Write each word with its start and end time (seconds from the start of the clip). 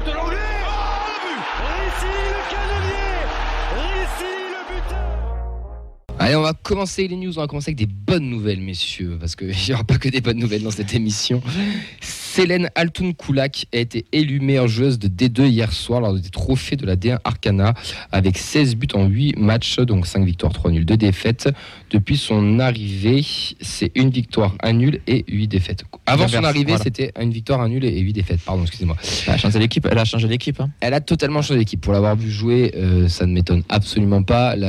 buteur 0.00 0.32
Allez, 6.18 6.36
on 6.36 6.42
va 6.42 6.52
commencer 6.52 7.08
les 7.08 7.16
news. 7.16 7.36
On 7.36 7.40
va 7.40 7.48
commencer 7.48 7.70
avec 7.70 7.78
des 7.78 7.86
bonnes 7.86 8.30
nouvelles, 8.30 8.60
messieurs, 8.60 9.16
parce 9.18 9.34
qu'il 9.34 9.48
n'y 9.68 9.74
aura 9.74 9.82
pas 9.82 9.98
que 9.98 10.08
des 10.08 10.20
bonnes 10.20 10.38
nouvelles 10.38 10.62
dans 10.62 10.70
cette 10.70 10.94
émission. 10.94 11.42
Célène 12.34 12.70
Altoun 12.76 13.12
Koulak 13.12 13.66
a 13.74 13.76
été 13.76 14.06
élue 14.10 14.40
meilleure 14.40 14.66
joueuse 14.66 14.98
de 14.98 15.06
D2 15.06 15.48
hier 15.48 15.70
soir 15.70 16.00
lors 16.00 16.14
des 16.14 16.30
trophées 16.30 16.76
de 16.76 16.86
la 16.86 16.96
D1 16.96 17.18
Arcana 17.24 17.74
avec 18.10 18.38
16 18.38 18.74
buts 18.76 18.88
en 18.94 19.04
8 19.06 19.36
matchs, 19.36 19.78
donc 19.80 20.06
5 20.06 20.24
victoires, 20.24 20.50
3 20.54 20.70
nuls, 20.70 20.86
2 20.86 20.96
défaites. 20.96 21.50
Depuis 21.90 22.16
son 22.16 22.58
arrivée, 22.58 23.22
c'est 23.60 23.92
une 23.96 24.08
victoire, 24.08 24.54
un 24.62 24.72
nul 24.72 25.00
et 25.06 25.26
8 25.28 25.46
défaites. 25.46 25.84
Avant 26.06 26.26
son 26.26 26.42
arrivée, 26.42 26.68
voilà. 26.72 26.82
c'était 26.84 27.12
une 27.20 27.32
victoire, 27.32 27.60
un 27.60 27.68
nul 27.68 27.84
et 27.84 28.00
8 28.00 28.14
défaites. 28.14 28.40
Pardon, 28.40 28.62
excusez-moi. 28.62 28.96
Elle 29.26 29.34
a 29.34 29.36
changé 29.36 29.58
l'équipe. 29.58 29.86
Elle 29.90 29.98
a 29.98 30.04
changé 30.06 30.26
l'équipe. 30.26 30.58
hein. 30.58 30.70
Elle 30.80 30.94
a 30.94 31.02
totalement 31.02 31.42
changé 31.42 31.58
d'équipe. 31.58 31.82
Pour 31.82 31.92
l'avoir 31.92 32.16
vu 32.16 32.30
jouer, 32.30 32.72
euh, 32.76 33.08
ça 33.08 33.26
ne 33.26 33.34
m'étonne 33.34 33.62
absolument 33.68 34.22
pas. 34.22 34.56
La- 34.56 34.68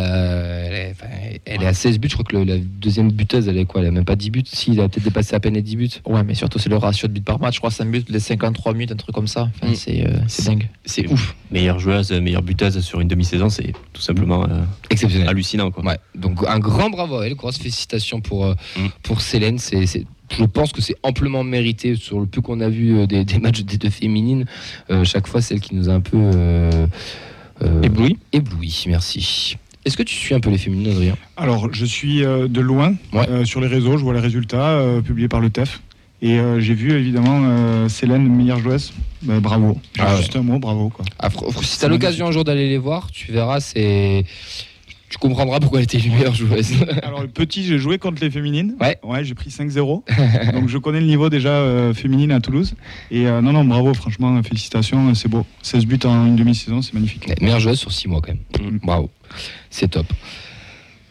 elle, 0.66 0.73
est, 0.73 0.91
enfin, 0.91 1.08
elle 1.45 1.64
est 1.64 1.66
à 1.66 1.73
16 1.73 1.98
buts. 1.98 2.09
Je 2.09 2.16
crois 2.16 2.26
que 2.26 2.36
le- 2.36 2.44
la 2.44 2.58
deuxième 2.58 3.09
buteuse, 3.09 3.48
elle 3.48 3.58
est 3.58 3.64
quoi? 3.64 3.80
Elle 3.80 3.88
a 3.88 3.91
même 3.91 4.04
pas 4.04 4.18
10 4.18 4.32
buts. 4.32 4.44
Si, 4.45 4.72
elle 4.72 4.82
a 4.82 4.90
peut-être 4.90 5.05
dépassé 5.05 5.34
à 5.34 5.40
peine 5.40 5.54
les 5.54 5.62
10 5.62 5.77
buts. 5.77 5.90
Ouais, 6.05 6.23
mais 6.26 6.36
surtout 6.36 6.59
c'est 6.59 6.68
le 6.70 6.76
ratio 6.76 7.08
de 7.08 7.14
buts 7.14 7.22
par 7.22 7.40
match. 7.40 7.52
Je 7.53 7.59
crois 7.59 7.70
5 7.71 7.85
buts, 7.91 8.03
les 8.09 8.20
53 8.20 8.73
minutes, 8.73 8.91
un 8.91 8.95
truc 8.95 9.13
comme 9.16 9.27
ça. 9.27 9.49
Enfin, 9.55 9.71
Mm. 9.71 9.75
c'est 9.75 10.05
euh, 10.07 10.17
c'est 10.27 10.45
dingue. 10.45 10.67
C'est 10.85 11.07
ouf. 11.07 11.35
Meilleure 11.52 11.79
joueuse, 11.79 12.12
meilleure 12.12 12.41
buteuse 12.41 12.79
sur 12.81 12.99
une 12.99 13.07
demi-saison, 13.07 13.49
c'est 13.49 13.73
tout 13.93 14.02
simplement 14.02 14.43
euh, 14.45 14.63
Exceptionnel. 14.89 15.29
hallucinant. 15.29 15.70
Quoi. 15.71 15.85
Ouais. 15.85 15.98
Donc 16.16 16.39
un 16.48 16.59
grand 16.59 16.89
bravo 16.89 17.17
à 17.20 17.27
elle. 17.27 17.35
Grosse 17.35 17.57
félicitations 17.59 18.20
pour, 18.21 18.45
euh, 18.45 18.55
Mm. 18.77 18.88
pour 19.03 19.21
Célène. 19.21 19.59
C'est, 19.59 19.85
c'est- 19.85 20.05
je 20.35 20.43
pense 20.45 20.71
que 20.71 20.81
c'est 20.81 20.95
amplement 21.03 21.43
mérité 21.43 21.95
sur 21.95 22.20
le 22.20 22.26
peu 22.26 22.41
qu'on 22.41 22.59
a 22.59 22.70
vu 22.70 23.05
des, 23.05 23.23
des 23.23 23.38
matchs 23.38 23.62
des 23.62 23.77
deux 23.77 23.91
féminines. 23.91 24.45
Euh, 24.90 25.04
chaque 25.04 25.27
fois, 25.27 25.41
celle 25.41 25.59
qui 25.59 25.76
nous 25.76 25.90
a 25.90 25.93
un 25.93 25.99
peu 26.01 26.17
euh, 26.17 26.88
euh, 27.62 27.82
Ébloui. 27.84 28.17
ébloui. 28.32 28.85
Merci. 28.88 29.57
Est-ce 29.85 29.95
que 29.98 30.01
tu 30.04 30.15
suis 30.15 30.34
un 30.34 30.40
peu 30.40 30.49
les 30.49 30.57
féminines, 30.57 30.91
Adrien? 30.91 31.15
Alors, 31.38 31.71
je 31.73 31.85
suis 31.85 32.23
euh, 32.26 32.48
de 32.48 32.62
loin 32.62 32.95
Ouais. 33.12 33.29
euh, 33.29 33.45
sur 33.45 33.62
les 33.62 33.67
réseaux, 33.67 33.98
je 33.98 34.04
vois 34.04 34.13
les 34.13 34.20
résultats 34.21 34.70
euh, 34.79 35.01
publiés 35.01 35.27
par 35.27 35.40
le 35.41 35.49
TEF. 35.51 35.82
Et 36.24 36.40
euh, 36.40 36.62
j'ai 36.62 36.74
vu 36.74 36.93
évidemment 36.93 37.41
euh, 37.43 37.90
Célène, 37.90 38.34
meilleure 38.34 38.60
joueuse. 38.60 38.93
Bah, 39.24 39.41
bravo. 39.41 39.77
Ah 39.99 40.13
ouais. 40.13 40.21
Juste 40.21 40.38
un 40.38 40.41
mot, 40.41 40.57
bravo. 40.57 40.88
Quoi. 40.88 41.04
Ah, 41.20 41.27
si 41.62 41.77
tu 41.77 41.84
as 41.84 41.90
l'occasion 41.90 42.27
un 42.27 42.32
jour 42.32 42.46
d'aller 42.46 42.70
les 42.70 42.77
voir, 42.77 43.12
tu 43.12 43.34
verras, 43.34 43.60
c'est. 43.60 44.24
Tu 45.10 45.18
comprendras 45.20 45.60
pourquoi 45.60 45.79
elle 45.79 45.84
était 45.84 45.98
élue 45.98 46.12
meilleure 46.12 46.34
joueuse. 46.34 46.71
Alors, 47.04 47.21
le 47.21 47.27
petit, 47.27 47.66
j'ai 47.66 47.77
joué 47.77 47.98
contre 47.99 48.24
les 48.24 48.32
féminines. 48.32 48.76
Ouais. 48.79 48.98
Ouais, 49.04 49.26
j'ai 49.26 49.35
pris 49.35 49.49
5-0. 49.49 50.04
Donc, 50.54 50.70
je 50.70 50.77
connais 50.77 51.01
le 51.01 51.05
niveau 51.05 51.29
déjà 51.29 51.49
euh, 51.49 51.94
féminine 51.94 52.32
à 52.32 52.40
Toulouse. 52.40 52.74
Et 53.12 53.27
euh, 53.27 53.41
non, 53.41 53.51
non, 53.51 53.66
bravo, 53.66 53.94
franchement, 53.94 54.41
félicitations, 54.44 55.13
c'est 55.16 55.27
beau. 55.27 55.46
16 55.62 55.85
buts 55.85 55.99
en 56.05 56.26
une 56.26 56.38
demi-saison, 56.38 56.82
c'est 56.82 56.94
magnifique. 56.94 57.27
Ouais, 57.27 57.35
meilleure 57.41 57.60
joueuse 57.60 57.79
sur 57.79 57.91
6 57.91 58.07
mois 58.07 58.21
quand 58.21 58.34
même. 58.34 58.71
Mm. 58.71 58.79
Bravo. 58.82 59.10
C'est 59.70 59.90
top. 59.90 60.07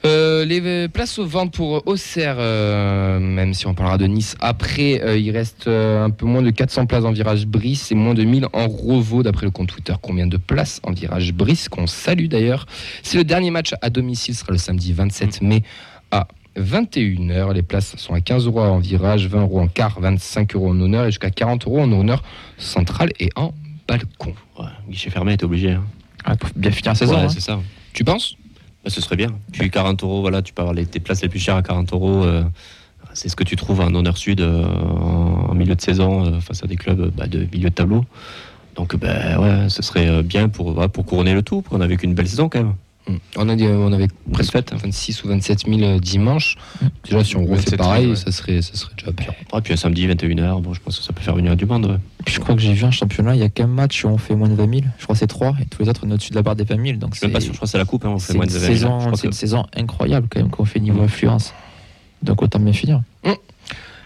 Euh, 0.04 0.44
les 0.44 0.60
euh, 0.64 0.88
places 0.88 1.18
aux 1.20 1.26
ventes 1.26 1.54
pour 1.54 1.86
Auxerre, 1.86 2.34
euh, 2.38 3.20
même 3.20 3.54
si 3.54 3.68
on 3.68 3.74
parlera 3.74 3.98
de 3.98 4.06
Nice 4.06 4.34
après, 4.40 5.00
euh, 5.00 5.16
il 5.16 5.30
reste 5.30 5.68
euh, 5.68 6.04
un 6.04 6.10
peu 6.10 6.26
moins 6.26 6.42
de 6.42 6.50
400 6.50 6.86
places 6.86 7.04
en 7.04 7.12
virage 7.12 7.46
Brice 7.46 7.92
et 7.92 7.94
moins 7.94 8.14
de 8.14 8.24
1000 8.24 8.46
en 8.52 8.66
Revaux 8.66 9.22
d'après 9.22 9.46
le 9.46 9.52
compte 9.52 9.68
Twitter. 9.68 9.94
Combien 10.02 10.26
de 10.26 10.36
places 10.38 10.80
en 10.82 10.90
virage 10.90 11.32
Brice 11.32 11.68
qu'on 11.68 11.86
salue 11.86 12.26
d'ailleurs? 12.26 12.66
C'est 13.04 13.16
le 13.16 13.22
dernier 13.22 13.52
match 13.52 13.74
à 13.80 13.90
domicile, 13.90 14.34
ce 14.34 14.40
sera 14.40 14.50
le 14.52 14.58
samedi 14.58 14.92
27 14.92 15.40
mai 15.40 15.62
à 16.10 16.26
21h. 16.58 17.52
Les 17.54 17.62
places 17.62 17.94
sont 17.96 18.14
à 18.14 18.20
15 18.20 18.46
euros 18.46 18.60
en 18.60 18.78
virage, 18.80 19.28
20 19.28 19.42
euros 19.42 19.60
en 19.60 19.68
quart, 19.68 20.00
25 20.00 20.56
euros 20.56 20.70
en 20.70 20.80
honneur 20.80 21.04
et 21.04 21.10
jusqu'à 21.10 21.30
40 21.30 21.64
euros 21.68 21.80
en 21.80 21.92
honneur 21.92 22.24
central 22.58 23.10
et 23.20 23.30
en 23.36 23.54
balcon. 23.86 24.34
Ouais, 24.58 24.66
guichet 24.88 25.10
fermé, 25.10 25.36
t'es 25.36 25.44
obligé. 25.44 25.70
hein. 25.70 25.84
Ouais, 26.28 26.36
pour 26.36 26.50
bien 26.56 26.72
finir 26.72 26.90
la 26.92 26.94
saison. 26.96 27.14
Ouais, 27.14 27.20
hein. 27.22 27.28
c'est 27.28 27.40
ça. 27.40 27.60
Tu 27.92 28.02
penses? 28.04 28.36
Bah, 28.84 28.90
ce 28.90 29.00
serait 29.00 29.16
bien. 29.16 29.28
Puis 29.52 29.70
40 29.70 30.02
euros, 30.02 30.20
voilà, 30.20 30.42
tu 30.42 30.52
peux 30.52 30.62
avoir 30.62 30.76
tes 30.86 31.00
places 31.00 31.22
les 31.22 31.28
plus 31.28 31.38
chères 31.38 31.56
à 31.56 31.62
40 31.62 31.92
euros. 31.92 32.24
euh, 32.24 32.42
c'est 33.14 33.28
ce 33.28 33.36
que 33.36 33.44
tu 33.44 33.56
trouves 33.56 33.80
en 33.80 33.94
honneur 33.94 34.16
sud 34.16 34.40
euh, 34.40 34.64
en, 34.64 35.54
milieu 35.54 35.74
de 35.74 35.80
saison 35.80 36.24
euh, 36.24 36.40
face 36.40 36.64
à 36.64 36.66
des 36.66 36.76
clubs 36.76 37.10
bah, 37.14 37.26
de 37.26 37.46
milieu 37.52 37.68
de 37.68 37.74
tableau. 37.74 38.04
Donc 38.74 38.94
ouais, 38.94 39.68
ce 39.68 39.82
serait 39.82 40.22
bien 40.22 40.48
pour, 40.48 40.88
pour 40.90 41.04
couronner 41.04 41.34
le 41.34 41.42
tout. 41.42 41.62
On 41.70 41.80
a 41.82 41.86
vécu 41.86 42.06
une 42.06 42.14
belle 42.14 42.28
saison 42.28 42.48
quand 42.48 42.60
même. 42.60 42.74
Mm. 43.08 43.14
On, 43.36 43.48
a 43.48 43.56
dit, 43.56 43.66
on 43.66 43.92
avait 43.92 44.08
presque 44.32 44.52
fête. 44.52 44.72
26 44.72 45.24
ou 45.24 45.28
27 45.28 45.66
000 45.66 45.80
euh, 45.82 45.98
dimanche. 45.98 46.56
Mm. 46.80 46.86
Déjà, 47.04 47.24
si 47.24 47.36
on 47.36 47.42
refait 47.42 47.54
27 47.56 47.70
000, 47.70 47.82
pareil, 47.82 48.06
ouais. 48.08 48.16
ça, 48.16 48.30
serait, 48.32 48.62
ça 48.62 48.74
serait 48.74 48.92
déjà 48.96 49.10
bien. 49.12 49.26
Et 49.56 49.60
puis 49.60 49.72
un 49.72 49.76
samedi 49.76 50.06
21h, 50.06 50.60
bon, 50.62 50.72
je 50.74 50.80
pense 50.80 50.98
que 50.98 51.04
ça 51.04 51.12
peut 51.12 51.22
faire 51.22 51.34
venir 51.34 51.56
du 51.56 51.66
monde. 51.66 51.86
ouais. 51.86 51.96
Puis 52.24 52.34
je 52.34 52.40
crois 52.40 52.54
que 52.54 52.60
j'ai 52.60 52.72
vu 52.72 52.84
un 52.84 52.90
championnat, 52.92 53.34
il 53.34 53.40
y 53.40 53.44
a 53.44 53.48
qu'un 53.48 53.66
match 53.66 54.04
où 54.04 54.08
on 54.08 54.18
fait 54.18 54.36
moins 54.36 54.48
de 54.48 54.54
20 54.54 54.70
000. 54.70 54.82
Je 54.98 55.02
crois 55.04 55.14
que 55.14 55.18
c'est 55.18 55.26
3 55.26 55.56
et 55.60 55.66
tous 55.66 55.82
les 55.82 55.88
autres 55.88 56.02
on 56.06 56.10
est 56.10 56.14
au-dessus 56.14 56.30
de 56.30 56.36
la 56.36 56.42
barre 56.42 56.54
des 56.54 56.62
20 56.64 56.84
000. 56.86 56.98
Donc 56.98 57.14
Je 57.14 57.18
suis 57.18 57.26
même 57.26 57.32
c'est 57.32 57.34
pas 57.34 57.40
sûr, 57.40 57.52
je 57.52 57.56
crois 57.58 57.66
que 57.66 57.70
c'est 57.72 57.78
la 57.78 57.84
coupe, 57.84 58.04
hein, 58.04 58.10
on 58.10 58.18
fait 58.20 58.32
c'est 58.32 58.38
moins 58.38 58.46
une, 58.46 58.52
de 58.52 58.58
20 58.58 58.60
000. 58.60 58.72
Je 58.74 58.78
saison, 58.78 58.98
crois 58.98 59.12
c'est 59.16 59.22
que- 59.22 59.26
une 59.26 59.32
saison 59.32 59.66
incroyable 59.76 60.28
quand 60.30 60.38
même 60.38 60.50
qu'on 60.50 60.64
fait 60.64 60.78
niveau 60.78 61.02
influence. 61.02 61.52
Donc 62.22 62.40
autant 62.42 62.60
bien 62.60 62.72
finir. 62.72 63.02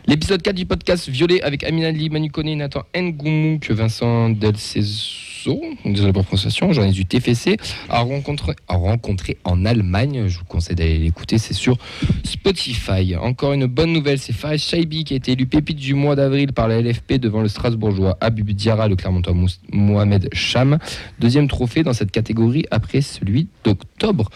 L'épisode 0.09 0.41
4 0.41 0.55
du 0.55 0.67
podcast 0.67 1.09
Violet 1.09 1.43
avec 1.43 1.65
Amina 1.65 1.91
Lee, 1.91 2.11
Manu 2.11 2.31
Koné, 2.31 2.55
Nathan 2.55 2.84
Ngoumou, 2.97 3.59
que 3.59 3.72
Vincent 3.72 4.31
Delceso, 4.31 5.61
désolé 5.84 6.12
pour 6.12 6.22
la 6.22 6.27
prononciation, 6.27 6.72
journaliste 6.72 6.97
du 6.97 7.06
TFC, 7.06 7.56
a 7.89 8.03
rencontré, 8.03 9.37
en 9.43 9.65
Allemagne. 9.65 10.28
Je 10.28 10.39
vous 10.39 10.44
conseille 10.44 10.77
d'aller 10.77 10.99
l'écouter, 10.99 11.39
c'est 11.39 11.55
sur 11.55 11.77
Spotify. 12.22 13.17
Encore 13.17 13.53
une 13.53 13.67
bonne 13.67 13.93
nouvelle, 13.93 14.21
c'est 14.21 14.33
Fares 14.33 14.59
Shaibi 14.59 15.03
qui 15.03 15.15
a 15.15 15.17
été 15.17 15.33
élu 15.33 15.47
pépite 15.47 15.78
du 15.78 15.94
mois 15.94 16.15
d'avril 16.15 16.53
par 16.53 16.69
la 16.69 16.81
LFP 16.81 17.15
devant 17.15 17.43
le 17.43 17.49
Strasbourgeois 17.49 18.17
Habib 18.21 18.49
Diarra, 18.53 18.87
le 18.87 18.94
Clermontois 18.94 19.34
Mohamed 19.73 20.28
Cham. 20.33 20.78
Deuxième 21.19 21.49
trophée 21.49 21.83
dans 21.83 21.94
cette 21.94 22.12
catégorie 22.12 22.65
après 22.71 23.00
celui 23.00 23.49
d'octobre. 23.65 24.31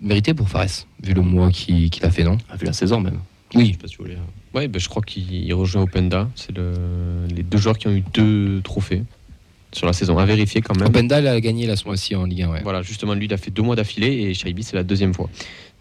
Mérité 0.00 0.34
pour 0.34 0.48
Fares, 0.48 0.86
vu 1.02 1.14
le 1.14 1.22
mois 1.22 1.50
qu'il 1.50 1.90
qu'il 1.90 2.04
a 2.04 2.10
fait, 2.10 2.22
non? 2.22 2.38
Ah, 2.48 2.54
vu 2.54 2.64
la 2.64 2.72
saison 2.72 3.00
même. 3.00 3.18
Oui. 3.54 3.66
Je 3.66 3.72
sais 3.72 3.78
pas 3.78 3.88
si 3.88 3.96
vous 3.96 4.04
voulez, 4.04 4.16
euh, 4.16 4.58
Ouais, 4.58 4.68
bah, 4.68 4.78
je 4.78 4.88
crois 4.88 5.02
qu'il 5.02 5.52
rejoint 5.54 5.82
Openda. 5.82 6.28
C'est 6.34 6.56
le... 6.56 6.72
les 7.34 7.42
deux 7.42 7.58
joueurs 7.58 7.78
qui 7.78 7.88
ont 7.88 7.92
eu 7.92 8.04
deux 8.12 8.60
trophées 8.62 9.02
sur 9.72 9.86
la 9.86 9.92
saison. 9.92 10.18
À 10.18 10.24
vérifier 10.24 10.60
quand 10.60 10.76
même. 10.76 10.88
Openda 10.88 11.20
il 11.20 11.26
a 11.26 11.40
gagné 11.40 11.66
la 11.66 11.76
ce 11.76 11.84
mois-ci 11.84 12.14
en 12.14 12.24
Ligue 12.24 12.42
1, 12.42 12.50
ouais. 12.50 12.60
Voilà, 12.62 12.82
justement, 12.82 13.14
lui, 13.14 13.26
il 13.26 13.34
a 13.34 13.36
fait 13.36 13.50
deux 13.50 13.62
mois 13.62 13.76
d'affilée 13.76 14.12
et 14.12 14.34
Shaibi, 14.34 14.62
c'est 14.62 14.76
la 14.76 14.84
deuxième 14.84 15.14
fois. 15.14 15.28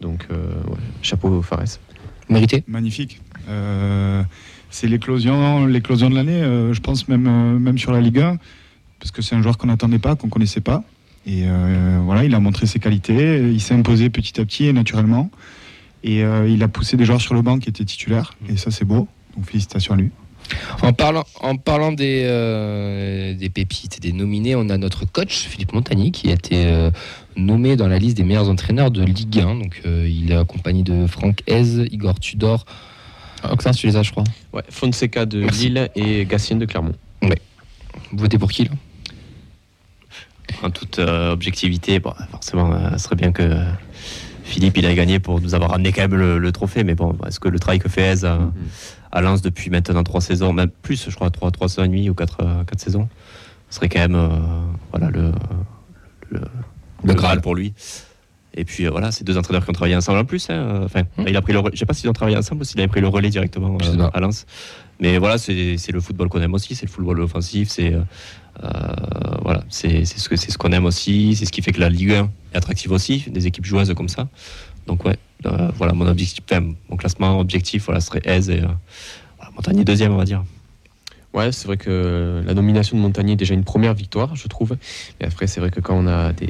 Donc, 0.02 0.26
euh, 0.32 0.54
ouais, 0.68 0.78
chapeau 1.02 1.42
Fares. 1.42 1.80
Mérité 2.30 2.64
Magnifique. 2.68 3.20
Euh, 3.50 4.24
c'est 4.74 4.88
l'éclosion, 4.88 5.68
l'éclosion 5.68 6.10
de 6.10 6.16
l'année, 6.16 6.42
euh, 6.42 6.74
je 6.74 6.82
pense 6.82 7.08
même, 7.08 7.28
euh, 7.28 7.60
même 7.60 7.78
sur 7.78 7.92
la 7.92 8.02
Ligue 8.02 8.20
1, 8.20 8.38
parce 9.00 9.12
que 9.12 9.22
c'est 9.22 9.36
un 9.36 9.42
joueur 9.44 9.60
qu'on 9.60 9.68
n'attendait 9.68 10.00
pas, 10.00 10.16
qu'on 10.16 10.30
connaissait 10.30 10.62
pas. 10.62 10.84
Et 11.28 11.44
euh, 11.46 12.00
voilà, 12.04 12.24
il 12.24 12.34
a 12.34 12.40
montré 12.40 12.66
ses 12.66 12.80
qualités, 12.80 13.38
il 13.40 13.62
s'est 13.62 13.76
imposé 13.76 14.10
petit 14.10 14.42
à 14.42 14.46
petit 14.46 14.66
et 14.66 14.74
naturellement. 14.74 15.30
Et 16.04 16.24
euh, 16.24 16.48
il 16.50 16.62
a 16.64 16.68
poussé 16.68 16.98
des 16.98 17.06
joueurs 17.06 17.22
sur 17.22 17.34
le 17.34 17.42
banc 17.42 17.60
qui 17.60 17.70
étaient 17.70 17.86
titulaires, 17.86 18.34
et 18.50 18.58
ça 18.58 18.72
c'est 18.72 18.86
beau. 18.86 19.08
Donc 19.36 19.46
félicitations 19.46 19.94
à 19.94 19.98
lui. 19.98 20.12
En 20.82 20.94
parlant, 20.94 21.24
en 21.40 21.56
parlant 21.56 21.92
des, 21.92 22.24
euh, 22.26 23.34
des 23.34 23.50
pépites 23.50 23.98
et 23.98 24.00
des 24.00 24.12
nominés, 24.12 24.56
on 24.56 24.70
a 24.70 24.78
notre 24.78 25.06
coach 25.06 25.48
Philippe 25.48 25.74
Montagny 25.74 26.12
qui 26.12 26.30
a 26.30 26.34
été 26.34 26.66
euh, 26.66 26.92
nommé 27.36 27.76
dans 27.76 27.88
la 27.88 27.98
liste 27.98 28.18
des 28.18 28.24
meilleurs 28.24 28.50
entraîneurs 28.50 28.92
de 28.92 29.04
Ligue 29.04 29.40
1. 29.40 29.56
Donc 29.56 29.82
euh, 29.86 30.08
il 30.10 30.32
est 30.32 30.36
accompagné 30.36 30.84
de 30.84 31.08
Franck 31.08 31.42
Hez, 31.48 31.86
Igor 31.92 32.20
Tudor. 32.20 32.66
Oxens, 33.50 33.78
tu 33.78 33.88
les 33.88 33.96
as, 33.96 34.04
je 34.04 34.12
crois. 34.12 34.24
Ouais, 34.54 34.64
Fonseca 34.70 35.26
de 35.26 35.42
Merci. 35.42 35.70
Lille 35.70 35.90
et 35.96 36.26
Gatien 36.26 36.58
de 36.58 36.66
Clermont. 36.66 36.94
Vous 38.12 38.20
votez 38.20 38.38
pour 38.38 38.52
qui 38.52 38.66
là? 38.66 38.72
En 40.62 40.70
toute 40.70 41.00
euh, 41.00 41.32
objectivité, 41.32 42.00
bon, 42.00 42.14
forcément, 42.32 42.72
euh, 42.72 42.92
ce 42.94 43.00
serait 43.00 43.16
bien 43.16 43.32
que 43.32 43.42
euh, 43.42 43.66
Philippe 44.54 44.78
il 44.78 44.86
a 44.86 44.94
gagné 44.94 45.18
pour 45.20 45.42
nous 45.42 45.56
avoir 45.56 45.72
ramené 45.72 45.92
quand 45.92 46.02
même 46.08 46.16
le, 46.16 46.38
le 46.38 46.52
trophée. 46.52 46.84
Mais 46.84 46.94
bon, 46.96 47.18
est-ce 47.28 47.40
que 47.40 47.50
le 47.50 47.60
travail 47.60 47.80
que 47.80 47.90
fait 47.90 48.16
Hez 48.16 48.24
à, 48.26 48.38
à 49.12 49.22
Lens 49.22 49.42
depuis 49.42 49.70
maintenant 49.72 50.04
trois 50.04 50.22
saisons, 50.22 50.54
même 50.54 50.70
plus, 50.70 51.10
je 51.10 51.16
crois, 51.16 51.32
trois, 51.32 51.50
trois 51.52 51.68
saisons 51.70 51.86
et 51.86 51.88
demie 51.88 52.10
ou 52.10 52.14
quatre, 52.14 52.38
euh, 52.42 52.64
quatre 52.64 52.80
saisons, 52.80 53.10
ce 53.70 53.76
serait 53.78 53.90
quand 53.90 54.00
même 54.00 54.16
euh, 54.16 54.28
voilà, 54.92 55.10
le, 55.10 55.32
le, 56.30 56.42
le 57.04 57.14
Graal 57.16 57.42
pour 57.42 57.56
lui. 57.56 57.74
Et 58.56 58.66
puis 58.66 58.86
euh, 58.86 58.92
voilà, 58.92 59.12
c'est 59.12 59.24
deux 59.24 59.38
entraîneurs 59.40 59.64
qui 59.64 59.72
ont 59.72 59.74
travaillé 59.74 59.96
ensemble 59.96 60.20
en 60.20 60.26
plus. 60.26 60.48
hein. 60.52 60.82
Enfin, 60.86 61.02
Hmm. 61.18 61.26
il 61.28 61.36
a 61.36 61.42
pris 61.42 61.54
le, 61.54 61.62
je 61.74 61.80
sais 61.80 61.88
pas 61.88 61.96
s'ils 61.96 62.08
ont 62.10 62.14
travaillé 62.14 62.38
ensemble 62.38 62.62
ou 62.62 62.64
s'il 62.66 62.80
avait 62.80 62.88
pris 62.88 63.02
le 63.02 63.08
relais 63.08 63.32
directement 63.32 63.78
euh, 63.82 64.10
à 64.14 64.20
Lens. 64.20 64.46
Mais 65.04 65.18
voilà, 65.18 65.38
c'est 65.38 65.92
le 65.92 66.00
football 66.00 66.30
qu'on 66.30 66.42
aime 66.42 66.54
aussi, 66.54 66.76
c'est 66.76 66.86
le 66.86 66.90
football 66.90 67.20
offensif, 67.20 67.68
c'est 67.68 67.94
euh, 67.94 68.00
euh, 68.64 68.70
voilà, 69.42 69.66
c'est 69.68 70.06
ce 70.06 70.30
que 70.30 70.38
c'est 70.38 70.50
ce 70.50 70.58
qu'on 70.58 70.72
aime 70.72 70.86
aussi, 70.86 71.36
c'est 71.36 71.44
ce 71.44 71.52
qui 71.52 71.62
fait 71.62 71.74
que 71.74 71.82
la 71.82 71.90
Ligue 71.90 72.14
1 72.14 72.32
est 72.54 72.58
attractive 72.58 72.90
aussi, 72.94 73.26
des 73.28 73.46
équipes 73.46 73.66
joueuses 73.66 73.94
comme 73.96 74.08
ça. 74.08 74.30
Donc 74.88 75.04
ouais, 75.04 75.18
euh, 75.46 75.72
voilà 75.76 75.92
mon 75.92 76.08
objectif, 76.08 76.46
mon 76.90 76.96
classement 76.96 77.38
objectif, 77.38 77.84
voilà, 77.84 78.00
serait 78.00 78.22
Aise 78.24 78.50
et 78.50 78.62
euh, 78.62 79.84
deuxième, 79.84 80.14
on 80.14 80.18
va 80.18 80.24
dire. 80.24 80.46
Ouais, 81.34 81.52
c'est 81.52 81.66
vrai 81.66 81.78
que 81.78 82.44
la 82.46 82.54
nomination 82.54 82.96
de 82.96 83.02
Montagnier 83.02 83.34
est 83.34 83.38
déjà 83.38 83.56
une 83.56 83.64
première 83.64 83.94
victoire, 83.96 84.36
je 84.36 84.48
trouve. 84.48 84.78
Mais 85.20 85.26
après, 85.26 85.48
c'est 85.48 85.60
vrai 85.60 85.72
que 85.72 85.80
quand 85.80 85.96
on 85.98 86.06
a 86.06 86.32
des, 86.34 86.48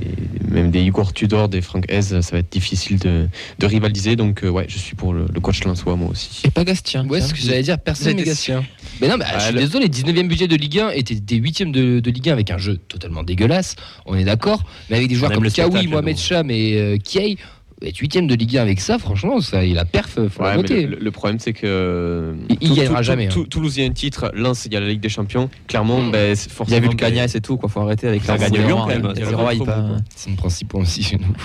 même 0.50 0.72
des 0.72 0.82
Igor 0.82 1.14
Tudor, 1.14 1.48
des 1.48 1.62
Frank 1.62 1.86
Hez, 1.90 2.02
ça 2.02 2.20
va 2.34 2.40
être 2.40 2.52
difficile 2.52 3.00
de, 3.00 3.28
de 3.60 3.66
rivaliser. 3.66 4.16
Donc, 4.18 4.44
euh, 4.44 4.50
ouais, 4.50 4.66
je 4.68 4.78
suis 4.78 4.96
pour 4.96 5.14
le, 5.14 5.26
le 5.34 5.40
coach 5.40 5.64
Lensois, 5.64 5.96
moi 5.96 6.10
aussi. 6.10 6.42
Et 6.46 6.52
pas 6.52 6.66
Gastien. 6.66 7.08
Ouais, 7.08 7.22
ce 7.22 7.34
que 7.34 7.40
j'allais 7.40 7.64
dire, 7.64 7.80
personne 7.80 8.18
n'est 8.18 8.24
Gatien. 8.24 8.64
Mais 9.02 9.08
non, 9.08 9.16
mais 9.18 9.26
je 9.36 9.40
suis 9.46 9.54
le- 9.54 9.60
désolé, 9.62 9.88
19e 9.88 10.28
budget 10.28 10.48
de 10.48 10.56
Ligue 10.58 10.80
1 10.80 10.90
était 10.90 11.16
des 11.16 11.40
8e 11.40 11.72
de, 11.72 12.02
de 12.02 12.12
Ligue 12.12 12.30
1 12.30 12.34
avec 12.34 12.52
un 12.52 12.58
jeu 12.58 12.76
totalement 12.78 13.24
dégueulasse, 13.24 13.76
on 14.06 14.16
est 14.16 14.26
d'accord, 14.26 14.64
mais 14.90 14.98
avec 14.98 15.08
des 15.08 15.16
joueurs 15.16 15.32
comme 15.32 15.44
le 15.46 15.50
Kawi, 15.50 15.88
Mohamed. 15.88 16.18
Cham 16.18 16.52
et 16.52 16.78
euh, 16.78 16.98
Kiei, 16.98 17.38
être 17.90 17.98
8e 17.98 18.28
de 18.28 18.36
Ligue 18.36 18.58
1 18.58 18.62
avec 18.62 18.80
ça, 18.80 18.98
franchement, 19.00 19.40
ça, 19.42 19.64
il 19.66 19.78
a 19.78 19.86
perf, 19.86 20.12
faut 20.30 20.42
Ouais, 20.44 20.50
la 20.50 20.52
mais 20.52 20.62
noter. 20.62 20.88
le, 20.88 20.98
le 21.00 21.12
problème, 21.12 21.40
c'est 21.40 21.54
que. 21.54 22.34
Il- 22.50 22.58
il 22.62 22.74
gagnera 22.76 23.02
jamais, 23.02 23.28
hein. 23.28 23.44
Toulouse, 23.50 23.78
il 23.78 23.84
y 23.84 23.86
a 23.86 23.90
un 23.90 23.94
titre. 23.94 24.32
Lens, 24.36 24.66
il 24.66 24.74
y 24.74 24.76
a 24.78 24.80
la 24.80 24.88
Ligue 24.88 25.02
des 25.02 25.10
Champions. 25.10 25.50
Clairement, 25.68 26.02
Mm. 26.02 26.12
ben, 26.12 26.36
c'est 26.36 26.48
Il 26.50 26.52
y 26.52 26.56
forcément. 26.56 26.78
a 26.78 26.80
vu 26.82 26.86
le 26.88 26.92
ben, 26.92 26.98
Cagna, 26.98 27.28
c'est 27.28 27.42
tout, 27.42 27.58
quoi. 27.58 27.70
Faut 27.70 27.80
arrêter 27.82 28.08
avec 28.08 28.24
Ça 28.24 28.38
ça. 28.38 28.50
gagne 28.50 28.66
Lyon, 28.66 28.78
quand 28.78 28.88
même. 28.88 29.08
Les 29.16 29.24
C'est 30.16 30.30
mon 30.30 30.36
principe 30.36 30.74
aussi 30.76 31.04
chez 31.04 31.18
nous. 31.18 31.36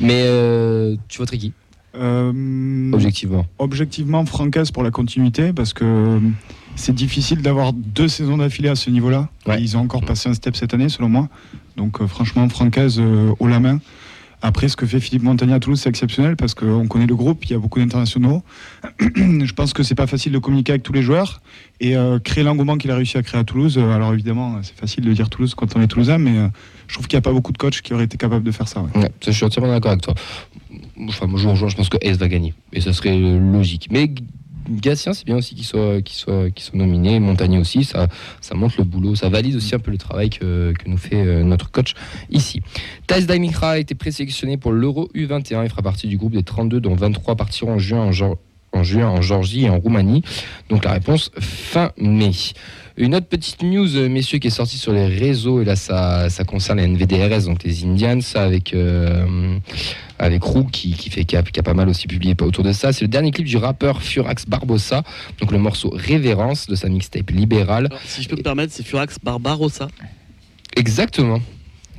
Mais 0.00 0.22
euh, 0.26 0.96
tu 1.08 1.18
voterais 1.18 1.38
qui, 1.38 1.52
Euh, 1.94 2.90
objectivement 2.92 3.46
objectivement, 3.58 4.24
Francaise 4.26 4.70
pour 4.70 4.82
la 4.82 4.90
continuité, 4.90 5.52
parce 5.52 5.72
que 5.74 5.84
euh, 5.84 6.18
c'est 6.74 6.94
difficile 6.94 7.42
d'avoir 7.42 7.72
deux 7.72 8.08
saisons 8.08 8.38
d'affilée 8.38 8.68
à 8.70 8.74
ce 8.76 8.88
niveau-là. 8.90 9.28
Ouais. 9.46 9.60
Ils 9.60 9.76
ont 9.76 9.80
encore 9.80 10.02
passé 10.02 10.28
un 10.28 10.34
step 10.34 10.56
cette 10.56 10.72
année, 10.74 10.88
selon 10.88 11.08
moi. 11.08 11.28
Donc, 11.76 12.00
euh, 12.00 12.06
franchement, 12.06 12.48
Francaise 12.48 12.96
euh, 12.98 13.32
haut 13.38 13.46
la 13.48 13.60
main. 13.60 13.78
Après, 14.42 14.68
ce 14.68 14.76
que 14.76 14.86
fait 14.86 14.98
Philippe 14.98 15.22
Montagny 15.22 15.52
à 15.52 15.60
Toulouse, 15.60 15.80
c'est 15.80 15.88
exceptionnel 15.88 16.36
parce 16.36 16.54
qu'on 16.54 16.88
connaît 16.88 17.06
le 17.06 17.14
groupe, 17.14 17.44
il 17.44 17.52
y 17.52 17.54
a 17.54 17.58
beaucoup 17.58 17.78
d'internationaux. 17.78 18.42
Je 19.00 19.52
pense 19.52 19.72
que 19.72 19.84
c'est 19.84 19.94
pas 19.94 20.08
facile 20.08 20.32
de 20.32 20.38
communiquer 20.38 20.72
avec 20.72 20.82
tous 20.82 20.92
les 20.92 21.02
joueurs 21.02 21.40
et 21.80 21.96
euh, 21.96 22.18
créer 22.18 22.42
l'engouement 22.42 22.76
qu'il 22.76 22.90
a 22.90 22.96
réussi 22.96 23.16
à 23.16 23.22
créer 23.22 23.40
à 23.40 23.44
Toulouse. 23.44 23.78
euh, 23.78 23.94
alors 23.94 24.12
évidemment, 24.12 24.58
c'est 24.62 24.76
facile 24.76 25.04
de 25.04 25.12
dire 25.12 25.30
Toulouse 25.30 25.54
quand 25.54 25.76
on 25.76 25.80
est 25.80 25.86
toulousain, 25.86 26.18
mais 26.18 26.36
euh, 26.36 26.48
je 26.88 26.94
trouve 26.94 27.06
qu'il 27.06 27.16
n'y 27.16 27.20
a 27.20 27.22
pas 27.22 27.32
beaucoup 27.32 27.52
de 27.52 27.58
coachs 27.58 27.80
qui 27.82 27.94
auraient 27.94 28.04
été 28.04 28.16
capables 28.16 28.44
de 28.44 28.50
faire 28.52 28.66
ça. 28.66 28.84
je 29.24 29.30
suis 29.30 29.44
entièrement 29.44 29.70
d'accord 29.70 29.92
avec 29.92 30.02
toi. 30.02 30.14
Enfin, 31.08 31.26
moi, 31.26 31.38
je, 31.38 31.68
je 31.68 31.76
pense 31.76 31.88
que 31.88 31.98
S 32.00 32.16
va 32.18 32.28
gagner. 32.28 32.52
Et 32.72 32.80
ça 32.80 32.92
serait 32.92 33.16
logique. 33.16 33.88
Mais 33.92 34.10
Gatien, 34.68 35.12
c'est 35.12 35.24
bien 35.24 35.36
aussi 35.36 35.54
qu'il 35.54 35.64
soit, 35.64 36.02
qu'il 36.02 36.16
soit, 36.16 36.50
qu'il 36.50 36.62
soit. 36.62 36.72
Montagnier 36.76 37.58
aussi, 37.58 37.84
ça, 37.84 38.08
ça 38.40 38.54
montre 38.54 38.76
le 38.78 38.84
boulot. 38.84 39.14
Ça 39.14 39.28
valide 39.28 39.56
aussi 39.56 39.74
un 39.74 39.78
peu 39.78 39.90
le 39.90 39.98
travail 39.98 40.30
que, 40.30 40.72
nous 40.86 40.96
fait 40.96 41.16
euh, 41.16 41.42
notre 41.42 41.70
coach 41.70 41.94
ici. 42.30 42.60
Thais 43.06 43.22
Daimikra 43.22 43.72
a 43.72 43.78
été 43.78 43.94
présélectionné 43.94 44.56
pour 44.56 44.72
l'Euro 44.72 45.08
U21. 45.14 45.64
Il 45.64 45.70
fera 45.70 45.82
partie 45.82 46.06
du 46.08 46.16
groupe 46.16 46.32
des 46.32 46.42
32, 46.42 46.80
dont 46.80 46.94
23 46.94 47.36
partiront 47.36 47.74
en 47.74 47.78
juin 47.78 48.00
en, 48.00 48.12
en 48.72 48.82
juin 48.82 49.08
en 49.08 49.22
Géorgie 49.22 49.64
et 49.64 49.70
en 49.70 49.78
Roumanie. 49.78 50.22
Donc 50.68 50.84
la 50.84 50.92
réponse 50.92 51.30
fin 51.38 51.92
mai. 51.98 52.32
Une 52.98 53.14
autre 53.14 53.26
petite 53.26 53.62
news, 53.62 53.96
euh, 53.96 54.08
messieurs, 54.08 54.38
qui 54.38 54.48
est 54.48 54.50
sortie 54.50 54.76
sur 54.76 54.92
les 54.92 55.06
réseaux, 55.06 55.62
et 55.62 55.64
là 55.64 55.76
ça, 55.76 56.28
ça 56.28 56.44
concerne 56.44 56.78
les 56.78 56.84
NVDRS, 56.84 57.46
donc 57.46 57.64
les 57.64 57.84
Indians, 57.84 58.20
ça 58.20 58.42
avec, 58.42 58.74
euh, 58.74 59.56
avec 60.18 60.42
Roux 60.42 60.64
qui, 60.64 60.92
qui, 60.92 61.08
fait, 61.08 61.24
qui, 61.24 61.36
a, 61.36 61.42
qui 61.42 61.58
a 61.58 61.62
pas 61.62 61.72
mal 61.72 61.88
aussi 61.88 62.06
publié 62.06 62.34
autour 62.42 62.64
de 62.64 62.72
ça. 62.72 62.92
C'est 62.92 63.02
le 63.02 63.08
dernier 63.08 63.30
clip 63.30 63.46
du 63.46 63.56
rappeur 63.56 64.02
Furax 64.02 64.44
Barbosa, 64.46 65.04
donc 65.40 65.52
le 65.52 65.58
morceau 65.58 65.90
Révérence 65.94 66.66
de 66.66 66.74
sa 66.74 66.88
mixtape 66.90 67.30
Libérale. 67.30 67.86
Alors, 67.86 68.00
si 68.04 68.22
je 68.22 68.28
peux 68.28 68.36
me 68.36 68.42
permettre, 68.42 68.74
c'est 68.74 68.84
Furax 68.84 69.16
Barbarossa. 69.22 69.88
Exactement. 70.76 71.40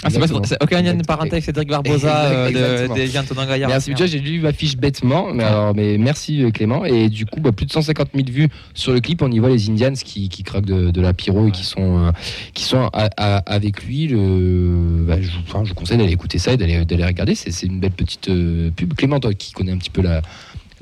Ah, 0.03 0.09
c'est 0.09 0.19
pas 0.19 0.27
parenté 1.07 1.31
avec 1.33 1.43
Cédric 1.43 1.69
Barbosa 1.69 2.25
euh, 2.25 2.87
de- 2.87 2.93
des 2.93 3.17
Antonin 3.17 3.45
Gaillard. 3.45 3.69
Merci, 3.69 3.91
déjà 3.91 4.05
j'ai 4.05 4.19
lu 4.19 4.39
ma 4.41 4.51
fiche 4.53 4.75
bêtement, 4.77 5.33
mais, 5.33 5.43
alors, 5.43 5.73
mais 5.75 5.97
merci 5.97 6.43
euh, 6.43 6.51
Clément. 6.51 6.85
Et 6.85 7.09
du 7.09 7.25
coup, 7.25 7.39
bah, 7.39 7.51
plus 7.51 7.65
de 7.65 7.71
150 7.71 8.09
000 8.13 8.27
vues 8.29 8.49
sur 8.73 8.93
le 8.93 8.99
clip. 8.99 9.21
On 9.21 9.31
y 9.31 9.39
voit 9.39 9.49
les 9.49 9.69
Indians 9.69 9.93
qui, 9.93 10.29
qui 10.29 10.43
craquent 10.43 10.65
de, 10.65 10.91
de 10.91 11.01
la 11.01 11.13
pyro 11.13 11.47
et 11.47 11.51
qui 11.51 11.63
sont, 11.63 12.07
euh, 12.07 12.11
qui 12.53 12.63
sont 12.63 12.89
à- 12.93 13.09
à- 13.17 13.37
avec 13.53 13.83
lui. 13.85 14.07
Le, 14.07 15.03
bah, 15.07 15.21
je, 15.21 15.29
enfin, 15.47 15.63
je 15.63 15.69
vous 15.69 15.75
conseille 15.75 15.97
d'aller 15.97 16.11
écouter 16.13 16.37
ça 16.37 16.53
et 16.53 16.57
d'aller 16.57 16.77
regarder. 17.05 17.35
C'est 17.35 17.51
c'est 17.51 17.67
une 17.67 17.79
belle 17.79 17.91
petite 17.91 18.29
euh, 18.29 18.69
pub. 18.75 18.93
Clément, 18.93 19.19
toi 19.19 19.33
qui 19.33 19.51
connais 19.53 19.71
un 19.71 19.77
petit 19.77 19.89
peu 19.89 20.01
la, 20.01 20.21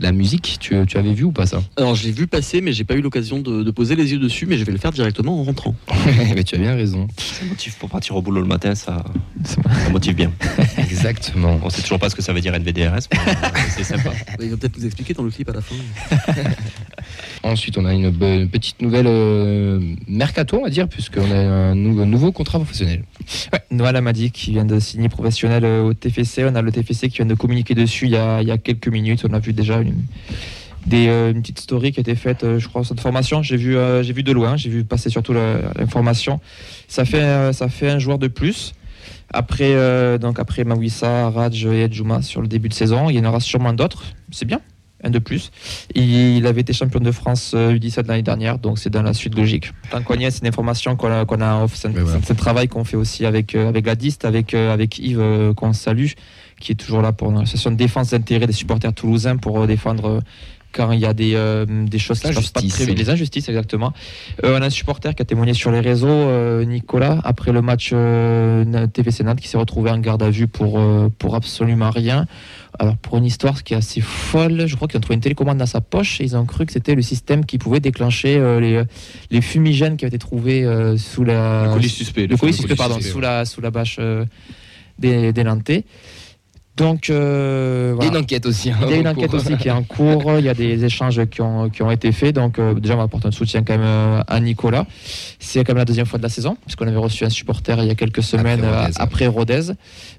la 0.02 0.12
musique, 0.12 0.58
tu, 0.60 0.76
tu 0.88 0.98
avais 0.98 1.14
vu 1.14 1.24
ou 1.26 1.32
pas 1.32 1.46
ça 1.46 1.62
Alors 1.78 1.96
je 1.96 2.04
l'ai 2.04 2.12
vu 2.12 2.28
passer, 2.28 2.60
mais 2.62 2.74
j'ai 2.74 2.84
pas 2.84 2.96
eu 2.96 3.02
l'occasion 3.02 3.40
de, 3.40 3.64
de 3.64 3.72
poser 3.72 3.96
les 3.96 4.12
yeux 4.12 4.20
dessus, 4.20 4.46
mais 4.46 4.58
je 4.58 4.66
vais 4.66 4.72
le 4.72 4.78
faire 4.78 4.92
directement 4.92 5.40
en 5.40 5.44
rentrant. 5.44 5.76
Mais 6.36 6.44
Tu 6.44 6.56
as 6.56 6.58
bien 6.58 6.76
raison. 6.76 7.08
Ça 7.18 7.46
motive 7.46 7.78
pour 7.78 7.90
partir 7.90 8.16
au 8.16 8.22
boulot 8.22 8.42
le 8.42 8.48
matin, 8.48 8.74
ça, 8.76 9.04
motive 9.92 10.16
bien. 10.16 10.32
Exactement. 10.78 11.60
On 11.64 11.70
sait 11.70 11.82
toujours 11.82 12.00
pas 12.00 12.10
ce 12.10 12.16
que 12.16 12.22
ça 12.22 12.34
veut 12.34 12.42
dire 12.42 12.54
NVDRS, 12.54 13.08
euh, 13.14 13.18
c'est 13.70 13.84
sympa. 13.84 14.12
Il 14.42 14.50
va 14.50 14.58
peut-être 14.58 14.78
nous 14.78 14.86
expliquer 14.86 15.14
dans 15.14 15.24
le 15.24 15.30
clip 15.30 15.50
à 15.50 15.54
la 15.54 15.62
fin. 15.62 15.76
Ensuite, 17.44 17.78
on 17.78 17.86
a 17.86 17.94
une, 17.94 18.12
petite 18.48 18.82
nouvelle 18.82 19.08
euh, 19.08 19.80
mercato, 20.08 20.58
on 20.60 20.64
va 20.64 20.70
dire, 20.70 20.88
puisqu'on 20.88 21.32
a 21.32 21.36
un 21.36 21.76
nou- 21.76 22.06
nouveau 22.06 22.32
contrat 22.32 22.60
professionnel. 22.60 23.04
Ouais, 23.52 23.62
Noël 23.72 23.96
Amadi 23.96 24.32
qui 24.32 24.52
vient 24.52 24.66
de 24.66 24.80
signer 24.80 25.10
professionnel 25.10 25.66
euh, 25.66 25.84
au 25.84 25.94
TFC. 25.94 26.44
On 26.46 26.56
a 26.56 26.62
le 26.62 26.72
TFC 26.72 27.10
qui 27.10 27.18
vient 27.18 27.26
de 27.26 27.34
communiquer 27.34 27.74
dessus 27.74 28.06
il 28.06 28.12
y 28.12 28.18
a, 28.18 28.42
il 28.42 28.48
y 28.48 28.52
a 28.52 28.58
quelques 28.58 28.88
minutes. 28.88 29.26
On 29.28 29.34
a 29.34 29.40
vu 29.40 29.54
déjà 29.54 29.80
une, 29.80 29.91
des, 30.86 31.08
euh, 31.08 31.32
une 31.32 31.42
petite 31.42 31.60
story 31.60 31.92
qui 31.92 32.00
a 32.00 32.02
été 32.02 32.16
faite, 32.16 32.44
euh, 32.44 32.60
je 32.60 32.68
crois, 32.68 32.84
sur 32.84 32.96
cette 32.96 33.02
formation. 33.02 33.44
J'ai 33.44 33.58
vu, 33.58 33.78
euh, 33.78 34.04
j'ai 34.04 34.14
vu 34.14 34.24
de 34.24 34.32
loin, 34.32 34.58
j'ai 34.58 34.70
vu 34.70 34.84
passer 34.84 35.10
surtout 35.10 35.34
l'information. 35.34 36.40
Ça 36.88 37.06
fait, 37.06 37.54
ça 37.54 37.70
fait 37.70 37.90
un 37.90 38.00
joueur 38.00 38.18
de 38.18 38.28
plus. 38.28 38.74
Après, 39.34 39.74
euh, 39.74 40.18
donc 40.18 40.40
après 40.40 40.64
Mawissa, 40.64 41.30
Raj 41.30 41.66
et 41.66 41.84
Edjuma 41.84 42.22
sur 42.22 42.42
le 42.42 42.48
début 42.48 42.70
de 42.70 42.74
saison, 42.74 43.10
il 43.10 43.16
y 43.16 43.20
en 43.20 43.26
aura 43.26 43.40
sûrement 43.40 43.72
d'autres. 43.72 44.04
C'est 44.32 44.46
bien, 44.46 44.60
un 45.04 45.10
de 45.10 45.20
plus. 45.20 45.52
Il, 45.96 46.46
avait 46.46 46.62
été 46.62 46.74
champion 46.74 47.00
de 47.00 47.12
France 47.12 47.54
euh, 47.56 47.74
U17 47.74 48.08
l'année 48.08 48.24
dernière, 48.24 48.58
donc 48.60 48.78
c'est 48.78 48.90
dans 48.90 49.04
la 49.04 49.14
suite 49.14 49.36
logique. 49.38 49.72
Tant 49.90 50.02
qu'on 50.02 50.16
y 50.16 50.26
est, 50.26 50.32
c'est 50.32 50.42
une 50.42 50.48
information 50.48 50.98
qu'on 50.98 51.12
a, 51.12 51.26
qu'on 51.26 51.40
a 51.40 51.54
en 51.54 51.64
off. 51.64 51.76
C'est 51.76 51.88
un, 51.88 52.36
travail 52.36 52.68
qu'on 52.68 52.84
fait 52.84 52.98
aussi 52.98 53.26
avec, 53.26 53.56
avec 53.56 53.86
la 53.86 53.96
DIST, 53.96 54.26
avec, 54.26 54.54
avec 54.54 55.00
Yves, 55.00 55.54
qu'on 55.56 55.72
salue, 55.72 56.12
qui 56.62 56.72
est 56.72 56.76
toujours 56.76 57.02
là 57.02 57.12
pour 57.12 57.30
une 57.32 57.38
association 57.38 57.72
de 57.72 57.76
défense 57.76 58.12
d'intérêt 58.12 58.48
des 58.48 58.54
supporters 58.54 58.94
toulousains 58.94 59.36
pour 59.38 59.60
euh, 59.60 59.68
défendre. 59.68 60.06
euh, 60.08 60.20
quand 60.74 60.94
il 60.94 61.02
y 61.02 61.06
a 61.06 61.14
des, 61.14 61.34
euh, 61.36 61.66
des 61.68 62.00
choses 62.00 62.22
qui 62.22 62.28
ne 62.28 62.32
pas 62.32 62.40
Injustices. 62.40 62.74
très 62.76 62.86
les 62.86 63.10
injustices 63.10 63.50
exactement. 63.50 63.92
Euh, 64.46 64.58
on 64.58 64.62
a 64.62 64.68
un 64.68 64.70
supporter 64.70 65.14
qui 65.16 65.22
a 65.22 65.26
témoigné 65.26 65.54
sur 65.54 65.70
les 65.70 65.82
réseaux, 65.82 66.08
euh, 66.08 66.64
Nicolas, 66.64 67.20
après 67.26 67.52
le 67.52 67.62
match 67.62 67.90
TVC 67.90 69.26
Nantes, 69.26 69.42
qui 69.42 69.50
s'est 69.50 69.58
retrouvé 69.58 69.92
en 69.92 69.98
garde 69.98 70.24
à 70.24 70.30
vue 70.30 70.48
pour, 70.48 70.80
pour 71.18 71.36
absolument 71.36 71.90
rien. 71.90 72.26
Alors 72.80 72.96
pour 72.96 73.18
une 73.18 73.26
histoire 73.26 73.64
qui 73.64 73.74
est 73.74 73.78
assez 73.78 74.00
folle, 74.00 74.66
je 74.66 74.76
crois 74.78 74.88
qu'ils 74.88 74.98
ont 75.00 75.02
trouvé 75.02 75.16
une 75.16 75.22
télécommande 75.22 75.58
dans 75.58 75.66
sa 75.66 75.82
poche 75.82 76.22
et 76.22 76.24
ils 76.24 76.38
ont 76.38 76.46
cru 76.46 76.66
que 76.66 76.72
c'était 76.72 76.96
le 76.96 77.02
système 77.02 77.44
qui 77.44 77.58
pouvait 77.58 77.82
déclencher 77.82 78.40
les, 78.62 78.82
les 79.30 79.42
fumigènes 79.42 79.98
qui 79.98 80.06
avaient 80.06 80.16
été 80.16 80.20
trouvés 80.20 80.64
sous 80.98 81.26
la... 81.26 81.66
Le 81.66 81.74
colis 81.74 81.90
suspect. 81.90 82.28
le 82.28 82.38
colis 82.38 82.54
fameux 82.54 82.68
suspect, 82.70 82.76
pardon, 82.76 82.96
suspect, 82.96 83.12
sous 83.12 83.20
la, 83.20 83.44
sous 83.44 83.60
la 83.60 83.72
bâche 83.72 84.00
des, 85.00 85.34
des 85.34 85.44
Nantais. 85.44 85.84
Donc, 86.78 87.10
euh, 87.10 87.96
Il 88.00 88.04
y 88.06 88.08
a 88.08 88.12
une 88.12 88.18
enquête 88.18 88.46
aussi. 88.46 88.72
hein, 88.72 88.78
Il 88.84 88.90
y 88.90 88.94
a 88.94 88.96
une 88.98 89.08
en 89.08 89.12
enquête 89.12 89.30
cours. 89.30 89.40
aussi 89.40 89.58
qui 89.58 89.68
est 89.68 89.72
en 89.72 89.84
cours. 89.84 90.24
Il 90.40 90.46
y 90.46 90.50
a 90.50 90.54
des 90.54 90.84
échanges 90.86 91.24
qui 91.30 91.42
ont, 91.42 91.70
qui 91.70 91.84
ont 91.84 91.92
été 91.92 92.12
faits. 92.14 92.34
Donc, 92.36 92.60
euh, 92.60 92.74
déjà, 92.74 92.94
on 92.94 92.98
va 92.98 93.04
apporter 93.04 93.28
un 93.28 93.32
soutien 93.32 93.62
quand 93.64 93.74
même 93.74 93.82
euh, 93.86 94.24
à 94.26 94.40
Nicolas. 94.40 94.86
C'est 95.38 95.64
quand 95.66 95.74
même 95.74 95.80
la 95.80 95.86
deuxième 95.86 96.06
fois 96.06 96.18
de 96.18 96.24
la 96.24 96.30
saison, 96.30 96.56
puisqu'on 96.66 96.88
avait 96.88 96.96
reçu 96.98 97.26
un 97.26 97.30
supporter 97.30 97.78
il 97.82 97.88
y 97.88 97.92
a 97.92 97.96
quelques 97.96 98.24
semaines 98.24 98.62
Rodez. 98.64 98.94
après 98.96 99.28
Rodez. 99.28 99.62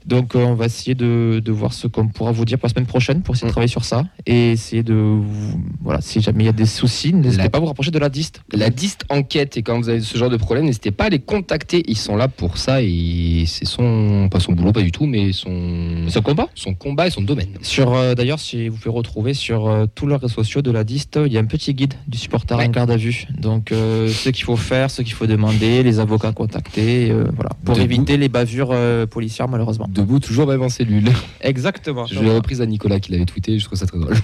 Donc, 0.07 0.37
euh, 0.37 0.41
on 0.45 0.55
va 0.55 0.67
essayer 0.67 0.95
de, 0.95 1.41
de 1.43 1.53
voir 1.53 1.73
ce 1.73 1.87
qu'on 1.87 2.09
pourra 2.09 2.33
vous 2.33 2.45
dire 2.45 2.59
pour 2.59 2.69
la 2.69 2.75
semaine 2.75 2.87
prochaine 2.87 3.23
pour 3.23 3.35
essayer 3.35 3.47
de 3.47 3.51
Mm. 3.51 3.53
travailler 3.53 3.69
sur 3.71 3.85
ça. 3.85 4.05
Et 4.27 4.53
essayer 4.53 4.83
de. 4.83 4.93
vous- 4.95 5.59
Voilà, 5.83 6.01
si 6.03 6.21
jamais 6.21 6.45
il 6.45 6.47
y 6.47 6.51
a 6.51 6.53
des 6.53 6.67
soucis, 6.67 7.13
n'hésitez 7.15 7.45
La- 7.45 7.51
pas 7.51 7.59
à 7.59 7.61
vous 7.61 7.67
rapprocher 7.67 7.91
de 7.91 7.99
la 7.99 8.09
DIST. 8.11 8.41
La 8.53 8.69
DIST 8.71 9.05
enquête 9.09 9.57
et 9.57 9.63
quand 9.63 9.79
vous 9.81 9.89
avez 9.89 10.01
ce 10.01 10.17
genre 10.19 10.31
de 10.31 10.37
problème, 10.37 10.67
n'hésitez 10.67 10.91
pas 10.91 11.05
à 11.05 11.09
les 11.09 11.19
contacter. 11.19 11.83
Ils 11.89 11.97
sont 11.97 12.15
là 12.15 12.29
pour 12.29 12.59
ça 12.59 12.83
et 12.83 13.45
c'est 13.47 13.65
son 13.65 14.29
pas 14.31 14.39
son 14.39 14.53
boulot 14.53 14.73
pas 14.73 14.83
du 14.83 14.93
tout, 14.93 15.07
mais 15.07 15.33
son 15.33 16.07
combat 16.23 16.42
son 16.55 16.75
combat 16.75 17.07
et 17.07 17.11
son 17.11 17.23
domaine. 17.23 17.49
Sur 17.63 17.95
euh, 17.95 18.15
d'ailleurs, 18.15 18.39
si 18.41 18.69
vous 18.69 18.77
pouvez 18.77 18.95
retrouver 18.95 19.35
sur 19.35 19.69
euh, 19.69 19.87
tous 19.95 20.07
leurs 20.07 20.21
réseaux 20.21 20.35
sociaux 20.35 20.63
de 20.63 20.71
la 20.71 20.85
DIST, 20.85 21.19
il 21.27 21.33
y 21.33 21.37
a 21.37 21.41
un 21.41 21.45
petit 21.47 21.75
guide 21.75 21.95
du 22.09 22.19
supporter 22.19 22.57
Ouais. 22.59 22.67
en 22.67 22.71
garde 22.71 22.91
à 22.91 22.97
vue. 22.97 23.27
Donc, 23.39 23.73
euh, 23.73 24.09
ce 24.09 24.29
qu'il 24.31 24.45
faut 24.45 24.57
faire, 24.57 24.91
ce 24.91 25.03
qu'il 25.03 25.13
faut 25.15 25.27
demander, 25.27 25.83
les 25.83 25.99
avocats 26.01 26.29
à 26.29 26.33
contacter, 26.33 27.11
euh, 27.11 27.25
voilà, 27.35 27.51
pour 27.65 27.75
Debout. 27.75 27.85
éviter 27.85 28.17
les 28.17 28.29
bavures 28.29 28.71
euh, 28.73 29.07
policières 29.07 29.49
malheureusement. 29.49 29.87
Debout 29.89 30.21
toujours 30.21 30.47
même 30.47 30.63
en 30.63 30.69
cellule. 30.69 31.11
Exactement. 31.41 32.07
Je 32.07 32.21
l'ai 32.21 32.31
reprise 32.35 32.61
à 32.61 32.67
Nicolas 32.67 33.01
qui 33.01 33.13
l'avait 33.13 33.25
tweeté, 33.25 33.59
je 33.59 33.65
trouve 33.65 33.79
ça 33.79 33.87
très 33.87 33.99
drôle. 33.99 34.15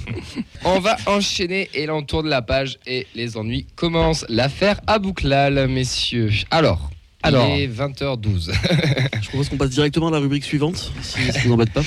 On 0.64 0.78
va 0.80 0.96
enchaîner 1.06 1.68
et 1.74 1.86
là 1.86 1.94
on 1.94 2.02
tourne 2.02 2.28
la 2.28 2.42
page 2.42 2.78
et 2.86 3.06
les 3.14 3.36
ennuis 3.36 3.66
commencent. 3.74 4.24
L'affaire 4.28 4.80
Abouklal, 4.86 5.66
messieurs. 5.68 6.30
Alors, 6.50 6.90
Alors. 7.22 7.46
il 7.48 7.62
est 7.62 7.68
20h12. 7.68 8.50
Je 9.22 9.28
propose 9.28 9.48
qu'on 9.48 9.56
passe 9.56 9.70
directement 9.70 10.08
à 10.08 10.10
la 10.10 10.18
rubrique 10.18 10.44
suivante, 10.44 10.92
si 11.02 11.32
ça 11.32 11.40
vous 11.44 11.52
embête 11.52 11.72
pas. 11.72 11.82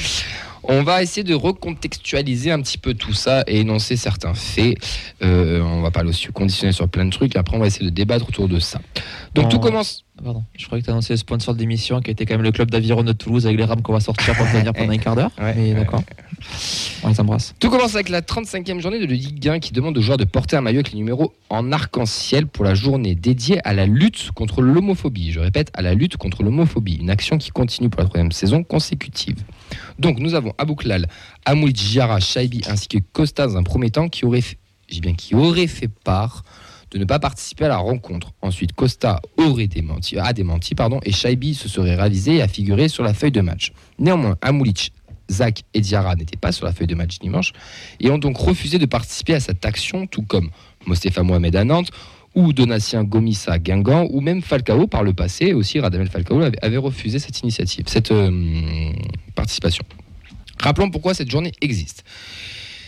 On 0.63 0.82
va 0.84 1.04
essayer 1.04 1.24
de 1.24 1.36
recontextualiser 1.36 2.51
un 2.51 2.62
petit 2.62 2.77
peu 2.80 2.94
tout 2.96 3.13
ça 3.13 3.44
et 3.46 3.60
énoncer 3.60 3.98
certains 3.98 4.34
faits. 4.34 4.77
Euh, 5.22 5.62
on 5.62 5.82
va 5.82 5.92
pas 5.92 6.04
aussi 6.04 6.27
conditionner 6.27 6.72
sur 6.74 6.88
plein 6.89 7.06
de 7.06 7.12
trucs. 7.12 7.36
Après, 7.36 7.56
on 7.56 7.60
va 7.60 7.68
essayer 7.68 7.86
de 7.86 7.92
débattre 7.94 8.27
autour 8.30 8.48
de 8.48 8.60
ça. 8.60 8.80
Donc, 9.36 9.46
On- 9.46 9.50
tout 9.50 9.60
commence. 9.60 10.05
Pardon, 10.24 10.43
je 10.57 10.65
croyais 10.65 10.81
que 10.81 10.86
tu 10.86 10.91
annoncé 10.91 11.13
le 11.13 11.17
sponsor 11.17 11.53
de 11.53 11.60
l'émission 11.60 12.00
qui 12.00 12.10
était 12.10 12.25
quand 12.25 12.36
même 12.36 12.41
le 12.41 12.51
club 12.51 12.72
d'aviron 12.72 13.03
de 13.03 13.12
Toulouse 13.12 13.45
avec 13.45 13.57
les 13.57 13.65
rames 13.65 13.81
qu'on 13.81 13.91
va 13.93 14.00
sortir 14.00 14.34
pour 14.36 14.45
venir 14.45 14.72
pendant 14.74 14.93
un 14.93 14.98
quart 14.98 15.15
d'heure. 15.15 15.31
Ouais, 15.38 15.53
Mais 15.55 15.74
d'accord. 15.74 16.01
On 17.03 17.10
les 17.10 17.19
embrasse. 17.19 17.53
Tout 17.60 17.69
commence 17.69 17.95
avec 17.95 18.07
la 18.07 18.22
35e 18.22 18.79
journée 18.79 19.00
de 19.00 19.05
Ligue 19.05 19.48
1 19.48 19.60
qui 19.60 19.74
demande 19.74 19.98
aux 19.98 20.01
joueurs 20.01 20.17
de 20.17 20.24
porter 20.24 20.55
un 20.55 20.62
maillot 20.62 20.77
avec 20.77 20.91
les 20.91 20.98
numéros 20.98 21.34
en 21.50 21.72
arc-en-ciel 21.72 22.48
pour 22.48 22.63
la 22.63 22.75
journée 22.75 23.13
dédiée 23.13 23.60
à 23.67 23.74
la 23.74 23.86
lutte 23.86 24.31
contre 24.31 24.62
l'homophobie. 24.62 25.31
Je 25.31 25.41
répète, 25.41 25.69
à 25.74 25.81
la 25.81 25.93
lutte 25.93 26.15
contre 26.15 26.43
l'homophobie. 26.43 26.95
Une 26.95 27.10
action 27.10 27.38
qui 27.38 27.50
continue 27.50 27.89
pour 27.89 28.01
la 28.01 28.07
troisième 28.07 28.31
saison 28.31 28.63
consécutive. 28.63 29.43
Donc 30.00 30.19
nous 30.19 30.34
avons 30.34 30.53
Abouklal, 30.57 31.07
Amoul 31.43 31.75
Djara, 31.75 32.22
Shaibi 32.22 32.62
ainsi 32.69 32.88
que 32.88 33.00
Costa 33.12 33.48
dans 33.48 33.57
un 33.57 33.63
premier 33.63 33.91
temps 33.91 34.07
qui 34.07 34.25
aurait 34.25 34.41
fait, 34.41 34.57
bien 35.01 35.13
qui 35.13 35.36
aurait 35.36 35.67
fait 35.67 35.89
part 35.89 36.43
de 36.96 37.00
ne 37.00 37.06
pas 37.06 37.20
participer 37.20 37.66
à 37.66 37.68
la 37.68 37.78
rencontre. 37.78 38.32
Ensuite, 38.42 38.72
Costa 38.72 39.22
aurait 39.36 39.68
démenti, 39.68 40.18
a 40.18 40.32
démenti 40.32 40.75
pardon, 40.75 41.02
et 41.04 41.12
Shaibi 41.12 41.54
se 41.54 41.68
serait 41.68 41.96
ravisé 41.96 42.36
et 42.36 42.42
a 42.42 42.48
figuré 42.48 42.88
sur 42.88 43.04
la 43.04 43.14
feuille 43.14 43.34
de 43.34 43.42
match. 43.42 43.74
Néanmoins, 44.00 44.38
Amoulic, 44.42 44.94
Zach 45.30 45.64
et 45.74 45.82
Diarra 45.82 46.16
n'étaient 46.16 46.38
pas 46.38 46.54
sur 46.54 46.66
la 46.66 46.72
feuille 46.72 46.88
de 46.88 46.96
match 46.96 47.20
dimanche 47.20 47.52
et 48.00 48.10
ont 48.10 48.18
donc 48.18 48.38
refusé 48.38 48.78
de 48.78 48.86
participer 48.86 49.34
à 49.34 49.42
cette 49.42 49.66
action, 49.66 50.08
tout 50.08 50.22
comme 50.22 50.50
Mostefa 50.86 51.22
Mohamed 51.22 51.58
à 51.58 51.66
Nantes 51.66 51.92
ou 52.34 52.54
Donatien 52.54 53.04
Gomis 53.04 53.44
à 53.48 53.60
Guingamp, 53.60 54.08
ou 54.12 54.22
même 54.22 54.42
Falcao 54.42 54.88
par 54.88 55.04
le 55.04 55.14
passé, 55.14 55.54
aussi 55.54 55.82
Radamel 55.82 56.10
Falcao 56.10 56.42
avait, 56.62 56.78
refusé 56.78 57.20
cette 57.20 57.42
initiative, 57.42 57.86
cette 57.88 58.12
euh, 58.12 58.92
participation. 59.36 59.84
Rappelons 60.60 60.90
pourquoi 60.90 61.14
cette 61.14 61.30
journée 61.30 61.52
existe. 61.62 62.06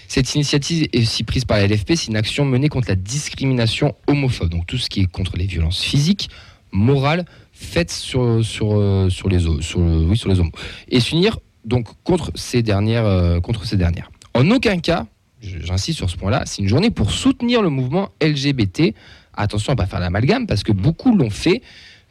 Cette 0.07 0.33
initiative 0.35 0.87
est 0.93 1.01
aussi 1.01 1.23
prise 1.23 1.45
par 1.45 1.57
la 1.57 1.67
LFP, 1.67 1.93
c'est 1.95 2.07
une 2.07 2.15
action 2.15 2.45
menée 2.45 2.69
contre 2.69 2.87
la 2.89 2.95
discrimination 2.95 3.93
homophobe, 4.07 4.49
donc 4.49 4.65
tout 4.65 4.77
ce 4.77 4.89
qui 4.89 5.01
est 5.01 5.05
contre 5.05 5.35
les 5.37 5.45
violences 5.45 5.81
physiques, 5.81 6.29
morales, 6.71 7.25
faites 7.51 7.91
sur, 7.91 8.43
sur, 8.43 8.77
euh, 8.79 9.09
sur 9.09 9.27
les, 9.29 9.45
ho- 9.47 9.61
sur, 9.61 9.79
le- 9.79 10.05
oui, 10.05 10.17
sur 10.17 10.29
les 10.29 10.39
homos. 10.39 10.51
Et 10.89 10.99
s'unir 10.99 11.39
donc 11.65 11.87
contre 12.03 12.31
ces 12.35 12.61
dernières. 12.63 13.05
euh, 13.05 13.39
contre 13.41 13.65
ces 13.65 13.75
dernières. 13.77 14.09
En 14.33 14.49
aucun 14.51 14.79
cas, 14.79 15.05
j'insiste 15.41 15.97
sur 15.97 16.09
ce 16.09 16.15
point-là, 16.15 16.43
c'est 16.45 16.61
une 16.61 16.67
journée 16.69 16.91
pour 16.91 17.11
soutenir 17.11 17.61
le 17.61 17.69
mouvement 17.69 18.09
LGBT. 18.21 18.93
Attention 19.33 19.71
à 19.71 19.75
ne 19.75 19.77
pas 19.77 19.85
faire 19.85 19.99
l'amalgame, 19.99 20.47
parce 20.47 20.63
que 20.63 20.71
beaucoup 20.71 21.15
l'ont 21.15 21.29
fait. 21.29 21.61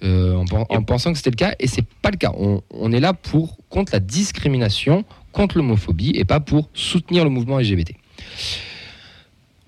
euh, 0.02 0.34
en 0.68 0.82
pensant 0.82 1.10
que 1.12 1.16
c'était 1.18 1.30
le 1.30 1.36
cas, 1.36 1.54
et 1.58 1.66
c'est 1.66 1.86
pas 2.02 2.10
le 2.10 2.18
cas. 2.18 2.30
On, 2.36 2.60
on 2.70 2.92
est 2.92 3.00
là 3.00 3.14
pour 3.14 3.56
contre 3.70 3.92
la 3.94 4.00
discrimination, 4.00 5.04
contre 5.36 5.58
l'homophobie, 5.58 6.12
et 6.14 6.24
pas 6.24 6.40
pour 6.40 6.70
soutenir 6.72 7.22
le 7.22 7.28
mouvement 7.28 7.58
LGBT. 7.58 7.92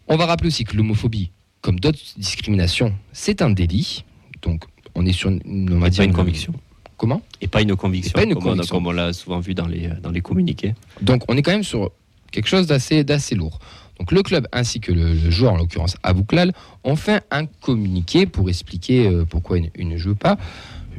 On 0.09 0.17
va 0.17 0.25
rappeler 0.25 0.47
aussi 0.47 0.65
que 0.65 0.75
l'homophobie, 0.75 1.31
comme 1.61 1.79
d'autres 1.79 1.99
discriminations, 2.17 2.95
c'est 3.13 3.43
un 3.43 3.51
délit. 3.51 4.03
Donc, 4.41 4.65
on 4.95 5.05
est 5.05 5.13
sur 5.13 5.29
une, 5.29 5.71
on 5.71 5.79
va 5.79 5.91
dire 5.91 6.05
une 6.05 6.15
conviction. 6.15 6.55
Comment? 6.97 7.21
Et 7.43 7.49
pas 7.49 7.61
une 7.61 7.77
conviction, 7.77 8.13
pas 8.15 8.23
une 8.23 8.33
comme, 8.33 8.45
on 8.45 8.51
conviction. 8.53 8.77
comme 8.77 8.87
on 8.87 8.93
l'a 8.93 9.13
souvent 9.13 9.41
vu 9.41 9.55
dans 9.55 9.67
les, 9.67 9.89
dans 10.03 10.11
les 10.11 10.23
communiqués. 10.23 10.75
Donc 11.03 11.23
on 11.29 11.37
est 11.37 11.43
quand 11.43 11.53
même 11.53 11.63
sur 11.63 11.93
quelque 12.33 12.49
chose 12.49 12.67
d'assez 12.67 13.05
d'assez 13.05 13.35
lourd. 13.35 13.59
Donc 13.99 14.11
le 14.11 14.23
club 14.23 14.49
ainsi 14.53 14.81
que 14.81 14.91
le, 14.91 15.13
le 15.13 15.31
joueur, 15.31 15.53
en 15.53 15.59
l'occurrence 15.59 15.97
Abouklal, 16.03 16.55
ont 16.83 16.97
fait 16.97 17.23
un 17.31 17.45
communiqué 17.45 18.25
pour 18.25 18.49
expliquer 18.49 19.07
euh, 19.07 19.27
pourquoi 19.27 19.59
il, 19.59 19.71
il 19.77 19.87
ne 19.87 19.99
joue 19.99 20.17
pas. 20.17 20.39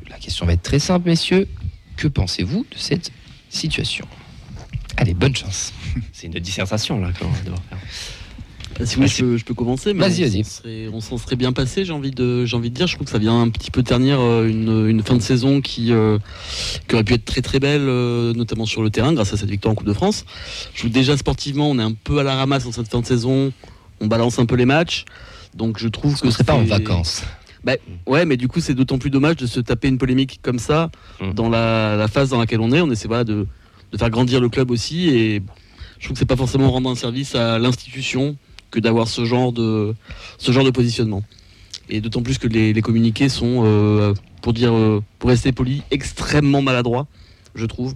La 0.09 0.17
question 0.19 0.45
va 0.45 0.53
être 0.53 0.63
très 0.63 0.79
simple, 0.79 1.09
messieurs. 1.09 1.47
Que 1.97 2.07
pensez-vous 2.07 2.65
de 2.71 2.77
cette 2.77 3.11
situation? 3.49 4.07
Allez, 4.99 5.13
bonne 5.13 5.35
chance. 5.35 5.73
C'est 6.13 6.27
une 6.27 6.33
dissertation 6.33 6.99
là 6.99 7.09
qu'on 7.17 7.27
va 7.29 7.39
devoir 7.41 7.61
faire. 7.69 7.77
Si 8.85 8.95
vous 8.95 9.01
voulez, 9.01 9.07
je 9.13 9.23
peux, 9.23 9.37
je 9.37 9.43
peux 9.45 9.53
commencer. 9.53 9.93
mais 9.93 10.07
Vas-y, 10.07 10.23
on 10.23 10.27
vas-y. 10.29 10.43
s'en 10.43 10.49
serait- 10.61 10.87
On 10.93 11.01
s'en 11.01 11.17
serait 11.17 11.35
bien 11.35 11.51
passé, 11.51 11.83
j'ai 11.85 11.91
envie, 11.91 12.11
de, 12.11 12.45
j'ai 12.45 12.55
envie 12.55 12.69
de 12.69 12.75
dire. 12.75 12.87
Je 12.87 12.95
trouve 12.95 13.05
que 13.05 13.11
ça 13.11 13.17
vient 13.17 13.41
un 13.41 13.49
petit 13.49 13.71
peu 13.71 13.83
ternir 13.83 14.19
euh, 14.21 14.47
une, 14.47 14.87
une 14.89 15.03
fin 15.03 15.15
de 15.15 15.21
saison 15.21 15.59
qui, 15.61 15.91
euh, 15.91 16.17
qui 16.87 16.95
aurait 16.95 17.03
pu 17.03 17.13
être 17.13 17.25
très 17.25 17.41
très 17.41 17.59
belle, 17.59 17.81
euh, 17.83 18.33
notamment 18.33 18.65
sur 18.65 18.81
le 18.83 18.89
terrain, 18.89 19.11
grâce 19.13 19.33
à 19.33 19.37
cette 19.37 19.49
victoire 19.49 19.71
en 19.73 19.75
Coupe 19.75 19.87
de 19.87 19.93
France. 19.93 20.23
Je 20.73 20.79
trouve 20.81 20.91
déjà 20.91 21.17
sportivement, 21.17 21.69
on 21.69 21.77
est 21.79 21.83
un 21.83 21.91
peu 21.93 22.19
à 22.19 22.23
la 22.23 22.35
ramasse 22.35 22.65
en 22.67 22.71
cette 22.71 22.87
fin 22.89 23.01
de 23.01 23.05
saison. 23.05 23.51
On 24.01 24.07
balance 24.07 24.39
un 24.39 24.45
peu 24.45 24.55
les 24.55 24.65
matchs. 24.65 25.03
Donc 25.55 25.77
je 25.79 25.87
trouve 25.89 26.11
Parce 26.11 26.21
que 26.21 26.27
qu'on 26.27 26.31
serait 26.31 26.43
pas 26.45 26.53
en 26.55 26.63
vacances. 26.63 27.23
Ouais, 28.07 28.25
mais 28.25 28.37
du 28.37 28.47
coup, 28.47 28.61
c'est 28.61 28.73
d'autant 28.73 28.97
plus 28.97 29.09
dommage 29.09 29.35
de 29.35 29.45
se 29.45 29.59
taper 29.59 29.89
une 29.89 29.97
polémique 29.97 30.39
comme 30.41 30.59
ça 30.59 30.89
Mm. 31.19 31.33
dans 31.33 31.49
la, 31.49 31.97
la 31.97 32.07
phase 32.07 32.29
dans 32.29 32.39
laquelle 32.39 32.61
on 32.61 32.71
est. 32.71 32.79
On 32.79 32.89
essaie 32.89 33.09
voilà, 33.09 33.25
de, 33.25 33.45
de 33.91 33.97
faire 33.97 34.09
grandir 34.09 34.41
le 34.41 34.49
club 34.49 34.71
aussi. 34.71 35.09
Et 35.09 35.41
je 35.99 36.05
trouve 36.05 36.13
que 36.15 36.19
c'est 36.19 36.25
pas 36.25 36.35
forcément 36.35 36.71
rendre 36.71 36.89
un 36.89 36.95
service 36.95 37.35
à 37.35 37.59
l'institution 37.59 38.35
que 38.71 38.79
d'avoir 38.79 39.07
ce 39.07 39.25
genre 39.25 39.51
de 39.51 39.95
ce 40.37 40.51
genre 40.51 40.63
de 40.63 40.71
positionnement. 40.71 41.23
Et 41.89 42.01
d'autant 42.01 42.21
plus 42.21 42.37
que 42.37 42.47
les, 42.47 42.71
les 42.71 42.81
communiqués 42.81 43.29
sont, 43.29 43.63
euh, 43.65 44.13
pour 44.41 44.53
dire, 44.53 44.73
euh, 44.73 45.03
pour 45.17 45.29
rester 45.29 45.51
poli, 45.51 45.81
extrêmement 45.89 46.61
maladroits, 46.61 47.07
je 47.55 47.65
trouve. 47.65 47.95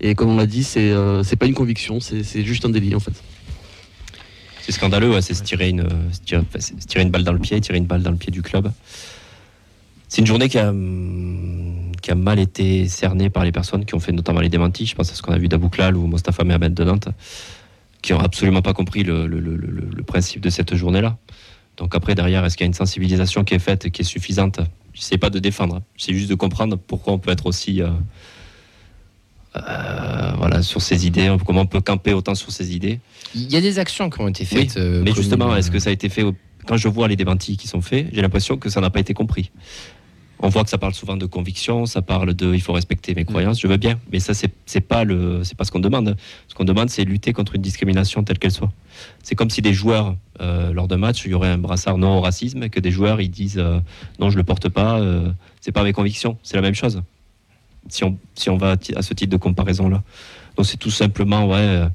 Et 0.00 0.14
comme 0.14 0.30
on 0.30 0.36
l'a 0.36 0.46
dit, 0.46 0.64
c'est 0.64 0.90
euh, 0.90 1.22
pas 1.38 1.46
une 1.46 1.54
conviction, 1.54 2.00
c'est 2.00 2.44
juste 2.44 2.64
un 2.64 2.70
délit 2.70 2.94
en 2.94 3.00
fait. 3.00 3.12
C'est 4.62 4.72
scandaleux, 4.72 5.20
c'est 5.20 5.34
se 5.34 5.42
tirer 5.42 5.70
une 5.70 7.10
balle 7.10 7.24
dans 7.24 7.32
le 7.32 7.38
pied, 7.38 7.60
tirer 7.60 7.78
une 7.78 7.86
balle 7.86 8.02
dans 8.02 8.10
le 8.10 8.16
pied 8.16 8.30
du 8.30 8.42
club. 8.42 8.70
C'est 10.08 10.20
une 10.22 10.26
journée 10.26 10.48
qui 10.48 10.58
a, 10.58 10.70
hum, 10.70 11.92
qui 12.00 12.10
a 12.10 12.14
mal 12.14 12.38
été 12.38 12.88
cernée 12.88 13.28
par 13.30 13.44
les 13.44 13.52
personnes 13.52 13.84
qui 13.84 13.94
ont 13.94 14.00
fait 14.00 14.12
notamment 14.12 14.40
les 14.40 14.48
démentis. 14.48 14.86
Je 14.86 14.94
pense 14.94 15.10
à 15.10 15.14
ce 15.14 15.22
qu'on 15.22 15.32
a 15.32 15.38
vu 15.38 15.48
d'Abouklal 15.48 15.96
ou 15.96 16.06
Mostafa 16.06 16.44
Mohamed 16.44 16.72
de 16.74 16.84
Nantes, 16.84 17.08
qui 18.02 18.12
n'ont 18.12 18.20
absolument 18.20 18.62
pas 18.62 18.72
compris 18.72 19.02
le, 19.04 19.26
le- 19.26 19.40
le- 19.40 19.56
le- 19.56 19.88
le 19.94 20.02
principe 20.02 20.40
de 20.40 20.50
cette 20.50 20.74
journée-là. 20.74 21.16
Donc 21.76 21.94
après, 21.94 22.14
derrière, 22.14 22.44
est-ce 22.44 22.56
qu'il 22.56 22.64
y 22.64 22.68
a 22.68 22.68
une 22.68 22.74
sensibilisation 22.74 23.44
qui 23.44 23.54
est 23.54 23.58
faite, 23.58 23.90
qui 23.90 24.02
est 24.02 24.04
suffisante? 24.04 24.60
Je 24.94 25.00
ne 25.00 25.04
sais 25.04 25.18
pas 25.18 25.30
de 25.30 25.38
défendre, 25.38 25.82
c'est 25.96 26.12
juste 26.14 26.28
de 26.30 26.34
comprendre 26.34 26.76
pourquoi 26.76 27.12
on 27.12 27.18
peut 27.18 27.30
être 27.30 27.46
aussi... 27.46 27.82
euh, 27.82 27.88
euh, 29.56 30.32
voilà, 30.36 30.62
sur 30.62 30.82
ses 30.82 31.06
idées, 31.06 31.34
comment 31.46 31.62
on 31.62 31.66
peut 31.66 31.80
camper 31.80 32.12
autant 32.12 32.34
sur 32.34 32.50
ses 32.52 32.74
idées. 32.76 33.00
Il 33.34 33.50
y 33.50 33.56
a 33.56 33.60
des 33.60 33.78
actions 33.78 34.10
qui 34.10 34.20
ont 34.20 34.28
été 34.28 34.44
faites. 34.44 34.76
euh, 34.76 35.02
Mais 35.04 35.12
justement, 35.14 35.56
est-ce 35.56 35.70
que 35.70 35.78
ça 35.78 35.90
a 35.90 35.92
été 35.92 36.08
fait 36.08 36.24
Quand 36.66 36.76
je 36.76 36.86
vois 36.88 37.08
les 37.08 37.16
démentis 37.16 37.56
qui 37.56 37.66
sont 37.66 37.80
faits, 37.80 38.08
j'ai 38.12 38.22
l'impression 38.22 38.56
que 38.58 38.68
ça 38.68 38.80
n'a 38.80 38.90
pas 38.90 39.00
été 39.00 39.14
compris. 39.14 39.50
On 40.40 40.48
voit 40.48 40.62
que 40.62 40.70
ça 40.70 40.78
parle 40.78 40.94
souvent 40.94 41.16
de 41.16 41.26
conviction, 41.26 41.84
ça 41.84 42.00
parle 42.00 42.32
de 42.32 42.54
il 42.54 42.60
faut 42.60 42.72
respecter 42.72 43.12
mes 43.14 43.24
croyances, 43.24 43.60
je 43.60 43.66
veux 43.66 43.76
bien, 43.76 43.98
mais 44.12 44.20
ça 44.20 44.34
c'est 44.34 44.80
pas 44.80 45.02
le 45.02 45.42
c'est 45.42 45.56
pas 45.56 45.64
ce 45.64 45.72
qu'on 45.72 45.80
demande. 45.80 46.16
Ce 46.46 46.54
qu'on 46.54 46.64
demande 46.64 46.90
c'est 46.90 47.04
lutter 47.04 47.32
contre 47.32 47.56
une 47.56 47.62
discrimination 47.62 48.22
telle 48.22 48.38
qu'elle 48.38 48.52
soit. 48.52 48.70
C'est 49.24 49.34
comme 49.34 49.50
si 49.50 49.62
des 49.62 49.72
joueurs 49.72 50.14
euh, 50.40 50.72
lors 50.72 50.86
d'un 50.86 50.96
match 50.96 51.24
il 51.24 51.32
y 51.32 51.34
aurait 51.34 51.48
un 51.48 51.58
brassard 51.58 51.98
non 51.98 52.18
au 52.18 52.20
racisme 52.20 52.62
et 52.62 52.70
que 52.70 52.78
des 52.78 52.92
joueurs 52.92 53.20
ils 53.20 53.30
disent 53.30 53.58
euh, 53.58 53.80
non 54.20 54.30
je 54.30 54.36
le 54.36 54.44
porte 54.44 54.68
pas, 54.68 55.00
euh, 55.00 55.28
c'est 55.60 55.72
pas 55.72 55.82
mes 55.82 55.92
convictions, 55.92 56.38
c'est 56.44 56.56
la 56.56 56.62
même 56.62 56.74
chose. 56.74 57.02
Si 57.88 58.04
on 58.04 58.16
si 58.36 58.48
on 58.48 58.56
va 58.56 58.76
à 58.94 59.02
ce 59.02 59.14
titre 59.14 59.32
de 59.32 59.38
comparaison 59.38 59.88
là, 59.88 60.04
donc 60.56 60.66
c'est 60.66 60.76
tout 60.76 60.92
simplement 60.92 61.48
ouais. 61.48 61.56
euh, 61.56 61.88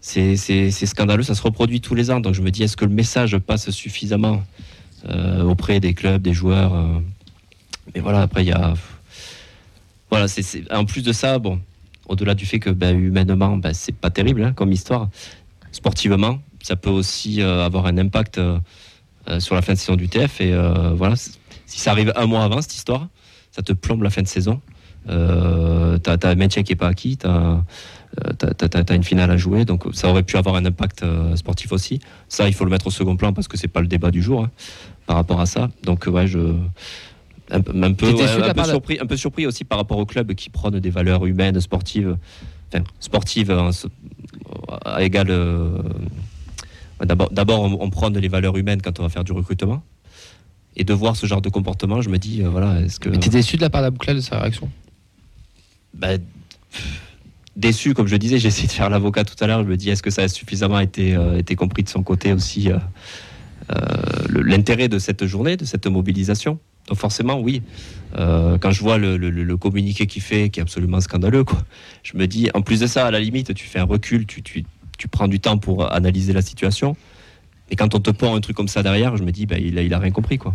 c'est 0.00 0.70
scandaleux, 0.86 1.22
ça 1.22 1.36
se 1.36 1.42
reproduit 1.42 1.80
tous 1.80 1.94
les 1.94 2.10
ans. 2.10 2.18
Donc 2.18 2.34
je 2.34 2.42
me 2.42 2.50
dis, 2.50 2.62
est-ce 2.62 2.76
que 2.76 2.84
le 2.84 2.90
message 2.90 3.36
passe 3.38 3.70
suffisamment 3.70 4.42
auprès 5.44 5.80
des 5.80 5.92
clubs, 5.92 6.22
des 6.22 6.32
joueurs 6.32 6.72
Mais 7.94 8.00
voilà, 8.00 8.22
après, 8.22 8.44
il 8.44 8.48
y 8.48 8.52
a. 8.52 8.74
Voilà, 10.10 10.28
c'est 10.28 10.72
en 10.72 10.84
plus 10.84 11.02
de 11.02 11.12
ça, 11.12 11.38
bon, 11.38 11.60
au-delà 12.08 12.34
du 12.34 12.46
fait 12.46 12.58
que 12.58 12.70
ben, 12.70 12.98
humainement, 12.98 13.56
ben, 13.58 13.74
c'est 13.74 13.94
pas 13.94 14.10
terrible 14.10 14.42
hein, 14.42 14.52
comme 14.54 14.72
histoire, 14.72 15.08
sportivement, 15.70 16.38
ça 16.62 16.76
peut 16.76 16.90
aussi 16.90 17.42
euh, 17.42 17.64
avoir 17.64 17.86
un 17.86 17.98
impact 17.98 18.38
euh, 18.38 18.58
euh, 19.28 19.40
sur 19.40 19.54
la 19.54 19.62
fin 19.62 19.74
de 19.74 19.78
saison 19.78 19.96
du 19.96 20.08
TF. 20.08 20.40
Et 20.40 20.54
voilà, 20.94 21.16
si 21.16 21.80
ça 21.80 21.90
arrive 21.90 22.12
un 22.16 22.26
mois 22.26 22.42
avant 22.42 22.62
cette 22.62 22.74
histoire, 22.74 23.08
ça 23.52 23.62
te 23.62 23.72
plombe 23.72 24.02
la 24.02 24.10
fin 24.10 24.22
de 24.22 24.28
saison. 24.28 24.60
Euh, 25.08 25.98
t'as 25.98 26.16
un 26.28 26.34
maintien 26.34 26.62
qui 26.62 26.72
est 26.72 26.76
pas 26.76 26.88
acquis, 26.88 27.16
t'as 27.16 27.62
t'as 28.38 28.94
une 28.94 29.04
finale 29.04 29.30
à 29.30 29.36
jouer, 29.36 29.64
donc 29.64 29.84
ça 29.92 30.08
aurait 30.08 30.22
pu 30.22 30.36
avoir 30.36 30.56
un 30.56 30.64
impact 30.64 31.04
sportif 31.36 31.72
aussi. 31.72 32.00
Ça, 32.28 32.48
il 32.48 32.54
faut 32.54 32.64
le 32.64 32.70
mettre 32.70 32.86
au 32.86 32.90
second 32.90 33.16
plan 33.16 33.32
parce 33.32 33.48
que 33.48 33.56
c'est 33.56 33.68
pas 33.68 33.80
le 33.80 33.86
débat 33.86 34.10
du 34.10 34.22
jour 34.22 34.44
hein, 34.44 34.50
par 35.06 35.16
rapport 35.16 35.40
à 35.40 35.46
ça. 35.46 35.70
Donc 35.84 36.06
ouais, 36.06 36.26
je 36.26 36.54
un, 37.50 37.60
peu- 37.60 37.72
un 37.82 37.92
peu, 37.92 38.12
ouais, 38.12 38.22
un 38.58 38.64
surpris, 38.64 38.98
un 39.00 39.06
peu 39.06 39.16
surpris 39.16 39.46
aussi 39.46 39.64
par 39.64 39.78
rapport 39.78 39.98
au 39.98 40.06
club 40.06 40.34
qui 40.34 40.50
prône 40.50 40.78
des 40.80 40.90
valeurs 40.90 41.24
humaines, 41.26 41.60
sportives, 41.60 42.16
enfin 42.72 42.84
sportives 43.00 43.50
hein, 43.50 43.70
à 44.84 45.02
égal. 45.02 45.28
euh, 45.30 45.78
D'abord, 47.04 47.30
d'abord, 47.30 47.60
on, 47.62 47.78
on 47.80 47.90
prône 47.90 48.18
les 48.18 48.26
valeurs 48.28 48.56
humaines 48.56 48.82
quand 48.82 48.98
on 48.98 49.04
va 49.04 49.08
faire 49.08 49.22
du 49.24 49.32
recrutement. 49.32 49.82
Et 50.76 50.84
de 50.84 50.92
voir 50.92 51.16
ce 51.16 51.26
genre 51.26 51.40
de 51.40 51.48
comportement, 51.48 52.00
je 52.02 52.10
me 52.10 52.18
dis, 52.18 52.42
euh, 52.42 52.48
voilà, 52.48 52.80
est-ce 52.80 52.98
que. 53.00 53.08
Mais 53.08 53.18
t'es 53.18 53.30
déçu 53.30 53.56
de 53.56 53.62
la 53.62 53.70
part 53.70 53.82
d'Abouklal 53.82 54.16
de 54.16 54.20
sa 54.20 54.38
réaction? 54.40 54.68
Pff, 56.00 56.18
déçu, 57.56 57.94
comme 57.94 58.06
je 58.06 58.16
disais, 58.16 58.38
j'ai 58.38 58.48
essayé 58.48 58.66
de 58.68 58.72
faire 58.72 58.90
l'avocat 58.90 59.24
tout 59.24 59.34
à 59.42 59.46
l'heure. 59.46 59.62
Je 59.64 59.68
me 59.68 59.76
dis, 59.76 59.90
est-ce 59.90 60.02
que 60.02 60.10
ça 60.10 60.22
a 60.22 60.28
suffisamment 60.28 60.78
été, 60.80 61.14
euh, 61.16 61.38
été 61.38 61.56
compris 61.56 61.82
de 61.84 61.88
son 61.88 62.02
côté 62.02 62.32
aussi 62.32 62.68
l'intérêt 64.30 64.88
de 64.88 64.98
cette 64.98 65.24
journée, 65.26 65.56
de 65.56 65.64
cette 65.64 65.86
mobilisation? 65.86 66.58
Donc 66.88 66.98
forcément, 66.98 67.38
oui. 67.38 67.62
Euh, 68.16 68.56
quand 68.58 68.70
je 68.70 68.80
vois 68.80 68.98
le, 68.98 69.56
communiqué 69.56 70.06
qu'il 70.06 70.22
fait, 70.22 70.48
qui 70.48 70.60
est 70.60 70.62
absolument 70.62 71.00
scandaleux, 71.00 71.44
quoi, 71.44 71.58
je 72.02 72.16
me 72.16 72.26
dis, 72.26 72.50
en 72.54 72.62
plus 72.62 72.80
de 72.80 72.86
ça, 72.86 73.06
à 73.06 73.10
la 73.10 73.20
limite, 73.20 73.54
tu 73.54 73.66
fais 73.66 73.78
un 73.78 73.84
recul, 73.84 74.26
tu, 74.26 74.64
prends 75.10 75.28
du 75.28 75.40
temps 75.40 75.58
pour 75.58 75.92
analyser 75.92 76.32
la 76.32 76.42
situation. 76.42 76.96
Et 77.70 77.76
quand 77.76 77.94
on 77.94 78.00
te 78.00 78.10
pond 78.10 78.34
un 78.34 78.40
truc 78.40 78.56
comme 78.56 78.68
ça 78.68 78.82
derrière, 78.82 79.16
je 79.16 79.22
me 79.22 79.30
dis, 79.30 79.46
bah, 79.46 79.58
il, 79.58 79.78
a, 79.78 79.82
il 79.82 79.92
a 79.92 79.98
rien 79.98 80.10
compris, 80.10 80.38
quoi. 80.38 80.54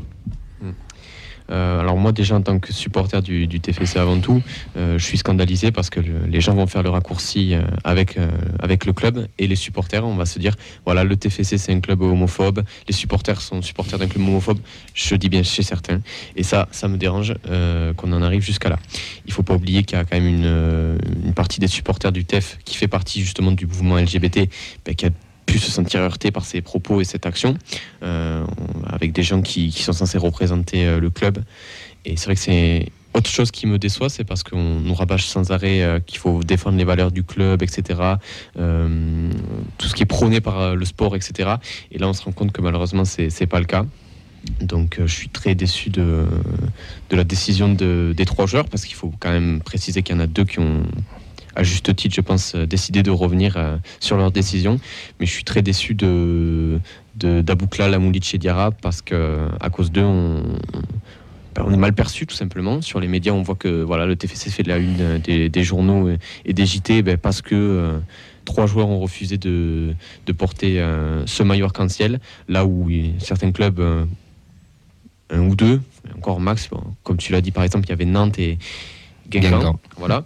Euh, 1.52 1.80
alors 1.80 1.98
moi 1.98 2.12
déjà 2.12 2.36
en 2.36 2.42
tant 2.42 2.60
que 2.60 2.72
supporter 2.74 3.22
du, 3.22 3.48
TFC 3.48 3.98
avant 3.98 4.20
tout, 4.20 4.42
euh, 4.78 4.98
je 4.98 5.04
suis 5.04 5.18
scandalisé 5.18 5.72
parce 5.72 5.90
que 5.90 6.00
le- 6.00 6.26
les 6.28 6.42
gens 6.42 6.54
vont 6.54 6.68
faire 6.68 6.84
le 6.84 6.90
raccourci 6.90 7.54
euh, 7.54 7.62
avec, 7.84 8.16
le 8.16 8.94
club 8.94 9.28
et 9.40 9.48
les 9.48 9.56
supporters, 9.56 10.06
on 10.06 10.16
va 10.16 10.26
se 10.26 10.40
dire, 10.40 10.56
voilà, 10.86 11.04
le 11.04 11.16
TFC 11.16 11.58
c'est 11.58 11.74
un 11.74 11.80
club 11.80 12.02
homophobe, 12.02 12.64
les 12.88 12.94
supporters 12.94 13.42
sont 13.42 13.62
supporters 13.62 14.00
d'un 14.00 14.08
club 14.08 14.28
homophobe, 14.28 14.60
je 14.94 15.16
dis 15.16 15.30
bien 15.30 15.44
chez 15.44 15.64
certains, 15.64 16.02
et 16.36 16.44
ça, 16.44 16.68
ça 16.72 16.88
me 16.88 16.98
dérange 16.98 17.34
qu'on 17.98 18.12
en 18.14 18.22
arrive 18.22 18.42
jusqu'à 18.42 18.70
là. 18.70 18.80
Il 19.26 19.34
faut 19.34 19.44
pas 19.44 19.54
oublier 19.56 19.84
qu'il 19.84 19.98
y 19.98 20.02
a 20.02 20.06
quand 20.06 20.18
même 20.20 20.28
une, 20.28 20.98
une 21.26 21.34
partie 21.34 21.60
des 21.60 21.68
supporters 21.68 22.12
du 22.12 22.26
TEF 22.26 22.58
qui 22.66 22.76
fait 22.78 22.88
partie 22.88 23.22
justement 23.22 23.52
du 23.52 23.68
mouvement 23.68 23.98
LGBT, 23.98 24.50
ben, 24.86 24.96
qui 24.96 25.06
a 25.06 25.10
pu 25.54 25.60
se 25.60 25.70
sentir 25.70 26.02
heurté 26.02 26.32
par 26.32 26.46
ses 26.46 26.62
propos 26.62 27.00
et 27.00 27.04
cette 27.04 27.28
action, 27.28 27.56
euh, 28.02 28.44
avec 28.88 29.12
des 29.12 29.22
gens 29.22 29.44
qui, 29.44 29.72
sont 29.72 29.94
censés 29.94 30.18
représenter 30.18 30.88
euh, 30.88 31.00
le 31.00 31.12
club. 31.12 31.44
Et 32.06 32.18
c'est 32.18 32.26
vrai 32.26 32.34
que 32.34 32.42
c'est 32.42 32.90
autre 33.14 33.30
chose 33.30 33.52
qui 33.52 33.68
me 33.68 33.78
déçoit, 33.78 34.10
c'est 34.10 34.24
parce 34.24 34.42
qu'on 34.42 34.80
nous 34.80 34.96
rabâche 34.96 35.26
sans 35.26 35.52
arrêt 35.52 35.84
euh, 35.84 36.00
qu'il 36.00 36.18
faut 36.18 36.44
défendre 36.44 36.80
les 36.80 36.86
valeurs 36.86 37.12
du 37.12 37.24
club, 37.24 37.62
etc. 37.62 37.84
Tout 38.56 39.88
ce 39.88 39.94
qui 39.94 40.02
est 40.02 40.08
prôné 40.08 40.42
par 40.42 40.76
le 40.76 40.86
sport, 40.86 41.16
etc. 41.16 41.58
Et 41.92 42.00
là, 42.00 42.08
on 42.08 42.14
se 42.14 42.24
rend 42.24 42.32
compte 42.32 42.52
que 42.52 42.62
malheureusement, 42.62 43.06
c'est 43.06 43.30
c'est 43.30 43.46
pas 43.46 43.60
le 43.60 43.66
cas. 43.66 43.86
Donc, 44.60 45.00
je 45.00 45.14
suis 45.14 45.30
très 45.30 45.54
déçu 45.54 45.92
de, 45.92 46.26
de 47.12 47.16
la 47.16 47.24
décision 47.24 47.72
de- 47.72 48.14
des 48.18 48.26
trois 48.26 48.48
joueurs, 48.48 48.66
parce 48.68 48.86
qu'il 48.86 48.96
faut 48.96 49.14
quand 49.20 49.32
même 49.32 49.62
préciser 49.62 50.02
qu'il 50.02 50.16
y 50.16 50.18
en 50.18 50.22
a 50.22 50.28
deux 50.28 50.46
qui 50.46 50.60
ont, 50.60 50.84
à 51.56 51.64
juste 51.64 51.96
titre, 51.96 52.16
je 52.16 52.22
pense, 52.22 52.56
euh, 52.56 52.66
décidé 52.66 53.04
de 53.04 53.12
revenir 53.12 53.58
euh, 53.58 53.78
sur 54.00 54.18
leur 54.18 54.32
décision. 54.32 54.80
Mais 55.20 55.26
je 55.26 55.32
suis 55.32 55.44
très 55.44 55.62
déçu 55.62 55.94
de 55.96 56.80
d'Aboukla, 57.16 57.90
Lamoulic 57.90 58.34
et 58.34 58.38
Diarra, 58.40 58.72
parce 58.72 59.04
que 59.04 59.48
à 59.62 59.70
cause 59.70 59.92
d'eux, 59.92 60.02
on, 60.04 60.42
ben, 61.56 61.64
on 61.64 61.72
est 61.72 61.78
mal 61.78 61.94
perçu 61.94 62.26
tout 62.26 62.36
simplement. 62.36 62.82
Sur 62.82 63.00
les 63.00 63.08
médias, 63.08 63.34
on 63.34 63.44
voit 63.44 63.56
que 63.56 63.84
voilà, 63.84 64.08
le 64.08 64.16
TFC 64.16 64.50
fait 64.50 64.64
de 64.64 64.70
la 64.70 64.78
une 64.78 65.00
euh, 65.00 65.50
des, 65.50 65.64
journaux 65.64 66.10
et- 66.46 66.54
des 66.54 66.66
JT 66.66 67.04
ben, 67.04 67.18
parce 67.18 67.44
que 67.44 68.00
trois 68.46 68.66
joueurs 68.66 68.90
ont 68.90 69.00
refusé 69.00 69.38
de, 69.38 69.94
de 70.26 70.32
porter 70.34 70.84
ce 71.26 71.44
maillot 71.44 71.66
arc-en-ciel, 71.66 72.20
là 72.50 72.66
où 72.66 72.90
certains 73.20 73.52
clubs, 73.54 73.80
un 75.30 75.40
ou 75.48 75.56
deux, 75.56 75.82
encore 76.18 76.42
max, 76.42 76.70
comme 77.04 77.18
tu 77.18 77.32
l'as 77.32 77.40
dit 77.40 77.52
par 77.52 77.64
exemple, 77.64 77.86
il 77.86 77.90
y 77.90 77.94
avait 77.94 78.06
Nantes 78.06 78.40
et 78.40 78.58
Guingamp. 79.30 79.58
Guingamp. 79.60 79.80
Voilà. 79.98 80.24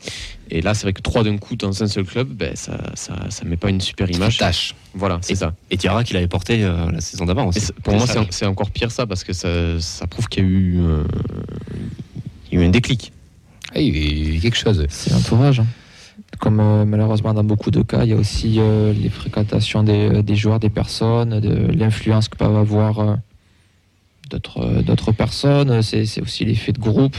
Et 0.49 0.61
là, 0.61 0.73
c'est 0.73 0.83
vrai 0.83 0.93
que 0.93 1.01
trois 1.01 1.23
d'un 1.23 1.37
coup 1.37 1.55
dans 1.55 1.83
un 1.83 1.87
seul 1.87 2.05
club, 2.05 2.29
ben, 2.29 2.55
ça, 2.55 2.77
ça, 2.95 3.15
ça 3.29 3.45
met 3.45 3.57
pas 3.57 3.69
une 3.69 3.81
super 3.81 4.09
image. 4.09 4.37
Tâche. 4.37 4.75
Voilà, 4.93 5.19
c'est 5.21 5.35
ça. 5.35 5.53
Et 5.69 5.77
Diarra 5.77 6.03
qui 6.03 6.13
l'avait 6.13 6.27
porté 6.27 6.63
euh, 6.63 6.91
la 6.91 7.01
saison 7.01 7.25
d'avant 7.25 7.47
aussi. 7.47 7.71
pour 7.83 7.93
moi, 7.95 8.05
c'est 8.29 8.45
encore 8.45 8.71
pire 8.71 8.91
ça 8.91 9.05
parce 9.05 9.23
que 9.23 9.33
ça, 9.33 9.79
ça 9.79 10.07
prouve 10.07 10.27
qu'il 10.29 10.43
y 10.43 10.45
a 10.45 10.49
eu, 10.49 10.79
euh, 10.79 11.03
il 12.51 12.57
y 12.57 12.61
a 12.61 12.63
eu 12.63 12.67
un 12.67 12.71
déclic. 12.71 13.11
Ah, 13.75 13.79
il 13.81 13.97
y 13.97 14.33
a 14.33 14.37
eu 14.37 14.39
quelque 14.39 14.57
chose. 14.57 14.85
C'est 14.89 15.11
l'entourage. 15.11 15.59
hein. 15.59 15.67
Comme 16.39 16.59
euh, 16.59 16.85
malheureusement 16.85 17.33
dans 17.33 17.43
beaucoup 17.43 17.71
de 17.71 17.81
cas, 17.81 18.03
il 18.03 18.09
y 18.09 18.13
a 18.13 18.15
aussi 18.15 18.55
euh, 18.59 18.93
les 18.93 19.09
fréquentations 19.09 19.83
des, 19.83 20.21
des 20.23 20.35
joueurs, 20.35 20.59
des 20.59 20.69
personnes, 20.69 21.39
de 21.39 21.71
l'influence 21.77 22.29
que 22.29 22.37
peuvent 22.37 22.55
avoir 22.55 22.99
euh, 22.99 23.15
d'autres 24.29 24.59
euh, 24.61 24.81
d'autres 24.81 25.11
personnes. 25.11 25.81
C'est 25.81 26.05
c'est 26.05 26.21
aussi 26.21 26.45
l'effet 26.45 26.71
de 26.73 26.79
groupe. 26.79 27.17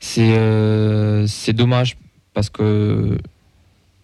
C'est 0.00 0.36
euh, 0.36 1.26
c'est 1.26 1.52
dommage 1.52 1.96
parce 2.34 2.50
que 2.50 3.18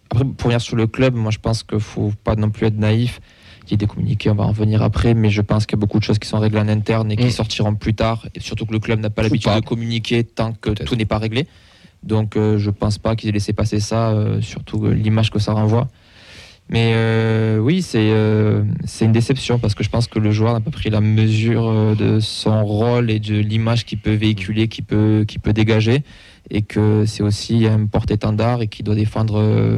après 0.09 0.25
pour 0.25 0.47
venir 0.49 0.61
sur 0.61 0.75
le 0.75 0.87
club, 0.87 1.15
moi 1.15 1.31
je 1.31 1.39
pense 1.39 1.63
qu'il 1.63 1.79
faut 1.79 2.11
pas 2.23 2.35
non 2.35 2.49
plus 2.49 2.67
être 2.67 2.77
naïf. 2.77 3.19
Il 3.65 3.71
y 3.71 3.73
a 3.75 3.77
des 3.77 3.87
communiqués, 3.87 4.29
on 4.29 4.35
va 4.35 4.43
en 4.43 4.49
revenir 4.49 4.81
après, 4.81 5.13
mais 5.13 5.29
je 5.29 5.41
pense 5.41 5.65
qu'il 5.65 5.77
y 5.77 5.79
a 5.79 5.81
beaucoup 5.81 5.97
de 5.97 6.03
choses 6.03 6.19
qui 6.19 6.27
sont 6.27 6.37
réglées 6.39 6.59
en 6.59 6.67
interne 6.67 7.09
et 7.11 7.15
qui 7.15 7.27
Mm. 7.27 7.31
sortiront 7.31 7.75
plus 7.75 7.93
tard. 7.93 8.27
Et 8.35 8.41
surtout 8.41 8.65
que 8.65 8.73
le 8.73 8.79
club 8.79 8.99
n'a 8.99 9.09
pas 9.09 9.23
l'habitude 9.23 9.53
de 9.53 9.61
communiquer 9.61 10.25
tant 10.25 10.51
que 10.51 10.71
tout 10.71 10.95
n'est 10.97 11.05
pas 11.05 11.17
réglé. 11.17 11.47
Donc 12.03 12.35
euh, 12.35 12.57
je 12.57 12.69
pense 12.69 12.97
pas 12.97 13.15
qu'ils 13.15 13.29
aient 13.29 13.33
laissé 13.33 13.53
passer 13.53 13.79
ça, 13.79 14.09
euh, 14.11 14.41
surtout 14.41 14.85
l'image 14.87 15.31
que 15.31 15.39
ça 15.39 15.53
renvoie. 15.53 15.87
Mais 16.69 16.93
euh, 16.95 17.59
oui, 17.59 17.81
c'est 17.81 18.09
euh, 18.11 18.63
une 19.01 19.11
déception 19.11 19.59
parce 19.59 19.75
que 19.75 19.83
je 19.83 19.89
pense 19.89 20.07
que 20.07 20.19
le 20.19 20.31
joueur 20.31 20.53
n'a 20.53 20.59
pas 20.59 20.71
pris 20.71 20.89
la 20.89 21.01
mesure 21.01 21.67
euh, 21.67 21.95
de 21.95 22.19
son 22.19 22.65
rôle 22.65 23.11
et 23.11 23.19
de 23.19 23.35
l'image 23.35 23.85
qu'il 23.85 23.99
peut 23.99 24.13
véhiculer, 24.13 24.67
qu'il 24.67 24.85
peut, 24.85 25.25
qu'il 25.27 25.39
peut 25.41 25.53
dégager, 25.53 26.03
et 26.49 26.61
que 26.61 27.05
c'est 27.05 27.23
aussi 27.23 27.67
un 27.67 27.85
porte-étendard 27.85 28.61
et 28.61 28.67
qu'il 28.67 28.85
doit 28.85 28.95
défendre 28.95 29.39
euh, 29.39 29.77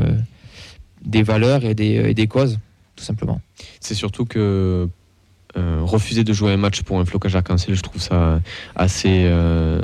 des 1.04 1.24
valeurs 1.24 1.65
et 1.65 1.74
des, 1.74 2.10
et 2.10 2.13
des 2.13 2.27
causes, 2.27 2.60
tout 2.96 3.04
simplement. 3.04 3.42
C'est 3.80 3.96
surtout 3.96 4.25
que 4.25 4.88
euh, 5.57 5.79
refuser 5.81 6.24
de 6.24 6.33
jouer 6.33 6.51
un 6.51 6.57
match 6.57 6.81
pour 6.81 7.00
un 7.00 7.05
flocage 7.05 7.35
arc-en-ciel, 7.35 7.75
je 7.75 7.81
trouve 7.81 8.01
ça 8.01 8.41
assez. 8.75 9.24
euh, 9.25 9.81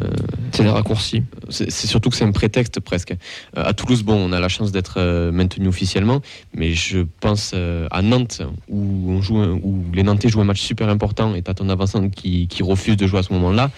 C'est 0.52 0.64
des 0.64 0.70
raccourcis. 0.70 1.24
c'est 1.50 1.72
surtout 1.72 2.10
que 2.10 2.16
c'est 2.16 2.26
un 2.26 2.32
prétexte 2.32 2.80
presque. 2.80 3.12
Euh, 3.58 3.64
à 3.66 3.74
Toulouse, 3.74 4.04
bon, 4.04 4.16
on 4.16 4.32
a 4.34 4.40
la 4.40 4.50
chance 4.50 4.72
d'être 4.72 4.96
euh, 4.98 5.32
maintenu 5.32 5.68
officiellement, 5.68 6.22
mais 6.54 6.74
je 6.74 7.00
pense 7.20 7.54
à 7.92 8.02
Nantes 8.02 8.42
où 8.70 9.12
on 9.12 9.22
joue, 9.22 9.38
un- 9.38 9.60
où 9.64 9.84
les 9.94 10.04
Nantais 10.04 10.30
jouent 10.30 10.42
un 10.42 10.46
match 10.46 10.62
super 10.62 10.90
important 10.90 11.36
et 11.36 11.42
t'as 11.42 11.54
ton 11.54 11.70
avançant 11.70 12.10
qui, 12.10 12.48
qui 12.48 12.64
refuse 12.64 12.98
de 12.98 13.08
jouer 13.08 13.20
à 13.20 13.24
ce 13.24 13.34
moment-là. 13.34 13.72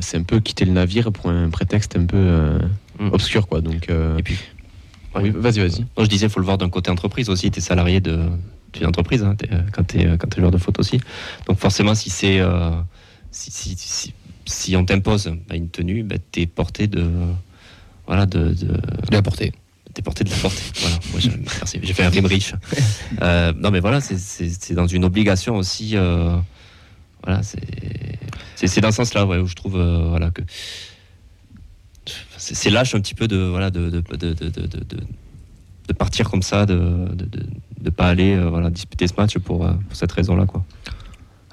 c'est 0.00 0.16
un 0.18 0.22
peu 0.22 0.40
quitter 0.40 0.64
le 0.64 0.72
navire 0.72 1.10
pour 1.12 1.30
un 1.30 1.48
prétexte 1.50 1.96
un 1.96 2.06
peu 2.06 2.58
Mm. 2.98 3.10
obscur, 3.12 3.46
quoi. 3.46 3.60
Donc, 3.60 3.90
Et 3.90 4.22
puis, 4.22 4.36
oui, 5.16 5.30
vas-y, 5.30 5.58
vas-y. 5.60 5.84
Je 5.98 6.06
disais, 6.06 6.26
il 6.26 6.30
faut 6.30 6.40
le 6.40 6.46
voir 6.46 6.56
d'un 6.58 6.70
côté 6.70 6.90
entreprise 6.90 7.28
aussi. 7.28 7.50
Tu 7.50 7.58
es 7.58 7.62
salarié 7.62 8.00
de- 8.00 8.28
d'une 8.76 8.86
entreprise 8.86 9.22
hein, 9.22 9.34
t'es, 9.36 9.48
euh, 9.52 9.60
quand 9.72 9.84
tu 9.86 10.00
es, 10.00 10.16
t'es 10.18 10.40
joueur 10.40 10.50
de 10.50 10.58
foot 10.58 10.78
aussi. 10.78 11.00
Donc 11.46 11.58
forcément, 11.58 11.94
si 11.94 12.10
c'est 12.10 12.40
euh, 12.40 12.70
si, 13.30 13.50
si, 13.50 13.74
si, 13.76 14.12
si 14.46 14.76
on 14.76 14.84
t'impose 14.84 15.32
bah, 15.48 15.56
une 15.56 15.68
tenue, 15.68 16.02
bah, 16.02 16.16
tu 16.32 16.42
es 16.42 16.46
porté 16.46 16.86
de. 16.86 17.10
Voilà, 18.06 18.26
de. 18.26 18.50
de 18.54 18.66
De 18.66 18.78
la 19.12 19.22
portée. 19.22 19.52
T'es 19.94 20.02
porté 20.02 20.24
de 20.24 20.30
la 20.30 20.36
porter. 20.36 20.62
Voilà. 20.80 20.96
Moi, 21.10 21.20
je- 21.20 21.30
merci. 21.30 21.80
J'ai 21.82 21.92
fait 21.94 22.04
un 22.04 22.10
rime 22.10 22.26
riche. 22.26 22.54
Euh, 23.22 23.52
non, 23.56 23.70
mais 23.70 23.80
voilà, 23.80 24.00
c'est- 24.00 24.72
dans 24.74 24.86
une 24.86 25.04
obligation 25.04 25.56
aussi. 25.56 25.92
euh, 25.96 26.36
voilà, 27.24 27.40
c'est 27.42 28.80
dans 28.80 28.90
ce 28.90 28.96
sens-là 28.96 29.24
ouais, 29.26 29.38
où 29.38 29.46
je 29.46 29.54
trouve 29.54 29.76
voilà 30.08 30.30
que 30.30 30.42
c'est 32.36 32.70
lâche 32.70 32.94
un 32.94 33.00
petit 33.00 33.14
peu 33.14 33.26
de 33.26 33.36
voilà 33.36 33.70
de 33.70 33.90
de, 33.90 34.00
de, 34.00 34.32
de, 34.34 34.48
de, 34.48 34.66
de- 34.66 35.06
de 35.88 35.92
partir 35.92 36.28
comme 36.30 36.42
ça, 36.42 36.66
de 36.66 37.08
de, 37.80 37.90
pas 37.90 38.06
aller 38.08 38.34
euh, 38.34 38.48
voilà 38.48 38.70
disputer 38.70 39.06
ce 39.06 39.14
match 39.18 39.38
pour, 39.38 39.64
euh, 39.66 39.72
pour 39.88 39.96
cette 39.96 40.12
raison-là 40.12 40.46
quoi. 40.46 40.64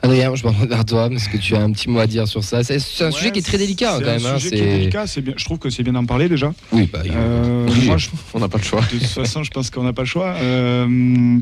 Adrien, 0.01 0.35
je 0.35 0.43
me 0.43 0.49
retourne 0.49 0.67
vers 0.67 0.83
toi 0.83 1.09
parce 1.09 1.29
que 1.29 1.37
tu 1.37 1.55
as 1.55 1.61
un 1.61 1.71
petit 1.71 1.89
mot 1.89 1.99
à 1.99 2.07
dire 2.07 2.27
sur 2.27 2.43
ça? 2.43 2.61
C'est 2.61 2.75
un 3.05 3.11
sujet 3.11 3.31
qui 3.31 3.39
est 3.39 3.41
très 3.41 3.57
délicat 3.57 3.95
C'est 3.99 4.03
quand 4.03 4.09
un 4.09 4.13
même. 4.17 4.25
hein, 4.25 4.37
sujet 4.37 4.49
qui 4.49 4.55
est 4.55 4.59
c'est- 4.71 4.77
délicat. 4.79 5.07
c'est 5.07 5.21
bien- 5.21 5.33
je 5.37 5.45
trouve 5.45 5.59
que 5.59 5.69
c'est 5.69 5.81
bien 5.83 5.93
d'en 5.93 6.05
parler 6.05 6.27
déjà. 6.27 6.53
Oui, 6.73 6.89
bah, 6.91 6.99
Euh, 7.09 7.65
obligé. 7.67 7.87
moi, 7.87 7.95
je- 7.97 8.09
On 8.33 8.39
n'a 8.39 8.49
pas 8.49 8.57
le 8.57 8.63
choix. 8.65 8.81
de 8.81 8.97
toute 8.97 9.03
façon, 9.07 9.43
je 9.43 9.51
pense 9.51 9.69
qu'on 9.69 9.83
n'a 9.83 9.93
pas 9.93 10.01
le 10.01 10.07
choix. 10.07 10.33
Euh, 10.41 11.37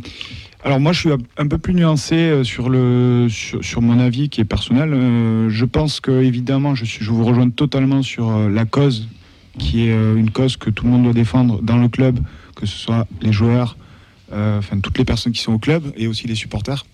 alors 0.63 0.80
moi, 0.80 0.94
je 0.94 1.00
suis 1.00 1.10
un 1.38 1.48
peu 1.48 1.58
plus 1.58 1.74
nuancé 1.74 2.44
sur, 2.44 2.70
le, 2.70 3.26
sur, 3.32 3.63
sur 3.65 3.82
mon 3.82 3.98
avis 4.00 4.30
qui 4.30 4.41
est 4.41 4.46
personnel. 4.46 4.91
Euh, 4.94 5.50
je 5.50 5.65
pense 5.65 6.00
que, 6.00 6.22
évidemment, 6.22 6.76
je, 6.76 6.86
suis, 6.86 7.04
je 7.04 7.10
vous 7.10 7.26
rejoins 7.26 7.50
totalement 7.50 8.04
sur 8.04 8.48
la 8.48 8.65
cause, 8.65 9.08
qui 9.58 9.88
est 9.88 9.91
une 10.15 10.30
cause 10.30 10.56
que 10.56 10.70
tout 10.70 10.86
le 10.86 10.91
monde 10.91 11.04
doit 11.06 11.13
défendre 11.13 11.63
dans 11.63 11.78
le 11.78 11.88
club, 11.89 12.20
que 12.56 12.67
ce 12.67 12.78
soit 12.78 13.08
les 13.24 13.34
joueurs, 13.34 13.76
euh, 13.80 13.86
enfin 14.34 14.80
toutes 14.80 14.98
les 14.98 15.06
personnes 15.06 15.34
qui 15.34 15.41
sont 15.41 15.54
au 15.54 15.60
club 15.60 15.84
et 15.98 16.08
aussi 16.08 16.28
les 16.28 16.36
supporters. 16.36 16.86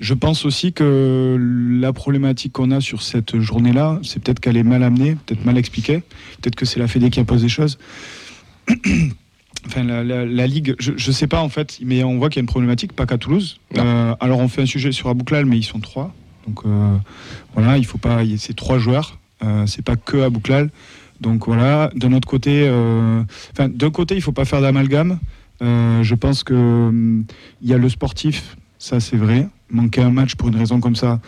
Je 0.00 0.14
pense 0.14 0.44
aussi 0.44 0.72
que 0.72 1.36
la 1.80 1.92
problématique 1.92 2.52
qu'on 2.52 2.70
a 2.72 2.80
sur 2.80 3.02
cette 3.02 3.38
journée-là, 3.38 4.00
c'est 4.02 4.20
peut-être 4.22 4.40
qu'elle 4.40 4.56
est 4.56 4.64
mal 4.64 4.82
amenée, 4.82 5.16
peut-être 5.26 5.44
mal 5.44 5.56
expliquée, 5.58 6.02
peut-être 6.40 6.56
que 6.56 6.64
c'est 6.64 6.80
la 6.80 6.88
Fédé 6.88 7.08
qui 7.10 7.20
impose 7.20 7.42
des 7.42 7.48
choses. 7.48 7.78
enfin, 9.66 9.84
la, 9.84 10.02
la- 10.02 10.26
la 10.26 10.46
Ligue, 10.46 10.74
je 10.78 10.92
ne 10.92 11.12
sais 11.12 11.26
pas 11.26 11.40
en 11.40 11.48
fait, 11.48 11.78
mais 11.84 12.02
on 12.02 12.18
voit 12.18 12.28
qu'il 12.30 12.36
y 12.38 12.40
a 12.40 12.42
une 12.42 12.46
problématique, 12.48 12.92
pas 12.94 13.06
qu'à 13.06 13.18
Toulouse. 13.18 13.60
Euh, 13.78 14.14
alors 14.20 14.40
on 14.40 14.48
fait 14.48 14.62
un 14.62 14.66
sujet 14.66 14.92
sur 14.92 15.08
Abouklal, 15.08 15.46
mais 15.46 15.58
ils 15.58 15.62
sont 15.64 15.80
trois. 15.80 16.12
Donc 16.46 16.60
euh, 16.66 16.96
voilà, 17.54 17.78
il 17.78 17.86
faut 17.86 17.98
pas, 17.98 18.20
c'est 18.38 18.56
trois 18.56 18.78
joueurs, 18.78 19.18
euh, 19.44 19.66
c'est 19.66 19.82
pas 19.84 19.96
que 19.96 20.16
Abouklal. 20.22 20.70
Donc 21.20 21.46
voilà, 21.46 21.90
d'un 21.94 22.12
autre 22.12 22.26
côté, 22.26 22.64
euh, 22.66 23.22
d'un 23.56 23.90
côté, 23.90 24.16
il 24.16 24.22
faut 24.22 24.32
pas 24.32 24.44
faire 24.44 24.60
d'amalgame. 24.60 25.20
Euh, 25.62 26.02
je 26.02 26.14
pense 26.14 26.42
que 26.44 26.54
hum, 26.54 27.24
il 27.60 27.68
y 27.68 27.74
a 27.74 27.78
le 27.78 27.88
sportif, 27.88 28.56
ça 28.78 29.00
c'est 29.00 29.16
vrai. 29.16 29.48
Manquer 29.70 30.02
un 30.02 30.10
match 30.10 30.34
pour 30.34 30.48
une 30.48 30.56
raison 30.56 30.80
comme 30.80 30.96
ça, 30.96 31.20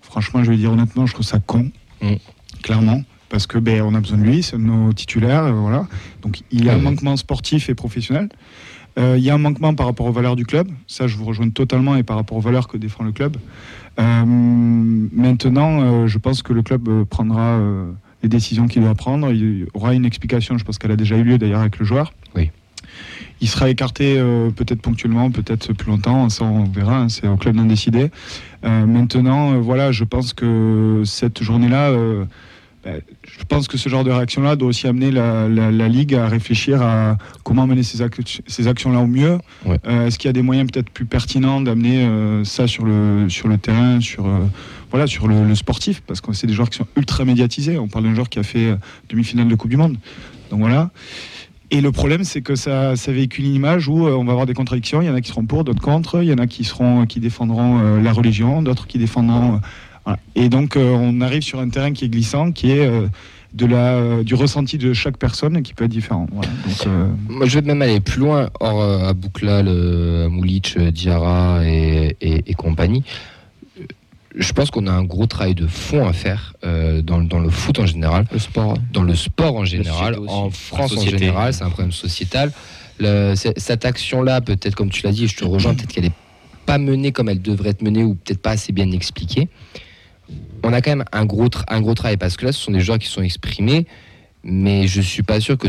franchement, 0.00 0.42
je 0.44 0.50
vais 0.50 0.56
dire 0.56 0.72
honnêtement, 0.72 1.06
je 1.06 1.12
trouve 1.14 1.26
ça 1.26 1.38
con, 1.38 1.70
Mm. 2.02 2.14
clairement, 2.62 3.02
parce 3.28 3.46
que 3.46 3.58
ben 3.58 3.82
on 3.82 3.94
a 3.94 4.00
besoin 4.00 4.16
de 4.18 4.22
lui, 4.24 4.42
c'est 4.42 4.56
nos 4.56 4.92
titulaires, 4.94 5.44
euh, 5.44 5.52
voilà. 5.52 5.86
Donc 6.22 6.40
il 6.50 6.64
y 6.64 6.70
a 6.70 6.74
un 6.74 6.78
manquement 6.78 7.16
sportif 7.16 7.68
et 7.68 7.74
professionnel. 7.74 8.28
Euh, 8.98 9.16
il 9.18 9.22
y 9.22 9.30
a 9.30 9.34
un 9.34 9.38
manquement 9.38 9.74
par 9.74 9.86
rapport 9.86 10.06
aux 10.06 10.12
valeurs 10.12 10.34
du 10.34 10.44
club, 10.46 10.68
ça 10.86 11.06
je 11.06 11.16
vous 11.16 11.24
rejoins 11.24 11.50
totalement, 11.50 11.94
et 11.96 12.02
par 12.02 12.16
rapport 12.16 12.38
aux 12.38 12.40
valeurs 12.40 12.68
que 12.68 12.76
défend 12.78 13.04
le 13.04 13.12
club. 13.12 13.36
Euh, 13.98 14.24
maintenant, 14.24 15.80
euh, 15.82 16.06
je 16.06 16.18
pense 16.18 16.42
que 16.42 16.52
le 16.52 16.62
club 16.62 16.88
prendra 17.04 17.60
les 18.22 18.28
décisions 18.28 18.66
qu'il 18.66 18.82
doit 18.82 18.94
prendre. 18.94 19.30
Il 19.32 19.60
y 19.60 19.66
aura 19.74 19.94
une 19.94 20.04
explication, 20.04 20.58
je 20.58 20.64
pense 20.64 20.78
qu'elle 20.78 20.90
a 20.90 20.96
déjà 20.96 21.16
eu 21.16 21.22
lieu 21.22 21.38
d'ailleurs 21.38 21.60
avec 21.60 21.78
le 21.78 21.84
joueur. 21.84 22.12
Oui. 22.34 22.50
Il 23.40 23.48
sera 23.48 23.70
écarté 23.70 24.16
euh, 24.18 24.50
peut-être 24.50 24.82
ponctuellement, 24.82 25.30
peut-être 25.30 25.72
plus 25.72 25.90
longtemps, 25.90 26.28
ça 26.28 26.44
on 26.44 26.64
verra, 26.64 26.98
hein, 26.98 27.08
c'est 27.08 27.26
au 27.26 27.36
club 27.36 27.56
d'en 27.56 27.64
décider. 27.64 28.10
Euh, 28.64 28.84
maintenant, 28.86 29.54
euh, 29.54 29.58
voilà, 29.58 29.92
je 29.92 30.04
pense 30.04 30.34
que 30.34 31.02
cette 31.06 31.42
journée-là, 31.42 31.90
ben, 32.84 33.00
je 33.22 33.44
pense 33.44 33.68
que 33.68 33.76
ce 33.78 33.88
genre 33.90 34.04
de 34.04 34.10
réaction-là 34.10 34.56
doit 34.56 34.68
aussi 34.68 34.86
amener 34.86 35.10
la, 35.10 35.48
la- 35.48 35.70
la 35.70 35.88
Ligue 35.88 36.14
à 36.14 36.28
réfléchir 36.28 36.80
à 36.82 37.16
comment 37.44 37.66
mener 37.66 37.82
ces, 37.82 38.00
ac- 38.02 38.40
ces 38.46 38.68
actions-là 38.68 39.00
au 39.00 39.06
mieux. 39.06 39.38
Ouais. 39.66 39.78
Est-ce 39.84 40.18
qu'il 40.18 40.28
y 40.28 40.30
a 40.30 40.32
des 40.34 40.42
moyens 40.42 40.70
peut-être 40.70 40.88
plus 40.90 41.04
pertinents 41.06 41.60
d'amener 41.60 42.08
ça 42.44 42.66
sur 42.66 42.84
le, 42.86 43.28
sur 43.28 43.48
le 43.48 43.56
terrain, 43.58 44.00
sur, 44.00 44.26
voilà, 44.90 45.06
sur 45.06 45.28
le, 45.28 45.46
le 45.46 45.54
sportif? 45.54 46.00
Parce 46.06 46.20
que 46.22 46.32
c'est 46.32 46.46
des 46.46 46.54
joueurs 46.54 46.70
qui 46.70 46.78
sont 46.78 46.86
ultra 46.96 47.24
médiatisés. 47.26 47.78
On 47.78 47.88
parle 47.88 48.04
d'un 48.04 48.14
joueur 48.14 48.28
qui 48.30 48.38
a 48.38 48.42
fait 48.42 48.74
demi-finale 49.10 49.48
de 49.48 49.54
Coupe 49.56 49.70
du 49.70 49.76
Monde. 49.76 49.96
Donc 50.50 50.60
voilà. 50.60 50.90
Et 51.72 51.80
le 51.80 51.92
problème, 51.92 52.24
c'est 52.24 52.40
que 52.42 52.56
ça, 52.56 52.96
ça 52.96 53.12
véhicule 53.12 53.44
une 53.44 53.54
image 53.54 53.86
où 53.88 54.06
euh, 54.06 54.12
on 54.14 54.24
va 54.24 54.32
avoir 54.32 54.46
des 54.46 54.54
contradictions. 54.54 55.02
Il 55.02 55.06
y 55.06 55.10
en 55.10 55.14
a 55.14 55.20
qui 55.20 55.28
seront 55.30 55.44
pour, 55.44 55.62
d'autres 55.64 55.80
contre. 55.82 56.22
Il 56.22 56.28
y 56.28 56.32
en 56.32 56.38
a 56.38 56.46
qui 56.46 56.64
seront, 56.64 57.06
qui 57.06 57.20
défendront 57.20 57.78
euh, 57.78 58.00
la 58.02 58.12
religion, 58.12 58.62
d'autres 58.62 58.86
qui 58.86 58.98
défendront. 58.98 59.60
euh. 60.08 60.14
Et 60.34 60.48
donc, 60.48 60.76
on 60.76 61.20
arrive 61.20 61.42
sur 61.42 61.60
un 61.60 61.68
terrain 61.68 61.92
qui 61.92 62.06
est 62.06 62.08
glissant, 62.08 62.50
qui 62.50 62.72
est 62.72 62.90
de 63.52 63.66
la, 63.66 64.22
du 64.24 64.34
ressenti 64.34 64.78
de 64.78 64.92
chaque 64.92 65.18
personne 65.18 65.62
qui 65.62 65.74
peut 65.74 65.84
être 65.84 65.90
différent. 65.90 66.26
Je 67.44 67.58
vais 67.60 67.62
même 67.66 67.82
aller 67.82 68.00
plus 68.00 68.20
loin, 68.20 68.48
hors 68.60 68.82
à 68.82 69.12
Boukla, 69.12 69.62
le 69.62 70.28
Moulic, 70.28 70.74
euh, 70.78 70.90
Diarra 70.90 71.60
et- 71.64 72.16
et 72.20 72.54
compagnie. 72.54 73.04
Je 74.36 74.52
pense 74.52 74.70
qu'on 74.70 74.86
a 74.86 74.92
un 74.92 75.02
gros 75.02 75.26
travail 75.26 75.54
de 75.56 75.66
fond 75.66 76.06
à 76.06 76.12
faire 76.12 76.54
euh, 76.64 77.02
dans, 77.02 77.18
le- 77.18 77.26
dans 77.26 77.40
le 77.40 77.50
foot 77.50 77.78
en 77.80 77.86
général, 77.86 78.26
Le 78.32 78.38
sport. 78.38 78.74
dans 78.92 79.02
le 79.02 79.14
sport 79.16 79.56
en 79.56 79.64
général, 79.64 80.16
en 80.28 80.50
France 80.50 80.96
en 80.96 81.00
général, 81.04 81.52
c'est 81.52 81.64
un 81.64 81.70
problème 81.70 81.90
sociétal. 81.92 82.52
Le- 83.00 83.34
cette 83.34 83.84
action-là, 83.84 84.40
peut-être 84.40 84.76
comme 84.76 84.90
tu 84.90 85.02
l'as 85.04 85.12
dit, 85.12 85.26
je 85.26 85.36
te 85.36 85.44
rejoins, 85.44 85.74
peut-être 85.74 85.92
qu'elle 85.92 86.04
n'est 86.04 86.12
pas 86.66 86.78
menée 86.78 87.10
comme 87.10 87.28
elle 87.28 87.42
devrait 87.42 87.70
être 87.70 87.82
menée 87.82 88.04
ou 88.04 88.14
peut-être 88.14 88.40
pas 88.42 88.50
assez 88.52 88.72
bien 88.72 88.90
expliquée. 88.92 89.48
On 90.62 90.72
a 90.72 90.80
quand 90.80 90.90
même 90.90 91.04
un 91.10 91.24
gros, 91.24 91.48
un 91.66 91.80
gros 91.80 91.94
travail 91.94 92.16
parce 92.16 92.36
que 92.36 92.46
là, 92.46 92.52
ce 92.52 92.60
sont 92.60 92.70
des 92.70 92.80
joueurs 92.80 92.98
qui 93.00 93.08
sont 93.08 93.22
exprimés, 93.22 93.86
mais 94.44 94.86
je 94.86 95.00
suis 95.00 95.22
pas 95.24 95.40
sûr 95.40 95.58
que 95.58 95.66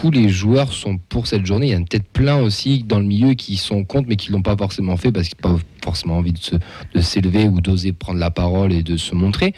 tous 0.00 0.10
les 0.10 0.28
joueurs 0.28 0.72
sont 0.72 0.98
pour 0.98 1.28
cette 1.28 1.46
journée. 1.46 1.68
Il 1.68 1.72
y 1.72 1.76
en 1.76 1.82
a 1.82 1.84
peut-être 1.84 2.08
plein 2.08 2.38
aussi 2.40 2.82
dans 2.82 2.98
le 2.98 3.04
milieu 3.04 3.34
qui 3.34 3.56
sont 3.56 3.84
contre, 3.84 4.08
mais 4.08 4.16
qui 4.16 4.32
l'ont 4.32 4.42
pas 4.42 4.56
forcément 4.56 4.96
fait 4.96 5.12
parce 5.12 5.28
qu'ils 5.28 5.38
n'ont 5.44 5.56
pas 5.56 5.62
forcément 5.84 6.16
envie 6.18 6.32
de 6.32 6.38
se- 6.38 6.56
de 6.94 7.00
s'élever 7.00 7.46
ou 7.46 7.60
d'oser 7.60 7.92
prendre 7.92 8.18
la 8.18 8.32
parole 8.32 8.72
et 8.72 8.82
de 8.82 8.96
se 8.96 9.14
montrer. 9.14 9.54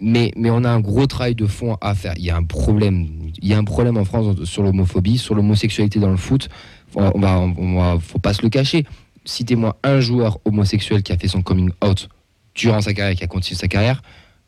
Mais, 0.00 0.32
mais 0.36 0.50
on 0.50 0.64
a 0.64 0.68
un 0.70 0.80
gros 0.80 1.06
travail 1.06 1.34
de 1.36 1.46
fond 1.46 1.76
à 1.80 1.94
faire. 1.94 2.14
Il 2.16 2.24
y 2.24 2.30
a 2.30 2.36
un 2.36 2.42
problème. 2.42 3.06
Il 3.40 3.48
y 3.48 3.54
a 3.54 3.58
un 3.58 3.64
problème 3.64 3.96
en 3.96 4.04
France 4.04 4.42
sur 4.44 4.62
l'homophobie, 4.64 5.18
sur 5.18 5.34
l'homosexualité 5.36 6.00
dans 6.00 6.10
le 6.10 6.16
foot. 6.16 6.48
On 6.96 7.18
va, 7.20 7.38
on 7.38 7.78
va, 7.78 7.98
faut 8.00 8.18
pas 8.18 8.32
se 8.34 8.42
le 8.42 8.48
cacher. 8.48 8.84
Citez-moi 9.24 9.78
un 9.84 10.00
joueur 10.00 10.38
homosexuel 10.46 11.02
qui 11.02 11.12
a 11.12 11.16
fait 11.18 11.28
son 11.28 11.42
coming 11.42 11.70
out 11.84 12.08
durant 12.54 12.80
sa 12.80 12.92
carrière, 12.92 13.14
qui 13.16 13.24
a 13.24 13.28
continué 13.28 13.56
sa 13.58 13.68
carrière. 13.68 14.02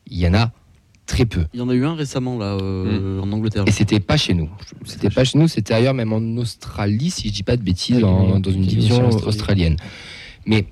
Il 0.09 0.19
y 0.19 0.27
en 0.27 0.35
a 0.35 0.51
très 1.11 1.27
peu. 1.27 1.45
Il 1.53 1.59
y 1.61 1.63
en 1.63 1.69
a 1.69 1.75
eu 1.75 1.85
un 1.85 1.95
récemment 1.95 2.39
là 2.39 2.57
euh, 2.63 3.21
en 3.21 3.31
Angleterre. 3.33 3.65
Et 3.67 3.73
c'était 3.73 4.01
pas 4.01 4.17
chez 4.17 4.33
nous. 4.35 4.49
C'était 4.85 5.11
pas 5.11 5.25
chez 5.25 5.39
nous, 5.39 5.49
c'était 5.49 5.75
ailleurs, 5.75 5.95
même 5.95 6.13
en 6.13 6.23
Australie, 6.41 7.11
si 7.11 7.29
je 7.29 7.33
dis 7.35 7.43
pas 7.43 7.57
de 7.57 7.63
bêtises, 7.63 8.03
en- 8.05 8.39
dans 8.39 8.51
une 8.51 8.63
division 8.65 9.07
Australie. 9.09 9.27
australienne. 9.29 9.77
Mais 10.47 10.67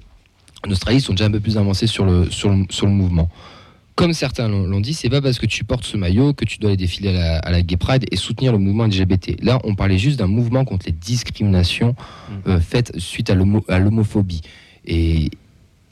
en 0.67 0.71
Australie, 0.71 0.99
ils 0.99 1.03
sont 1.03 1.13
déjà 1.13 1.27
un 1.27 1.31
peu 1.31 1.41
plus 1.41 1.57
avancés 1.59 1.87
sur 1.87 2.05
le, 2.05 2.31
sur 2.31 2.51
le, 2.51 2.65
sur 2.71 2.87
le 2.87 2.93
mouvement. 2.93 3.29
Comme 3.97 4.13
certains 4.13 4.49
l'ont 4.49 4.81
dit, 4.81 4.95
c'est 4.95 5.09
pas 5.11 5.21
parce 5.21 5.41
que 5.41 5.47
tu 5.47 5.65
portes 5.65 5.85
ce 5.85 5.97
maillot 5.97 6.33
que 6.33 6.45
tu 6.45 6.59
dois 6.59 6.71
aller 6.71 6.77
défiler 6.77 7.09
à 7.09 7.13
la, 7.13 7.39
à 7.41 7.51
la 7.51 7.63
Gay 7.63 7.77
Pride 7.77 8.05
et 8.13 8.17
soutenir 8.17 8.53
le 8.53 8.59
mouvement 8.59 8.87
LGBT. 8.87 9.43
Là, 9.43 9.59
on 9.65 9.75
parlait 9.75 9.99
juste 9.99 10.21
d'un 10.21 10.29
mouvement 10.29 10.65
contre 10.65 10.87
les 10.87 10.93
discriminations 10.93 11.97
euh, 12.47 12.61
faites 12.61 12.97
suite 12.99 13.29
à 13.29 13.35
l'homophobie. 13.35 14.43
Et, 14.87 15.31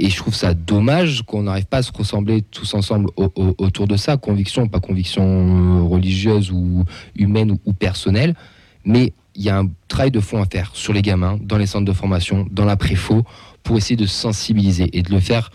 et 0.07 0.11
je 0.11 0.17
trouve 0.19 0.35
ça 0.37 0.55
dommage 0.55 1.23
qu'on 1.23 1.43
n'arrive 1.43 1.67
pas 1.67 1.79
à 1.79 1.83
se 1.83 1.91
ressembler 1.91 2.43
tous 2.43 2.75
ensemble 2.75 3.11
au- 3.17 3.33
au- 3.35 3.55
autour 3.59 3.89
de 3.89 3.97
ça, 3.97 4.17
conviction, 4.17 4.69
pas 4.69 4.79
conviction 4.79 5.25
euh, 5.25 5.83
religieuse 5.83 6.53
ou 6.53 6.85
humaine 7.17 7.59
ou, 7.65 7.73
personnelle, 7.73 8.37
mais 8.85 9.13
il 9.35 9.43
y 9.43 9.51
a 9.51 9.59
un 9.59 9.69
travail 9.89 10.13
de 10.13 10.21
fond 10.21 10.41
à 10.41 10.47
faire 10.47 10.71
sur 10.75 10.93
les 10.93 11.03
gamins, 11.03 11.39
dans 11.43 11.59
les 11.59 11.67
centres 11.67 11.85
de 11.87 11.93
formation, 11.93 12.47
dans 12.53 12.65
l'après-faux, 12.65 13.25
pour 13.65 13.77
essayer 13.77 13.97
de 13.97 14.07
sensibiliser 14.07 14.97
et 14.97 15.03
de 15.03 15.11
le 15.11 15.19
faire, 15.19 15.51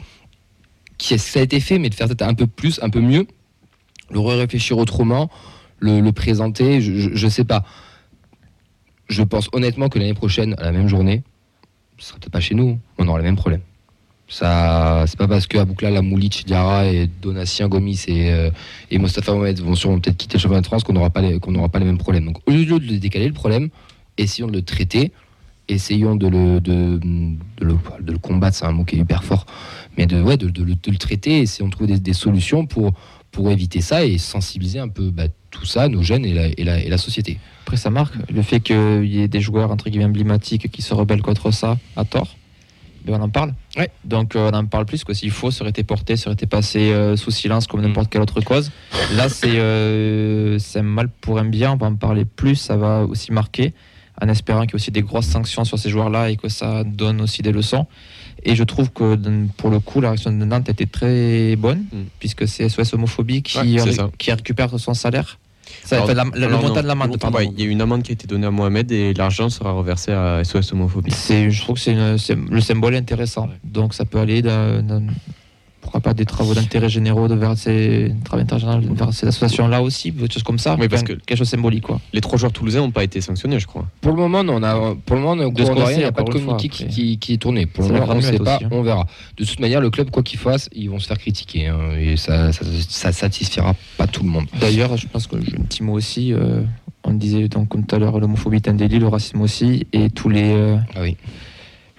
qui 0.97 1.17
ça 1.17 1.39
a 1.39 1.43
été 1.43 1.61
fait, 1.61 1.79
mais 1.79 1.89
de 1.89 1.95
faire 1.95 2.07
peut-être 2.07 2.23
un 2.23 2.33
peu 2.33 2.45
plus, 2.45 2.77
un 2.83 2.89
peu 2.89 2.99
mieux, 2.99 3.25
le 4.11 4.19
réfléchir 4.19 4.77
autrement, 4.77 5.29
le, 5.79 6.01
le 6.01 6.11
présenter, 6.11 6.81
je, 6.81 7.15
je 7.15 7.27
sais 7.29 7.45
pas. 7.45 7.63
Je 9.07 9.23
pense 9.23 9.47
honnêtement 9.53 9.87
que 9.87 9.97
l'année 9.97 10.13
prochaine, 10.13 10.55
à 10.57 10.63
la 10.65 10.71
même 10.73 10.89
journée, 10.89 11.23
ce 11.97 12.07
sera 12.07 12.19
peut-être 12.19 12.33
pas 12.33 12.41
chez 12.41 12.55
nous, 12.55 12.79
on 12.97 13.07
aura 13.07 13.17
les 13.19 13.23
mêmes 13.23 13.37
problèmes. 13.37 13.61
Ça, 14.33 15.03
c'est 15.07 15.17
pas 15.19 15.27
parce 15.27 15.45
que 15.45 15.57
Aboukla, 15.57 15.89
la 15.91 16.01
Moulic, 16.01 16.45
Diarra 16.47 16.85
et 16.87 17.07
Donatien 17.21 17.67
Gomis 17.67 18.05
et, 18.07 18.31
euh, 18.31 18.49
et 18.89 18.97
Mostafa 18.97 19.33
Mohamed 19.33 19.59
vont 19.59 19.75
sûrement 19.75 19.99
peut-être 19.99 20.15
quitter 20.15 20.37
le 20.37 20.41
championnat 20.41 20.61
de 20.61 20.67
France 20.67 20.85
qu'on 20.85 20.93
n'aura 20.93 21.09
pas, 21.09 21.21
les- 21.21 21.37
pas 21.39 21.79
les 21.79 21.85
mêmes 21.85 21.97
problèmes. 21.97 22.25
Donc 22.25 22.37
au 22.47 22.51
lieu 22.51 22.63
de 22.65 22.73
le 22.93 22.97
décaler 22.97 23.27
le 23.27 23.33
problème, 23.33 23.67
essayons 24.17 24.47
de 24.47 24.53
le 24.53 24.61
traiter, 24.61 25.11
essayons 25.67 26.15
de 26.15 26.27
le, 26.27 26.61
de 26.61 26.99
le, 27.59 27.77
de 28.01 28.11
le 28.13 28.17
combattre, 28.19 28.55
c'est 28.55 28.65
un 28.65 28.71
mot 28.71 28.85
qui 28.85 28.95
est 28.95 28.99
hyper 28.99 29.25
fort, 29.25 29.45
mais 29.97 30.05
de, 30.05 30.21
ouais, 30.21 30.37
de, 30.37 30.49
de 30.49 30.63
le, 30.63 30.75
de 30.75 30.91
le 30.91 30.97
traiter, 30.97 31.39
essayons 31.41 31.67
de 31.67 31.73
trouver 31.73 31.93
des, 31.95 31.99
des 31.99 32.13
solutions 32.13 32.65
pour, 32.65 32.93
pour 33.31 33.51
éviter 33.51 33.81
ça 33.81 34.05
et 34.05 34.17
sensibiliser 34.17 34.79
un 34.79 34.87
peu 34.87 35.09
bah, 35.11 35.25
tout 35.51 35.65
ça, 35.65 35.89
nos 35.89 36.03
jeunes 36.03 36.23
et 36.25 36.33
la, 36.33 36.47
et 36.47 36.63
la, 36.63 36.79
et 36.81 36.87
la 36.87 36.97
société. 36.97 37.37
Après, 37.65 37.75
ça 37.75 37.89
marque. 37.89 38.13
Le 38.33 38.41
fait 38.41 38.61
qu'il 38.61 39.05
y 39.07 39.21
ait 39.21 39.27
des 39.27 39.41
joueurs 39.41 39.71
entre 39.71 39.89
guillemets 39.89 40.05
emblématiques 40.05 40.71
qui 40.71 40.81
se 40.81 40.93
rebellent 40.93 41.21
contre 41.21 41.51
ça, 41.51 41.77
à 41.97 42.05
tort, 42.05 42.37
ben 43.05 43.19
on 43.19 43.23
en 43.23 43.29
parle. 43.29 43.53
Ouais. 43.77 43.89
Donc 44.05 44.35
euh, 44.35 44.49
on 44.51 44.55
en 44.55 44.65
parle 44.65 44.85
plus 44.85 45.03
que 45.03 45.13
s'il 45.13 45.31
faut, 45.31 45.51
ça 45.51 45.61
aurait 45.61 45.69
été 45.71 45.83
porté, 45.83 46.15
ça 46.17 46.27
aurait 46.29 46.35
été 46.35 46.45
passé 46.47 46.91
euh, 46.91 47.15
sous 47.15 47.31
silence 47.31 47.67
comme 47.67 47.81
Mm. 47.81 47.87
n'importe 47.87 48.09
quelle 48.11 48.21
autre 48.21 48.41
cause. 48.41 48.71
Là, 49.15 49.29
c'est 49.29 49.57
euh, 49.59 50.57
c'est 50.59 50.79
un 50.79 50.83
mal 50.83 51.09
pour 51.09 51.39
un 51.39 51.45
bien, 51.45 51.71
on 51.73 51.77
va 51.77 51.87
en 51.87 51.95
parler 51.95 52.25
plus, 52.25 52.55
ça 52.55 52.77
va 52.77 53.03
aussi 53.03 53.31
marquer, 53.31 53.73
en 54.21 54.27
espérant 54.27 54.61
qu'il 54.61 54.71
y 54.71 54.73
ait 54.73 54.75
aussi 54.75 54.91
des 54.91 55.01
grosses 55.01 55.27
sanctions 55.27 55.63
sur 55.65 55.79
ces 55.79 55.89
joueurs-là 55.89 56.29
et 56.29 56.37
que 56.37 56.49
ça 56.49 56.83
donne 56.83 57.21
aussi 57.21 57.41
des 57.41 57.51
leçons. 57.51 57.87
Et 58.43 58.55
je 58.55 58.63
trouve 58.63 58.89
que 58.91 59.15
pour 59.57 59.69
le 59.69 59.79
coup, 59.79 60.01
la 60.01 60.09
réaction 60.09 60.31
de 60.31 60.43
Nantes 60.45 60.67
était 60.69 60.87
très 60.87 61.55
bonne, 61.55 61.85
Mm. 61.91 61.97
puisque 62.19 62.47
c'est 62.47 62.67
SOS 62.69 62.93
Homophobie 62.93 63.43
qui, 63.43 63.57
Ouais, 63.59 63.77
c'est 63.83 63.93
ça. 63.93 64.09
qui 64.17 64.31
récupère 64.31 64.79
son 64.79 64.93
salaire. 64.93 65.37
Ça, 65.85 65.97
Alors, 66.03 66.07
la- 66.13 66.21
alors 66.21 66.49
le 66.49 66.55
montant 66.57 66.75
non, 66.75 66.81
de 66.81 66.87
l'amende, 66.87 67.17
il 67.57 67.59
y 67.59 67.67
a 67.67 67.69
une 67.69 67.81
amende 67.81 68.03
qui 68.03 68.11
a 68.11 68.13
été 68.13 68.27
donnée 68.27 68.47
à 68.47 68.51
Mohamed 68.51 68.91
et 68.91 69.13
l'argent 69.13 69.49
sera 69.49 69.71
reversé 69.71 70.11
à 70.11 70.43
SOS 70.43 70.71
Homophobie. 70.73 71.11
Je 71.11 71.61
trouve 71.61 71.81
que 71.83 71.89
une- 71.91 72.49
le 72.49 72.61
symbole 72.61 72.95
est 72.95 72.97
intéressant. 72.99 73.49
Donc 73.63 73.93
ça 73.93 74.05
peut 74.05 74.19
aller 74.19 74.41
dans, 74.41 74.85
dans- 74.85 75.05
pourquoi 75.81 75.99
pas 75.99 76.13
des 76.13 76.25
travaux 76.25 76.53
d'intérêt 76.53 76.89
généraux 76.89 77.27
de 77.27 77.35
vers 77.35 77.57
ces 77.57 78.13
travaux 78.23 78.41
d'intérêt 78.41 78.59
général 78.61 78.83
vers 78.93 79.13
ces 79.13 79.27
associations-là 79.27 79.81
aussi, 79.81 80.11
des 80.11 80.29
choses 80.31 80.43
comme 80.43 80.59
ça. 80.59 80.77
Oui, 80.79 80.87
parce 80.87 81.03
que- 81.03 81.13
quelque 81.13 81.37
chose 81.37 81.47
de 81.47 81.55
symbolique 81.55 81.83
quoi. 81.83 81.99
Les 82.13 82.21
trois 82.21 82.37
joueurs 82.37 82.51
toulousains 82.51 82.79
n'ont 82.81 82.91
pas 82.91 83.03
été 83.03 83.19
sanctionnés, 83.21 83.59
je 83.59 83.67
crois. 83.67 83.87
Pour 84.01 84.11
le 84.11 84.17
moment, 84.17 84.43
non, 84.43 84.55
on 84.57 84.63
a, 84.63 84.95
pour 85.05 85.15
le 85.15 85.21
moment, 85.21 85.35
De 85.35 85.41
il 85.91 85.97
n'y 85.97 86.03
a 86.03 86.11
pas 86.11 86.23
de 86.23 86.29
communiqué 86.31 86.69
qui, 86.69 86.83
après. 86.83 86.93
qui- 86.93 87.17
qui 87.17 87.33
est 87.33 87.37
tourné. 87.37 87.65
Pour 87.65 87.83
le 87.85 87.93
moment, 87.93 88.05
on 88.09 88.15
ne 88.15 88.21
sait 88.21 88.37
pas, 88.37 88.55
aussi, 88.57 88.65
hein. 88.65 88.69
on 88.71 88.81
verra. 88.83 89.05
De 89.37 89.43
toute 89.45 89.59
manière, 89.59 89.81
le 89.81 89.89
club, 89.89 90.11
quoi 90.11 90.23
qu'il 90.23 90.39
fasse, 90.39 90.69
ils 90.73 90.89
vont 90.89 90.99
se 90.99 91.07
faire 91.07 91.17
critiquer. 91.17 91.67
hein, 91.67 91.77
et 91.99 92.17
ça, 92.17 92.51
ça, 92.53 92.63
ça 92.87 93.11
satisfera 93.11 93.75
pas 93.97 94.07
tout 94.07 94.23
le 94.23 94.29
monde. 94.29 94.45
D'ailleurs, 94.59 94.95
je 94.97 95.07
pense 95.07 95.27
que 95.27 95.35
j'ai 95.43 95.57
un 95.57 95.63
petit 95.63 95.83
mot 95.83 95.93
aussi. 95.93 96.33
euh, 96.33 96.61
on 97.03 97.13
disait 97.13 97.47
donc 97.47 97.69
comme 97.69 97.83
tout 97.85 97.95
à 97.95 97.99
l'heure, 97.99 98.19
l'homophobie 98.19 98.57
est 98.57 98.67
un 98.67 98.73
délit, 98.73 98.99
le 98.99 99.07
racisme 99.07 99.41
aussi, 99.41 99.87
et 99.91 100.11
tous 100.11 100.29
les 100.29 100.51
euh, 100.53 100.77
Ah 100.95 100.99
oui. 101.01 101.17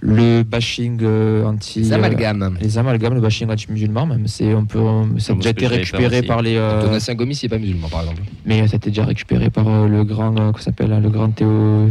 Le 0.04 0.42
bashing 0.42 0.98
euh, 1.02 1.44
anti 1.44 1.78
Les 1.78 1.92
amalgames. 1.92 2.58
les 2.60 2.76
amalgames, 2.76 3.14
le 3.14 3.20
bashing 3.20 3.48
anti-musulman, 3.48 4.04
même 4.06 4.26
c'est 4.26 4.52
un 4.52 4.64
peu, 4.64 4.80
euh, 4.80 5.04
ça 5.18 5.32
a 5.32 5.36
déjà 5.36 5.50
été 5.50 5.66
récupéré 5.68 6.22
par 6.22 6.42
les. 6.42 6.56
euh, 6.56 6.82
Donatien 6.82 7.14
Gomis, 7.14 7.38
il 7.40 7.44
n'est 7.46 7.48
pas 7.50 7.58
musulman, 7.58 7.88
par 7.88 8.00
exemple. 8.00 8.22
Mais 8.44 8.66
ça 8.66 8.74
a 8.74 8.76
été 8.78 8.90
déjà 8.90 9.04
récupéré 9.04 9.48
par 9.48 9.68
euh, 9.68 9.86
le 9.86 10.02
grand, 10.04 10.36
euh, 10.38 10.50
s'appelle, 10.58 10.90
là, 10.90 10.98
le 10.98 11.08
grand 11.08 11.28
théo- 11.30 11.88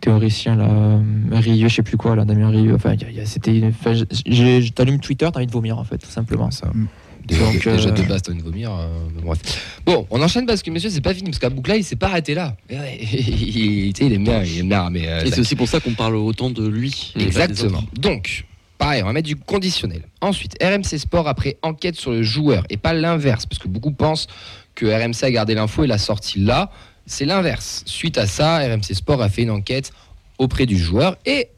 théoricien, 0.00 0.54
là, 0.54 0.68
euh, 0.70 1.00
Rieu, 1.32 1.66
je 1.68 1.74
sais 1.74 1.82
plus 1.82 1.96
quoi, 1.96 2.14
là, 2.14 2.24
Damien 2.24 2.50
Rieu. 2.50 2.74
Enfin, 2.76 2.94
c'était. 3.24 3.58
une- 3.58 3.68
enfin, 3.70 3.92
je- 3.94 4.04
j'ai- 4.26 4.62
je 4.62 4.72
t'allume 4.72 5.00
Twitter, 5.00 5.28
t'as 5.32 5.38
envie 5.40 5.46
de 5.48 5.52
vomir, 5.52 5.78
en 5.78 5.84
fait, 5.84 5.98
tout 5.98 6.10
simplement. 6.10 6.52
Ça. 6.52 6.68
Mm. 6.72 6.86
Déjà, 7.28 7.44
Donc, 7.44 7.54
déjà 7.62 7.88
euh, 7.88 7.92
de 7.92 8.02
base, 8.02 8.22
t'as 8.22 8.32
de 8.32 8.42
vomir. 8.42 8.72
euh, 8.72 8.88
bref. 9.22 9.38
Bon, 9.84 10.06
on 10.10 10.20
enchaîne 10.22 10.46
parce 10.46 10.62
que, 10.62 10.70
messieurs, 10.70 10.90
c'est 10.90 11.00
pas 11.02 11.12
fini. 11.14 11.30
Parce 11.30 11.38
qu'à 11.38 11.50
Boucla, 11.50 11.76
il 11.76 11.84
s'est 11.84 11.96
pas 11.96 12.06
arrêté 12.08 12.34
là. 12.34 12.56
Il, 12.70 13.92
il 14.00 14.12
aime 14.12 14.24
bien, 14.24 14.42
il 14.42 14.60
aime 14.60 14.68
bien. 14.68 14.90
Mais, 14.90 15.06
euh, 15.08 15.24
Et 15.24 15.30
c'est 15.30 15.40
aussi 15.40 15.54
pour 15.56 15.68
ça 15.68 15.78
qu'on 15.80 15.92
parle 15.94 16.16
autant 16.16 16.50
de 16.50 16.66
lui. 16.66 17.12
Exactement. 17.18 17.84
Donc, 18.00 18.44
pareil, 18.78 19.02
on 19.02 19.06
va 19.06 19.12
mettre 19.12 19.28
du 19.28 19.36
conditionnel. 19.36 20.02
Ensuite, 20.20 20.56
RMC 20.62 20.98
Sport, 20.98 21.28
après 21.28 21.58
enquête 21.62 21.96
sur 21.96 22.12
le 22.12 22.22
joueur, 22.22 22.64
et 22.70 22.76
pas 22.76 22.94
l'inverse, 22.94 23.44
parce 23.46 23.58
que 23.58 23.68
beaucoup 23.68 23.92
pensent 23.92 24.26
que 24.74 24.86
RMC 24.86 25.24
a 25.24 25.30
gardé 25.30 25.54
l'info 25.54 25.84
et 25.84 25.86
l'a 25.86 25.98
sorti 25.98 26.38
là. 26.40 26.70
C'est 27.06 27.24
l'inverse. 27.24 27.82
Suite 27.86 28.18
à 28.18 28.26
ça, 28.26 28.58
RMC 28.58 28.94
Sport 28.94 29.20
a 29.22 29.28
fait 29.28 29.42
une 29.42 29.50
enquête 29.50 29.92
auprès 30.38 30.66
du 30.66 30.78
joueur 30.78 31.16
et 31.26 31.48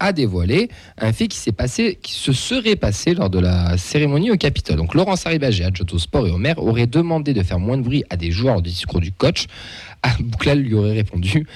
a 0.00 0.12
dévoilé 0.12 0.68
un 0.98 1.12
fait 1.12 1.28
qui 1.28 1.36
s'est 1.36 1.52
passé, 1.52 1.98
qui 2.02 2.14
se 2.14 2.32
serait 2.32 2.76
passé 2.76 3.14
lors 3.14 3.30
de 3.30 3.38
la 3.38 3.78
cérémonie 3.78 4.30
au 4.30 4.36
Capitole. 4.36 4.76
Donc 4.76 4.94
Laurence 4.94 5.26
Arribagé, 5.26 5.64
adjoint 5.64 5.86
au 5.92 5.98
sport 5.98 6.26
et 6.26 6.32
maire, 6.32 6.58
aurait 6.58 6.86
demandé 6.86 7.34
de 7.34 7.42
faire 7.42 7.60
moins 7.60 7.76
de 7.76 7.82
bruit 7.82 8.02
à 8.10 8.16
des 8.16 8.32
joueurs 8.32 8.62
du 8.62 8.70
discours 8.70 9.00
du 9.00 9.12
coach. 9.12 9.46
Bouclal 10.20 10.58
lui 10.58 10.74
aurait 10.74 10.94
répondu 10.94 11.46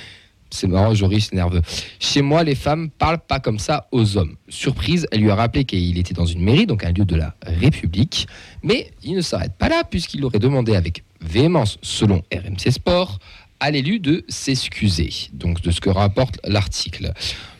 c'est 0.55 0.69
marrant, 0.69 0.95
Joris, 0.95 1.33
nerveux. 1.33 1.63
Chez 1.99 2.23
moi, 2.23 2.45
les 2.45 2.55
femmes 2.55 2.89
parlent 2.89 3.19
pas 3.19 3.41
comme 3.41 3.59
ça 3.59 3.89
aux 3.91 4.17
hommes. 4.17 4.37
Surprise, 4.49 5.07
elle 5.11 5.21
lui 5.21 5.31
a 5.31 5.35
rappelé 5.35 5.65
qu'il 5.65 5.99
était 5.99 6.15
dans 6.15 6.27
une 6.27 6.43
mairie, 6.43 6.65
donc 6.65 6.85
un 6.85 6.93
lieu 6.93 7.05
de 7.05 7.17
la 7.17 7.35
République. 7.45 8.29
Mais 8.63 8.93
il 9.03 9.17
ne 9.17 9.21
s'arrête 9.21 9.55
pas 9.59 9.69
là, 9.69 9.83
puisqu'il 9.83 10.25
aurait 10.25 10.39
demandé 10.39 10.77
avec 10.77 11.03
véhémence, 11.21 11.79
selon 11.83 12.23
RMC 12.33 12.71
Sport, 12.71 13.19
à 13.61 13.71
l'élu 13.71 13.99
de 13.99 14.25
s'excuser. 14.29 15.11
Donc 15.33 15.62
de 15.62 15.71
ce 15.71 15.81
que 15.81 15.90
rapporte 15.90 16.38
l'article. 16.45 17.12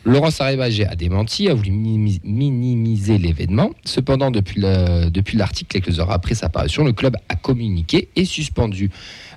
Laurence 0.03 0.39
Arribagé 0.39 0.85
a 0.85 0.95
démenti, 0.95 1.49
a 1.49 1.53
voulu 1.55 1.71
minimi- 1.71 2.21
minimiser 2.23 3.17
l'événement. 3.17 3.71
Cependant, 3.85 4.29
depuis 4.29 4.61
le- 4.61 5.09
depuis 5.09 5.37
l'article, 5.37 5.81
quelques 5.81 5.99
heures 5.99 6.11
après 6.11 6.35
sa 6.35 6.47
parution, 6.49 6.83
le 6.83 6.93
club 6.93 7.15
a 7.29 7.35
communiqué 7.35 8.09
et 8.15 8.25
suspendu 8.25 8.91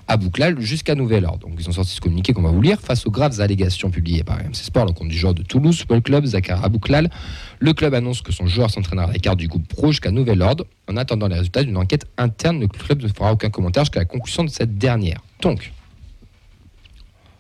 à 0.09 0.17
Bouclal 0.17 0.59
jusqu'à 0.61 0.95
nouvel 0.95 1.25
ordre. 1.27 1.47
Donc 1.49 1.57
ils 1.59 1.69
ont 1.69 1.73
sorti 1.73 1.95
ce 1.95 2.01
communiqué 2.01 2.33
qu'on 2.33 2.43
va 2.43 2.51
vous 2.51 2.63
lire 2.63 2.81
face 2.81 3.07
aux 3.07 3.11
graves 3.11 3.41
allégations 3.41 3.91
publiées 3.91 4.25
par 4.25 4.39
MC 4.39 4.57
Sport, 4.65 4.87
le 4.87 4.93
compte 4.93 5.09
du 5.09 5.17
joueur 5.17 5.35
de 5.35 5.43
Toulouse 5.43 5.79
Football 5.79 6.03
Club, 6.03 6.25
Zachar 6.27 6.65
Abouklal. 6.65 7.11
Le 7.61 7.73
club 7.75 7.93
annonce 7.95 8.21
que 8.23 8.33
son 8.33 8.47
joueur 8.47 8.71
s'entraînera 8.71 9.09
à 9.09 9.13
la 9.13 9.19
carte 9.19 9.39
du 9.39 9.49
groupe 9.49 9.67
pro 9.69 9.89
jusqu'à 9.93 10.11
nouvel 10.11 10.41
ordre. 10.43 10.65
En 10.91 10.97
attendant 10.97 11.29
les 11.29 11.37
résultats 11.37 11.63
d'une 11.63 11.77
enquête 11.77 12.07
interne, 12.19 12.61
le 12.61 12.69
club 12.69 13.03
ne 13.03 13.09
fera 13.09 13.33
aucun 13.33 13.51
commentaire 13.51 13.85
jusqu'à 13.85 14.01
la 14.01 14.07
conclusion 14.07 14.45
de 14.45 14.51
cette 14.51 14.77
dernière. 14.79 15.21
Donc, 15.43 15.73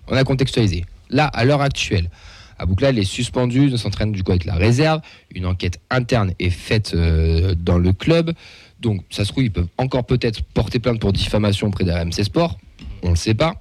on 0.09 0.17
a 0.17 0.25
contextualisé. 0.25 0.85
Là, 1.11 1.27
à 1.27 1.45
l'heure 1.45 1.63
actuelle, 1.63 2.11
Abouklal 2.59 2.99
est 2.99 3.05
suspendu, 3.05 3.71
ne 3.71 3.77
s'entraîne 3.77 4.13
du 4.13 4.23
coup 4.23 4.33
avec 4.33 4.45
la 4.45 4.55
réserve. 4.55 5.01
Une 5.35 5.47
enquête 5.47 5.81
interne 5.91 6.33
est 6.39 6.51
faite 6.51 6.93
euh, 6.95 7.55
dans 7.57 7.79
le 7.79 7.93
club. 7.93 8.33
Donc, 8.81 9.03
ça 9.11 9.25
se 9.25 9.31
trouve, 9.31 9.45
ils 9.45 9.51
peuvent 9.51 9.69
encore 9.77 10.05
peut-être 10.05 10.43
porter 10.43 10.79
plainte 10.79 11.01
pour 11.01 11.13
diffamation 11.13 11.69
auprès 11.69 11.85
d'RMC 11.85 12.25
Sport. 12.25 12.59
On 13.03 13.11
ne 13.11 13.17
sait 13.17 13.35
pas. 13.35 13.61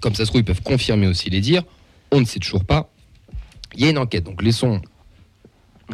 Comme 0.00 0.14
ça 0.14 0.24
se 0.24 0.30
trouve, 0.30 0.42
ils 0.42 0.44
peuvent 0.44 0.62
confirmer 0.62 1.06
aussi 1.06 1.30
les 1.30 1.40
dires. 1.40 1.64
On 2.10 2.20
ne 2.20 2.24
sait 2.24 2.38
toujours 2.38 2.64
pas. 2.64 2.90
Il 3.74 3.82
y 3.82 3.86
a 3.86 3.90
une 3.90 3.98
enquête. 3.98 4.24
Donc, 4.24 4.42
laissons, 4.42 4.80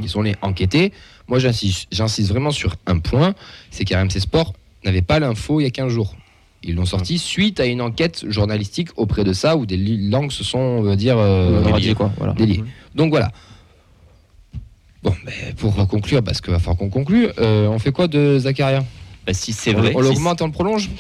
laissons-les 0.01 0.35
enquêter. 0.43 0.93
Moi, 1.29 1.39
j'insiste, 1.39 1.89
j'insiste 1.91 2.29
vraiment 2.31 2.51
sur 2.51 2.77
un 2.87 2.99
point 2.99 3.35
c'est 3.71 3.85
qu'RMC 3.85 4.21
Sport 4.21 4.55
n'avait 4.85 5.03
pas 5.03 5.19
l'info 5.19 5.61
il 5.61 5.65
y 5.65 5.67
a 5.67 5.71
15 5.71 5.91
jours. 5.91 6.15
Ils 6.67 6.75
l'ont 6.75 6.85
sorti 6.87 7.19
suite 7.19 7.61
à 7.61 7.67
une 7.67 7.81
enquête 7.83 8.25
journalistique 8.29 8.89
auprès 8.97 9.23
de 9.23 9.33
ça 9.33 9.57
où 9.57 9.67
des 9.67 9.77
langues 9.77 10.31
se 10.33 10.43
sont, 10.45 10.59
on 10.59 10.83
va 10.83 10.97
dire, 10.97 11.19
euh, 11.19 11.63
Euh, 11.67 11.71
radié, 11.71 11.95
quoi. 11.95 12.11
Voilà. 12.17 12.33
déliées. 12.33 12.65
Donc 12.95 13.11
voilà. 13.11 13.31
Bon, 15.03 15.13
ben, 15.25 15.33
pour 15.57 15.75
conclure, 15.89 16.23
parce 16.23 16.41
qu'il 16.41 16.53
va 16.53 16.59
falloir 16.59 16.79
qu'on 16.79 16.89
conclue, 16.89 17.29
euh, 17.39 17.69
on 17.69 17.79
fait 17.79 17.93
quoi 17.93 18.09
de 18.09 18.39
Zacharia? 18.39 18.83
Bah, 19.27 19.33
si 19.35 19.53
c'est 19.53 19.75
On- 19.75 19.79
vrai, 19.79 19.93
On 19.95 20.03
si- 20.03 20.09
l'augmente 20.09 20.41
et 20.41 20.45
on 20.45 20.47
le 20.49 20.53
prolonge? 20.53 20.91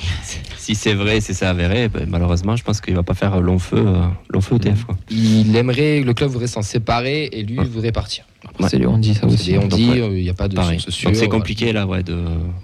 Si 0.64 0.74
c'est 0.74 0.94
vrai, 0.94 1.20
c'est 1.20 1.34
ça 1.34 1.50
avéré, 1.50 1.88
bah, 1.90 2.00
malheureusement, 2.08 2.56
je 2.56 2.64
pense 2.64 2.80
qu'il 2.80 2.94
va 2.94 3.02
pas 3.02 3.12
faire 3.12 3.38
long 3.38 3.58
feu, 3.58 3.76
euh, 3.76 4.00
long 4.30 4.40
feu 4.40 4.54
au 4.54 4.58
TF. 4.58 4.84
Quoi. 4.84 4.96
Il 5.10 5.54
aimerait, 5.56 6.00
le 6.00 6.14
club 6.14 6.30
voudrait 6.30 6.46
s'en 6.46 6.62
séparer 6.62 7.24
et 7.32 7.42
lui 7.42 7.58
Ouais. 7.58 7.66
voudrait 7.66 7.92
partir. 7.92 8.24
Après, 8.46 8.68
c'est 8.70 8.78
les 8.78 8.86
on 8.86 8.96
dit 8.96 9.12
ça 9.12 9.20
C'est 9.22 9.26
aussi. 9.26 9.58
on 9.58 9.66
dit, 9.66 9.90
ouais. 10.00 10.18
il 10.18 10.22
n'y 10.22 10.30
a 10.30 10.34
pas 10.34 10.48
de 10.48 10.56
Donc 10.56 11.14
c'est 11.14 11.28
compliqué 11.28 11.72
là, 11.74 11.86
ouais. 11.86 12.02
De, 12.02 12.16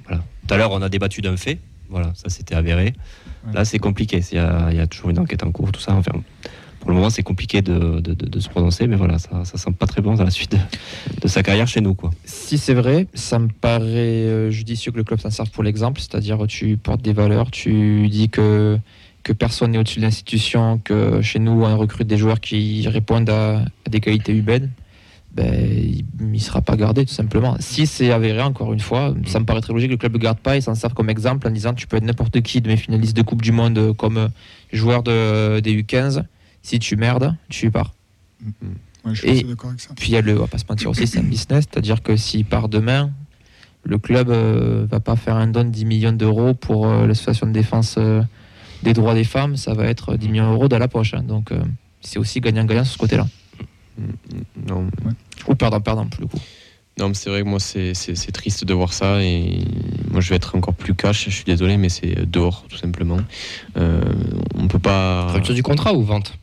voilà. 0.09 0.23
Tout 0.47 0.55
à 0.55 0.57
l'heure, 0.57 0.71
on 0.73 0.81
a 0.81 0.89
débattu 0.89 1.21
d'un 1.21 1.37
fait. 1.37 1.59
Voilà, 1.91 2.13
ça 2.15 2.29
c'était 2.29 2.55
avéré. 2.55 2.95
Ouais. 3.47 3.53
Là, 3.55 3.65
c'est 3.65 3.79
compliqué. 3.79 4.21
Il 4.33 4.37
y, 4.37 4.39
a, 4.39 4.69
il 4.71 4.77
y 4.77 4.81
a 4.81 4.87
toujours 4.87 5.11
une 5.11 5.19
enquête 5.19 5.43
en 5.43 5.51
cours, 5.51 5.73
tout 5.73 5.81
ça. 5.81 5.93
Enfin, 5.95 6.13
pour 6.79 6.89
le 6.91 6.95
moment, 6.97 7.11
c'est 7.11 7.23
compliqué 7.23 7.61
de, 7.63 8.01
de- 8.01 8.15
de- 8.15 8.27
de 8.27 8.41
se 8.41 8.49
prononcer, 8.49 8.87
mais 8.87 8.97
voilà, 8.97 9.19
ça, 9.19 9.45
ça 9.45 9.59
sent 9.59 9.73
pas 9.79 9.87
très 9.87 10.01
bon 10.01 10.15
dans 10.15 10.25
la 10.25 10.31
suite 10.31 10.53
de, 10.53 10.59
de 11.21 11.29
sa 11.29 11.43
carrière 11.43 11.67
chez 11.69 11.81
nous, 11.83 11.95
quoi. 11.95 12.11
Si 12.25 12.57
c'est 12.57 12.73
vrai, 12.75 13.07
ça 13.13 13.39
me 13.39 13.49
paraît 13.49 13.85
euh, 13.87 14.51
judicieux 14.51 14.91
que 14.93 14.97
le 14.97 15.05
club 15.05 15.21
s'en 15.21 15.31
serve 15.31 15.51
pour 15.51 15.63
l'exemple, 15.63 16.01
c'est-à-dire 16.01 16.39
tu 16.49 16.77
portes 16.79 17.03
des 17.03 17.13
valeurs, 17.13 17.51
tu 17.51 18.09
dis 18.09 18.31
que, 18.31 18.79
que 19.25 19.33
personne 19.35 19.73
n'est 19.73 19.79
au-dessus 19.79 19.99
de 19.99 20.05
l'institution, 20.05 20.79
que 20.83 21.21
chez 21.21 21.39
nous 21.39 21.53
on 21.65 21.77
recrute 21.77 22.07
des 22.07 22.17
joueurs 22.17 22.41
qui 22.41 22.87
répondent 22.89 23.29
à, 23.29 23.59
à 23.59 23.91
des 23.91 24.01
qualités 24.01 24.33
humaines, 24.35 24.71
ben, 25.33 25.55
il 25.55 26.05
ne 26.33 26.39
sera 26.39 26.61
pas 26.61 26.77
gardé 26.77 27.05
tout 27.07 27.15
simplement. 27.15 27.57
Si 27.61 27.87
c'est 27.87 28.11
avéré, 28.11 28.43
encore 28.43 28.73
une 28.73 28.81
fois, 28.81 29.15
ça 29.27 29.39
me 29.41 29.45
paraît 29.45 29.61
très 29.61 29.73
logique 29.73 29.89
que 29.89 29.95
le 29.95 29.99
club 29.99 30.13
ne 30.13 30.19
le 30.19 30.23
garde 30.23 30.39
pas 30.39 30.57
et 30.57 30.61
s'en 30.61 30.75
serve 30.75 30.93
comme 30.95 31.09
exemple 31.11 31.47
en 31.47 31.51
disant 31.51 31.73
tu 31.75 31.87
peux 31.87 31.97
être 31.97 32.05
n'importe 32.05 32.41
qui 32.43 32.61
de 32.61 32.69
mes 32.69 32.77
finalistes 32.77 33.17
de 33.17 33.23
Coupe 33.23 33.43
du 33.43 33.53
Monde 33.53 33.95
comme 33.97 34.17
euh, 34.17 34.29
joueur 34.73 35.03
de, 35.05 35.61
des 35.61 35.83
U15, 35.83 36.25
si 36.63 36.79
tu 36.81 36.97
merdes, 36.97 37.35
tu 37.49 37.71
pars. 37.71 37.95
Ouais, 39.05 39.15
je 39.15 39.21
suis 39.21 39.29
Et- 39.29 39.45
avec 39.45 39.59
ça. 39.79 39.91
Puis 39.97 40.09
il 40.09 40.15
y 40.15 40.17
a 40.17 40.21
le, 40.21 40.37
on 40.37 40.41
va 40.41 40.47
pas 40.49 40.59
se 40.59 40.65
mentir 40.69 40.91
aussi, 40.91 41.07
c'est 41.07 41.21
un 41.21 41.23
business, 41.23 41.65
c'est-à-dire 41.71 42.03
que 42.03 42.17
s'il 42.17 42.45
part 42.45 42.69
demain, 42.69 43.11
le 43.85 43.99
club 43.99 44.31
euh, 44.31 44.87
va 44.91 45.01
pas 45.01 45.17
faire 45.17 45.37
un 45.37 45.47
don 45.47 45.65
de 45.65 45.71
10 45.71 45.85
millions 45.87 46.13
d'euros 46.13 46.53
pour 46.55 46.87
euh, 46.87 47.07
l'association 47.07 47.47
de 47.47 47.53
défense 47.53 47.95
euh, 47.99 48.21
des 48.83 48.93
droits 48.93 49.15
des 49.15 49.25
femmes, 49.25 49.57
ça 49.57 49.73
va 49.75 49.87
être 49.87 50.17
10 50.17 50.29
millions 50.29 50.51
d'euros 50.51 50.69
dans 50.69 50.79
la 50.79 50.89
poche. 50.89 51.15
hein. 51.15 51.23
donc 51.23 51.51
c'est 52.03 52.19
aussi 52.19 52.41
gagnant-gagnant 52.41 52.85
sur 52.85 52.95
ce 52.95 52.99
côté-là. 52.99 53.27
Non, 54.69 54.87
Ou 55.49 55.55
perdant-perdant 55.55 56.07
pour 56.07 56.21
le 56.21 56.27
coup. 56.27 56.39
non 56.99 57.09
mais 57.09 57.15
c'est 57.15 57.31
vrai 57.31 57.43
que 57.43 57.49
moi, 57.49 57.61
c'est 57.61 57.95
c'est- 57.95 58.15
c'est 58.15 58.33
triste 58.33 58.65
de 58.65 58.75
voir 58.75 58.93
ça. 58.93 59.23
Et 59.23 59.59
moi, 60.11 60.21
je 60.21 60.29
vais 60.31 60.37
être 60.37 60.55
encore 60.57 60.75
plus 60.75 60.95
cash. 60.95 61.25
Je 61.27 61.31
suis 61.31 61.45
désolé, 61.45 61.77
mais 61.77 61.89
c'est 61.89 62.31
dehors, 62.31 62.65
tout 62.69 62.77
simplement. 62.77 63.19
Euh, 63.77 64.01
on 64.57 64.69
peut 64.69 64.79
pas. 64.79 65.33
Rupture 65.33 65.55
du 65.55 65.63
contrat 65.63 65.95
ou 65.95 66.03
vente? 66.03 66.35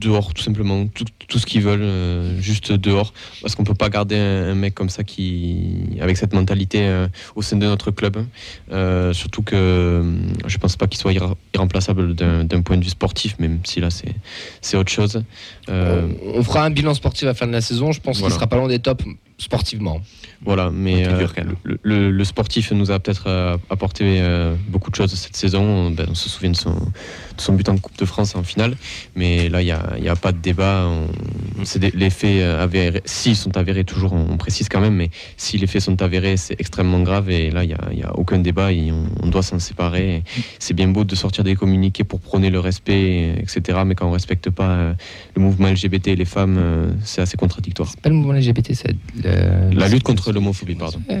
Dehors 0.00 0.34
tout 0.34 0.42
simplement. 0.42 0.86
Tout, 0.88 1.04
tout 1.28 1.38
ce 1.38 1.46
qu'ils 1.46 1.62
veulent 1.62 1.80
euh, 1.82 2.40
juste 2.40 2.72
dehors. 2.72 3.12
Parce 3.42 3.54
qu'on 3.54 3.64
peut 3.64 3.74
pas 3.74 3.88
garder 3.88 4.16
un, 4.16 4.50
un 4.50 4.54
mec 4.54 4.74
comme 4.74 4.88
ça 4.88 5.04
qui 5.04 5.80
avec 6.00 6.16
cette 6.16 6.32
mentalité 6.34 6.80
euh, 6.82 7.06
au 7.36 7.42
sein 7.42 7.56
de 7.56 7.66
notre 7.66 7.90
club 7.90 8.24
Euh, 8.72 9.12
surtout 9.12 9.42
que 9.42 10.02
je 10.46 10.58
pense 10.58 10.76
pas 10.76 10.86
qu'il 10.86 10.98
soit 10.98 11.12
irre- 11.12 11.36
irremplaçable 11.54 12.14
d'un 12.14 12.62
point 12.62 12.76
de 12.76 12.84
vue 12.84 12.90
sportif 12.90 13.36
même 13.38 13.60
si 13.64 13.80
là 13.80 13.90
c'est 13.90 14.14
c'est 14.60 14.76
autre 14.76 14.90
chose. 14.92 15.22
On, 15.68 16.08
on 16.34 16.42
fera 16.42 16.64
un 16.64 16.70
bilan 16.70 16.94
sportif 16.94 17.24
à 17.24 17.26
la 17.26 17.34
fin 17.34 17.46
de 17.46 17.52
la 17.52 17.60
saison. 17.60 17.92
Je 17.92 18.00
pense 18.00 18.18
Voilà. 18.18 18.30
qu'il 18.32 18.34
sera 18.38 18.46
pas 18.46 18.56
loin 18.56 18.68
des 18.68 18.78
tops 18.80 19.04
sportivement. 19.38 20.00
Voilà, 20.44 20.70
mais 20.70 21.04
euh, 21.08 21.18
le, 21.64 21.78
le- 21.82 22.10
le 22.10 22.24
sportif 22.24 22.70
nous 22.72 22.90
a 22.90 22.98
peut-être 23.00 23.24
euh, 23.28 23.56
apporté 23.70 24.18
euh, 24.20 24.54
beaucoup 24.68 24.90
de 24.90 24.94
choses 24.96 25.12
cette 25.14 25.36
saison. 25.36 25.90
Ben, 25.90 26.06
on 26.10 26.14
se 26.14 26.28
souvient 26.28 26.50
de 26.50 26.56
son, 26.56 26.74
de 26.74 27.40
son 27.40 27.54
but 27.54 27.68
en 27.68 27.78
Coupe 27.78 27.98
de 27.98 28.04
France 28.04 28.36
en 28.36 28.42
finale, 28.42 28.76
mais 29.16 29.48
là, 29.48 29.62
il 29.62 29.64
n'y 29.66 29.70
a, 29.72 29.96
y 29.98 30.08
a 30.08 30.16
pas 30.16 30.32
de 30.32 30.38
débat. 30.38 30.86
On- 30.86 31.64
c'est 31.64 31.78
des- 31.78 31.90
les 31.92 32.10
faits 32.10 32.42
avérés, 32.42 33.00
s'ils 33.06 33.36
sont 33.36 33.56
avérés 33.56 33.84
toujours, 33.84 34.12
on, 34.12 34.26
on 34.32 34.36
précise 34.36 34.68
quand 34.68 34.80
même, 34.80 34.94
mais 34.94 35.10
si 35.36 35.56
les 35.56 35.66
faits 35.66 35.82
sont 35.82 36.00
avérés, 36.02 36.36
c'est 36.36 36.60
extrêmement 36.60 37.00
grave 37.00 37.30
et 37.30 37.50
là, 37.50 37.64
il 37.64 37.68
n'y 37.68 37.74
a, 37.74 37.88
il 37.92 37.98
y 37.98 38.02
a 38.02 38.14
aucun 38.16 38.38
débat 38.38 38.70
et 38.72 38.92
on, 38.92 39.06
on 39.22 39.28
doit 39.28 39.42
s'en 39.42 39.58
séparer. 39.58 40.22
C'est 40.58 40.74
bien 40.74 40.88
beau 40.88 41.04
de 41.04 41.14
sortir 41.14 41.42
des 41.42 41.56
communiqués 41.56 42.04
pour 42.04 42.20
prôner 42.20 42.50
le 42.50 42.60
respect, 42.60 43.34
etc., 43.38 43.78
mais 43.86 43.94
quand 43.94 44.06
on 44.06 44.10
ne 44.10 44.14
respecte 44.14 44.50
pas 44.50 44.68
euh, 44.70 44.94
le 45.34 45.42
mouvement 45.42 45.68
LGBT 45.70 46.08
et 46.08 46.16
les 46.16 46.24
femmes, 46.26 46.56
euh, 46.58 46.92
c'est 47.02 47.22
assez 47.22 47.36
contradictoire. 47.38 47.88
C'est 47.88 48.00
pas 48.00 48.10
le 48.10 48.14
mouvement 48.16 48.34
LGBT, 48.34 48.74
c'est 48.74 48.94
le- 49.24 49.78
La 49.78 49.88
lutte 49.88 50.02
contre 50.02 50.32
l'homophobie, 50.32 50.74
pardon. 50.74 51.00
Pas- 51.06 51.14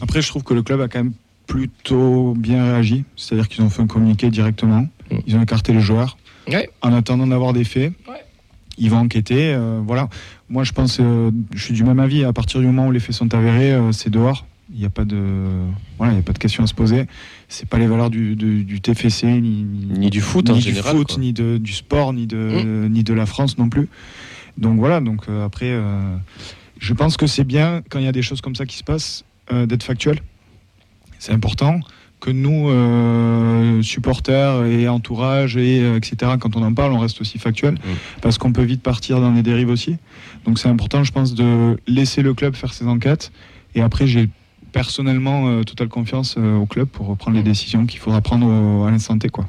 Après, 0.00 0.22
je 0.22 0.28
trouve 0.28 0.42
que 0.42 0.54
le 0.54 0.62
club 0.62 0.80
a 0.80 0.88
quand 0.88 0.98
même 1.02 1.12
plutôt 1.46 2.34
bien 2.36 2.64
réagi. 2.64 3.04
C'est-à-dire 3.16 3.48
qu'ils 3.48 3.62
ont 3.64 3.70
fait 3.70 3.82
un 3.82 3.86
communiqué 3.86 4.30
directement. 4.30 4.88
Mm. 5.10 5.16
Ils 5.26 5.36
ont 5.36 5.42
écarté 5.42 5.72
les 5.72 5.80
joueurs. 5.80 6.16
Ouais. 6.48 6.68
En 6.82 6.92
attendant 6.92 7.26
d'avoir 7.26 7.52
des 7.52 7.64
faits, 7.64 7.92
Ouais. 8.08 8.14
ils 8.78 8.90
vont 8.90 8.98
enquêter. 8.98 9.54
euh, 9.54 9.80
voilà. 9.86 10.08
Moi, 10.48 10.64
je 10.64 10.72
pense, 10.72 10.98
euh, 11.00 11.30
je 11.54 11.62
suis 11.64 11.74
du 11.74 11.84
même 11.84 12.00
avis. 12.00 12.24
À 12.24 12.32
partir 12.32 12.60
du 12.60 12.66
moment 12.66 12.88
où 12.88 12.92
les 12.92 13.00
faits 13.00 13.14
sont 13.14 13.32
avérés, 13.34 13.72
euh, 13.72 13.92
c'est 13.92 14.10
dehors. 14.10 14.46
Il 14.72 14.78
n'y 14.80 14.86
a 14.86 14.90
pas 14.90 15.04
de, 15.04 15.18
voilà, 15.98 16.14
il 16.14 16.16
y 16.16 16.18
a 16.18 16.22
pas 16.22 16.32
de 16.32 16.38
question 16.38 16.64
à 16.64 16.66
se 16.66 16.72
poser. 16.74 17.04
C'est 17.48 17.68
pas 17.68 17.78
les 17.78 17.86
valeurs 17.86 18.08
du, 18.10 18.34
du- 18.34 18.64
du 18.64 18.80
TFC 18.80 19.26
ni, 19.40 19.62
Ni 19.98 20.08
du 20.10 20.20
foot 20.22 20.46
ni 20.46 20.52
en 20.52 20.54
du 20.56 20.62
général. 20.62 20.96
foot, 20.96 21.08
quoi. 21.08 21.18
ni 21.18 21.32
de, 21.34 21.58
du 21.58 21.72
sport, 21.74 22.12
ni 22.14 22.26
de, 22.26 22.88
ni 22.90 23.04
de 23.04 23.12
la 23.14 23.26
France 23.26 23.58
non 23.58 23.68
plus. 23.68 23.88
Donc 24.56 24.78
voilà, 24.78 25.00
donc 25.00 25.24
euh, 25.28 25.44
après, 25.44 25.68
euh, 25.70 26.16
je 26.84 26.92
pense 26.92 27.16
que 27.16 27.26
c'est 27.26 27.44
bien 27.44 27.82
quand 27.88 27.98
il 27.98 28.04
y 28.04 28.08
a 28.08 28.12
des 28.12 28.20
choses 28.22 28.40
comme 28.42 28.54
ça 28.54 28.66
qui 28.66 28.76
se 28.76 28.84
passent 28.84 29.24
euh, 29.52 29.64
d'être 29.64 29.82
factuel. 29.82 30.18
C'est 31.18 31.32
important 31.32 31.80
que 32.20 32.30
nous, 32.30 32.68
euh, 32.68 33.80
supporters 33.82 34.64
et 34.66 34.86
entourage, 34.88 35.56
et, 35.56 35.80
euh, 35.80 35.96
etc., 35.96 36.32
quand 36.38 36.56
on 36.56 36.62
en 36.62 36.74
parle, 36.74 36.92
on 36.92 36.98
reste 36.98 37.20
aussi 37.22 37.38
factuel, 37.38 37.78
parce 38.20 38.36
qu'on 38.38 38.52
peut 38.52 38.62
vite 38.62 38.82
partir 38.82 39.20
dans 39.20 39.32
les 39.32 39.42
dérives 39.42 39.70
aussi. 39.70 39.96
Donc 40.44 40.58
c'est 40.58 40.68
important, 40.68 41.04
je 41.04 41.12
pense, 41.12 41.34
de 41.34 41.78
laisser 41.86 42.20
le 42.22 42.34
club 42.34 42.54
faire 42.54 42.72
ses 42.74 42.86
enquêtes. 42.86 43.32
Et 43.74 43.80
après, 43.80 44.06
j'ai 44.06 44.28
personnellement 44.72 45.62
totale 45.64 45.88
confiance 45.88 46.36
au 46.36 46.66
club 46.66 46.88
pour 46.88 47.16
prendre 47.16 47.36
les 47.36 47.42
décisions 47.42 47.86
qu'il 47.86 48.00
faudra 48.00 48.20
prendre 48.20 48.46
au- 48.46 48.84
à 48.84 48.90
l'instant 48.90 49.16
T. 49.18 49.28
Quoi. 49.30 49.46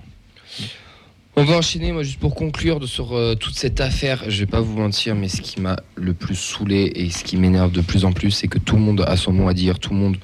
On 1.38 1.44
va 1.44 1.58
enchaîner, 1.58 1.92
moi, 1.92 2.04
juste 2.04 2.22
pour 2.22 2.34
conclure 2.34 2.88
sur 2.88 3.12
euh, 3.12 3.36
toute 3.36 3.56
cette 3.56 3.82
affaire. 3.82 4.24
Je 4.30 4.40
vais 4.40 4.46
pas 4.46 4.62
vous 4.62 4.78
mentir, 4.78 5.16
mais 5.16 5.28
ce 5.28 5.42
qui 5.42 5.60
m'a 5.60 5.76
le 5.96 6.14
plus 6.14 6.36
saoulé 6.36 6.94
et 6.96 7.10
ce 7.10 7.26
qui 7.26 7.36
m'énerve 7.36 7.74
de 7.74 7.82
plus 7.82 8.06
en 8.06 8.14
plus, 8.14 8.32
c'est 8.32 8.48
que 8.48 8.58
tout 8.58 8.78
le 8.78 8.82
monde 8.82 9.04
a 9.06 9.18
son 9.18 9.34
mot 9.34 9.50
à 9.50 9.54
dire, 9.54 9.78
tout 9.78 9.94
le 9.94 10.00
monde 10.00 10.16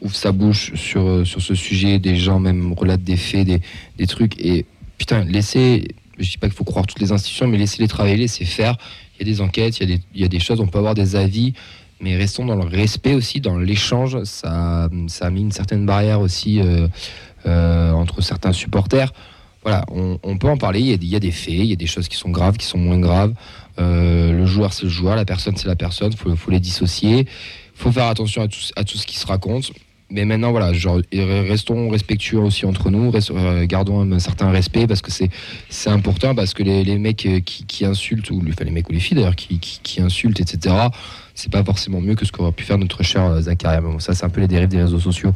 ouvre 0.00 0.14
sa 0.14 0.30
bouche 0.30 0.72
sur, 0.76 1.08
euh, 1.08 1.24
ce 1.24 1.56
sujet, 1.56 1.98
des 1.98 2.14
gens 2.14 2.38
même 2.38 2.72
relatent 2.72 3.02
des 3.02 3.16
faits, 3.16 3.48
des, 3.48 4.06
trucs. 4.06 4.38
Et 4.38 4.64
putain, 4.96 5.24
laissez, 5.24 5.88
je 6.20 6.30
dis 6.30 6.38
pas 6.38 6.46
qu'il 6.46 6.54
faut 6.56 6.62
croire 6.62 6.86
toutes 6.86 7.00
les 7.00 7.10
institutions, 7.10 7.48
mais 7.48 7.58
laissez-les 7.58 7.88
travailler, 7.88 8.16
laissez 8.16 8.44
faire. 8.44 8.76
Il 9.18 9.26
y 9.26 9.28
a 9.28 9.34
des 9.34 9.40
enquêtes, 9.40 9.80
il 9.80 10.00
y 10.14 10.24
a 10.24 10.28
des, 10.28 10.38
choses, 10.38 10.60
on 10.60 10.68
peut 10.68 10.78
avoir 10.78 10.94
des 10.94 11.16
avis, 11.16 11.54
mais 11.98 12.16
restons 12.16 12.46
dans 12.46 12.54
le 12.54 12.64
respect 12.64 13.14
aussi, 13.14 13.40
dans 13.40 13.58
l'échange. 13.58 14.22
Ça, 14.22 14.88
ça 15.08 15.26
a 15.26 15.30
mis 15.30 15.40
une 15.40 15.52
certaine 15.52 15.84
barrière 15.84 16.20
aussi 16.20 16.60
euh, 16.60 17.90
entre 17.90 18.20
certains 18.20 18.52
supporters 18.52 19.12
voilà, 19.64 19.84
on, 19.90 20.36
peut 20.36 20.48
en 20.48 20.58
parler. 20.58 20.80
Il 20.80 20.86
y, 20.86 21.16
a, 21.16 21.20
des- 21.20 21.30
faits, 21.30 21.54
il 21.54 21.64
y 21.64 21.72
a 21.72 21.76
des 21.76 21.86
choses 21.86 22.08
qui 22.08 22.16
sont 22.16 22.28
graves, 22.28 22.58
qui 22.58 22.66
sont 22.66 22.76
moins 22.76 22.98
graves. 22.98 23.32
Euh, 23.78 24.30
le 24.32 24.44
joueur, 24.44 24.74
c'est 24.74 24.84
le 24.84 24.90
joueur, 24.90 25.16
la 25.16 25.24
personne, 25.24 25.56
c'est 25.56 25.68
la 25.68 25.74
personne. 25.74 26.12
Il 26.12 26.36
faut, 26.36 26.50
les 26.50 26.60
dissocier. 26.60 27.20
Il 27.20 27.26
faut 27.74 27.90
faire 27.90 28.06
attention 28.06 28.42
à 28.42 28.48
tout, 28.48 28.98
ce 28.98 29.06
qui 29.06 29.16
se 29.16 29.26
raconte. 29.26 29.72
Mais 30.10 30.26
maintenant, 30.26 30.50
voilà, 30.50 30.74
genre, 30.74 31.00
restons 31.12 31.88
respectueux 31.88 32.38
aussi 32.38 32.66
entre 32.66 32.90
nous, 32.90 33.10
euh, 33.30 33.64
gardons 33.64 34.12
un, 34.12 34.18
certain 34.18 34.50
respect 34.50 34.86
parce 34.86 35.00
que 35.00 35.10
c'est 35.10 35.90
important 35.90 36.34
parce 36.34 36.52
que 36.52 36.62
les, 36.62 36.98
mecs 36.98 37.24
euh, 37.24 37.40
qui, 37.40 37.86
insultent, 37.86 38.30
ou 38.30 38.42
les 38.42 38.70
mecs 38.70 38.88
ou 38.90 38.92
les 38.92 39.00
filles 39.00 39.16
d'ailleurs, 39.16 39.34
qui, 39.34 40.00
insultent, 40.02 40.40
etc., 40.40 40.76
c'est 41.34 41.50
pas 41.50 41.64
forcément 41.64 42.02
mieux 42.02 42.14
que 42.14 42.26
ce 42.26 42.32
qu'aurait 42.32 42.52
pu 42.52 42.64
faire 42.64 42.78
notre 42.78 43.02
cher 43.02 43.40
Zakaria. 43.40 43.80
Bon, 43.80 43.98
ça, 43.98 44.14
c'est 44.14 44.26
un 44.26 44.28
peu 44.28 44.42
les 44.42 44.46
dérives 44.46 44.68
des 44.68 44.82
réseaux 44.82 45.00
sociaux 45.00 45.32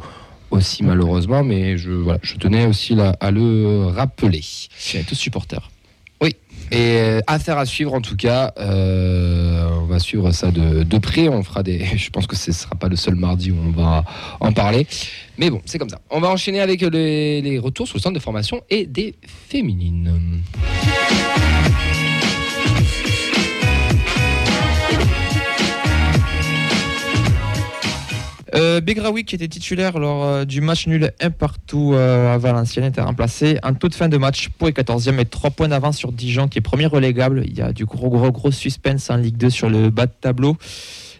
aussi, 0.51 0.83
malheureusement, 0.83 1.43
mais 1.43 1.77
je, 1.77 1.91
voilà, 1.91 2.19
je 2.21 2.35
tenais 2.35 2.65
aussi 2.65 2.95
là, 2.95 3.15
à 3.19 3.31
le 3.31 3.87
rappeler. 3.87 4.41
C'est 4.77 5.05
tous 5.05 5.15
supporters. 5.15 5.69
Et 6.71 6.97
euh, 6.97 7.21
affaire 7.25 7.57
à 7.57 7.65
suivre 7.65 7.93
en 7.93 8.01
tout 8.01 8.15
cas. 8.15 8.53
Euh, 8.59 9.67
on 9.81 9.85
va 9.85 9.99
suivre 9.99 10.31
ça 10.31 10.51
de, 10.51 10.83
de 10.83 10.97
près. 10.97 11.27
On 11.27 11.43
fera 11.43 11.63
des. 11.63 11.83
Je 11.97 12.09
pense 12.09 12.27
que 12.27 12.35
ce 12.35 12.51
ne 12.51 12.55
sera 12.55 12.75
pas 12.75 12.87
le 12.87 12.95
seul 12.95 13.15
mardi 13.15 13.51
où 13.51 13.57
on 13.57 13.71
va 13.71 14.03
en 14.39 14.51
parler. 14.51 14.85
Mais 15.37 15.49
bon, 15.49 15.61
c'est 15.65 15.79
comme 15.79 15.89
ça. 15.89 15.99
On 16.09 16.19
va 16.19 16.29
enchaîner 16.29 16.61
avec 16.61 16.81
les, 16.81 17.41
les 17.41 17.59
retours 17.59 17.87
sur 17.87 17.97
le 17.97 18.01
centre 18.01 18.15
de 18.15 18.19
formation 18.19 18.61
et 18.69 18.85
des 18.85 19.15
féminines. 19.23 20.43
Euh, 28.55 28.81
qui 29.25 29.35
était 29.35 29.47
titulaire 29.47 29.99
lors 29.99 30.23
euh, 30.23 30.45
du 30.45 30.61
match 30.61 30.87
nul 30.87 31.11
1 31.19 31.31
partout 31.31 31.93
euh, 31.93 32.33
à 32.33 32.37
Valenciennes, 32.37 32.85
était 32.85 33.01
remplacé 33.01 33.59
en 33.63 33.73
toute 33.73 33.93
fin 33.93 34.09
de 34.09 34.17
match 34.17 34.49
pour 34.49 34.67
les 34.67 34.73
14e 34.73 35.19
et 35.19 35.25
3 35.25 35.51
points 35.51 35.67
d'avance 35.67 35.97
sur 35.97 36.11
Dijon, 36.11 36.47
qui 36.47 36.57
est 36.57 36.61
premier 36.61 36.85
relégable. 36.85 37.43
Il 37.45 37.57
y 37.57 37.61
a 37.61 37.73
du 37.73 37.85
gros, 37.85 38.09
gros, 38.09 38.31
gros 38.31 38.51
suspense 38.51 39.09
en 39.09 39.17
Ligue 39.17 39.37
2 39.37 39.49
sur 39.49 39.69
le 39.69 39.89
bas 39.89 40.05
de 40.05 40.11
tableau. 40.19 40.57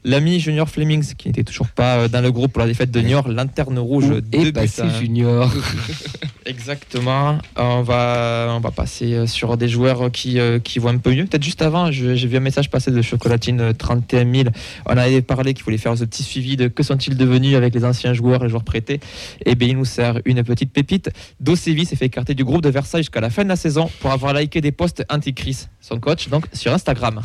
L'ami 0.04 0.40
Junior 0.40 0.70
Flemings, 0.70 1.16
qui 1.16 1.28
n'était 1.28 1.44
toujours 1.44 1.68
pas 1.68 1.98
euh, 1.98 2.08
dans 2.08 2.22
le 2.22 2.32
groupe 2.32 2.54
pour 2.54 2.62
la 2.62 2.68
défaite 2.68 2.92
de 2.92 3.02
Niort, 3.02 3.28
lanterne 3.28 3.80
rouge, 3.80 4.12
est 4.32 4.44
buts 4.44 4.54
passé 4.54 4.82
à. 4.82 4.90
Junior 4.90 5.52
Exactement. 6.46 7.38
Euh, 7.58 7.62
On 7.62 7.82
va, 7.84 8.48
on 8.50 8.60
va 8.60 8.72
passer 8.72 9.14
euh, 9.14 9.28
sur 9.28 9.56
des 9.58 9.68
joueurs 9.68 10.12
qui, 10.12 10.40
qui 10.64 10.80
vont 10.80 10.90
un 10.90 10.98
peu 10.98 11.12
mieux. 11.12 11.26
Peut-être 11.26 11.44
juste 11.44 11.62
avant, 11.62 11.92
j'ai 11.92 12.16
vu 12.16 12.38
un 12.38 12.42
message 12.42 12.70
passer 12.70 12.92
de 12.92 13.02
Chocolatine 13.02 13.62
euh, 13.62 13.74
31 13.74 14.32
000. 14.34 14.50
On 14.86 14.98
avait 14.98 15.22
parlé 15.22 15.54
qu'il 15.54 15.64
voulait 15.64 15.78
faire 15.78 15.98
ce 15.98 16.06
petit 16.06 16.24
suivi 16.24 16.58
de 16.58 16.68
que 16.68 16.84
sont-ils 16.84 17.16
devenus 17.16 17.56
avec 17.56 17.74
les 17.74 17.86
anciens 17.86 18.14
joueurs, 18.14 18.44
les 18.44 18.50
joueurs 18.50 18.64
prêtés. 18.64 19.00
Et 19.46 19.56
bien, 19.56 19.70
il 19.70 19.78
nous 19.78 19.86
sert 19.86 20.20
une 20.26 20.44
petite 20.44 20.72
pépite. 20.72 21.10
Dosevi 21.40 21.86
s'est 21.86 21.96
fait 21.96 22.06
écarter 22.06 22.34
du 22.34 22.44
groupe 22.44 22.62
de 22.62 22.70
Versailles 22.70 23.04
jusqu'à 23.04 23.22
la 23.22 23.30
fin 23.30 23.44
de 23.44 23.50
la 23.50 23.56
saison 23.56 23.90
pour 24.00 24.12
avoir 24.12 24.34
liké 24.34 24.62
des 24.62 24.72
posts 24.72 25.04
anti-Chris, 25.10 25.68
son 25.82 26.00
coach, 26.00 26.30
donc 26.30 26.46
sur 26.54 26.74
Instagram. 26.74 27.22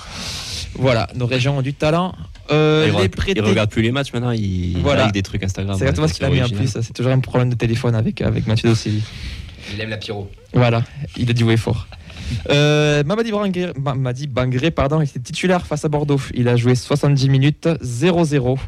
Voilà, 0.74 1.08
nos 1.14 1.26
régions 1.26 1.58
ont 1.58 1.62
du 1.62 1.74
talent. 1.74 2.14
Euh, 2.50 2.82
il, 2.84 2.90
les 2.90 2.96
regarde, 2.96 3.10
prêtés. 3.16 3.40
il 3.40 3.44
regarde 3.48 3.70
plus 3.70 3.82
les 3.82 3.92
matchs 3.92 4.12
maintenant, 4.12 4.30
il 4.32 4.78
Voilà. 4.82 5.04
like 5.04 5.14
des 5.14 5.22
trucs 5.22 5.42
Instagram. 5.42 5.76
C'est 5.78 5.84
exactement 5.84 6.08
ce 6.08 6.14
qu'il 6.14 6.24
a 6.24 6.30
mis 6.30 6.42
en 6.42 6.48
plus. 6.48 6.68
C'est 6.68 6.92
toujours 6.92 7.12
un 7.12 7.20
problème 7.20 7.48
de 7.50 7.54
téléphone 7.54 7.94
avec, 7.94 8.20
avec 8.20 8.46
Mathieu 8.46 8.68
Dosevi. 8.68 9.02
Il 9.74 9.80
aime 9.80 9.88
la 9.90 9.96
pyro. 9.96 10.30
Voilà, 10.52 10.82
il 11.16 11.28
a 11.30 11.32
dit 11.32 11.42
ouais 11.44 11.56
fort. 11.56 11.86
Euh, 12.50 13.02
Mamadi 13.04 13.30
Bangré, 13.30 13.72
Mamadi 13.78 14.26
Bangré, 14.26 14.70
pardon, 14.70 15.00
il 15.00 15.04
était 15.04 15.20
titulaire 15.20 15.66
face 15.66 15.84
à 15.84 15.88
Bordeaux. 15.88 16.20
Il 16.34 16.48
a 16.48 16.56
joué 16.56 16.74
70 16.74 17.28
minutes, 17.28 17.66
0-0. 17.82 18.58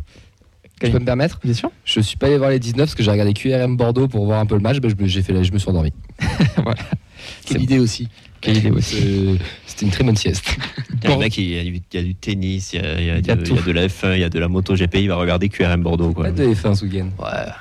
Tu 0.81 0.91
peux 0.91 0.99
me 0.99 1.05
permettre? 1.07 1.39
Bien 1.43 1.55
sûr. 1.55 1.71
Je 1.87 2.01
suis 2.01 2.19
pas 2.19 2.27
allé 2.27 2.37
voir 2.37 2.51
les 2.51 2.59
19 2.59 2.85
parce 2.87 2.95
que 2.95 3.03
j'ai 3.03 3.11
regardé 3.11 3.33
QRM 3.33 3.77
Bordeaux 3.79 4.09
pour 4.09 4.27
voir 4.27 4.41
un 4.41 4.47
peu 4.47 4.55
le 4.57 4.61
match. 4.61 4.79
Ben, 4.79 4.91
je, 4.91 5.03
me- 5.03 5.09
j'ai 5.09 5.23
fait, 5.23 5.33
la- 5.33 5.43
je 5.43 5.53
me 5.53 5.59
suis 5.59 5.69
endormi. 5.71 5.93
Quelle 6.21 6.43
idée 6.43 6.59
aussi. 6.59 7.47
Quelle 7.47 7.63
idée 7.63 7.79
aussi. 7.79 8.09
C'était 8.55 9.85
une 9.87 9.91
très 9.93 10.05
bonne 10.05 10.17
sieste. 10.17 10.57
Il 11.05 11.11
y 11.11 11.13
a, 11.13 11.17
mec, 11.19 11.37
il 11.39 11.45
y 11.51 11.59
a, 11.59 11.63
du, 11.63 11.75
il 11.75 11.83
y 11.93 11.99
a 11.99 12.03
du 12.03 12.15
tennis, 12.15 12.73
il 12.73 12.81
y 12.81 12.85
a, 12.85 13.19
il 13.19 13.19
y 13.19 13.23
de, 13.23 13.35
tout. 13.45 13.53
il 13.55 13.57
y 13.57 13.59
a 13.59 13.63
de 13.63 13.73
la 13.73 13.87
F1, 13.87 14.15
il 14.15 14.21
y 14.21 14.25
a 14.25 14.29
de 14.31 14.39
la 14.39 14.49
MotoGP, 14.49 14.95
il 14.97 15.09
va 15.09 15.17
regarder 15.17 15.49
QRM 15.49 15.83
Bordeaux. 15.83 16.13
Quoi. 16.13 16.25
Pas 16.25 16.31
de 16.33 16.47
F1 16.47 16.75
ce 16.75 16.85
week-end. 16.85 17.11
Ouais. 17.19 17.53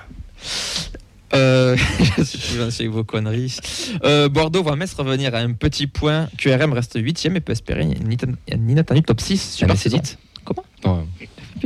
Euh, 1.34 1.76
je 2.17 2.69
suis 2.71 2.88
vos 2.88 3.04
conneries. 3.04 3.58
Euh, 4.04 4.30
Bordeaux 4.30 4.63
va 4.63 4.76
mettre 4.76 4.98
revenir 4.98 5.36
à 5.36 5.39
un 5.39 5.52
petit 5.54 5.88
point. 5.88 6.30
QRM 6.38 6.71
reste 6.74 6.98
8 7.00 7.26
et 7.26 7.39
peut 7.41 7.52
espérer 7.52 7.84
une 7.84 7.93
inat- 8.12 8.36
un 8.52 8.67
inattendu 8.69 9.02
top 9.04 9.19
6 9.21 9.56
sur 9.56 9.67
la 9.67 9.76
c'est 9.76 9.89
saison. 9.89 9.98
dit. 9.98 10.15
Comment? 10.43 10.63
Non, 10.86 11.08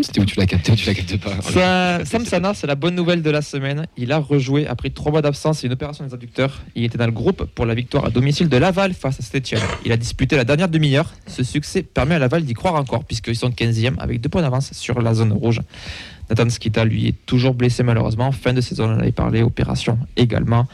C'était 0.03 0.21
où 0.21 0.25
tu 0.25 0.39
l'as 0.39 0.45
capté 0.45 0.71
ou 0.71 0.75
tu 0.75 0.85
l'as 0.85 0.93
capté 0.93 1.17
pas 1.17 1.31
Sam 2.05 2.25
Sana, 2.25 2.53
c'est 2.53 2.67
la 2.67 2.75
bonne 2.75 2.95
nouvelle 2.95 3.21
de 3.21 3.29
la 3.29 3.41
semaine. 3.41 3.85
Il 3.97 4.12
a 4.12 4.17
rejoué 4.17 4.67
après 4.67 4.89
trois 4.89 5.12
mois 5.12 5.21
d'absence 5.21 5.63
et 5.63 5.67
une 5.67 5.73
opération 5.73 6.05
des 6.05 6.13
adducteurs. 6.13 6.62
Il 6.75 6.83
était 6.83 6.97
dans 6.97 7.05
le 7.05 7.12
groupe 7.12 7.45
pour 7.55 7.65
la 7.65 7.73
victoire 7.73 8.05
à 8.05 8.09
domicile 8.09 8.49
de 8.49 8.57
Laval 8.57 8.93
face 8.93 9.19
à 9.19 9.23
Stettienne. 9.23 9.62
Il 9.85 9.91
a 9.91 9.97
disputé 9.97 10.35
la 10.35 10.43
dernière 10.43 10.69
demi-heure. 10.69 11.13
Ce 11.27 11.43
succès 11.43 11.83
permet 11.83 12.15
à 12.15 12.19
Laval 12.19 12.43
d'y 12.43 12.53
croire 12.53 12.75
encore, 12.75 13.03
puisqu'ils 13.03 13.35
sont 13.35 13.49
15e 13.49 13.97
avec 13.99 14.21
deux 14.21 14.29
points 14.29 14.41
d'avance 14.41 14.71
sur 14.73 15.01
la 15.01 15.13
zone 15.13 15.33
rouge. 15.33 15.62
Nathan 16.30 16.50
Skita, 16.50 16.86
lui, 16.86 17.08
est 17.08 17.26
toujours 17.26 17.54
blessé 17.54 17.84
malheureusement. 17.84 18.32
Fin 18.32 18.54
de 18.54 18.62
saison, 18.62 18.86
on 18.86 18.96
en 18.96 19.00
avait 19.00 19.12
parlé, 19.12 19.42
opération 19.42 19.98
également. 20.15 20.68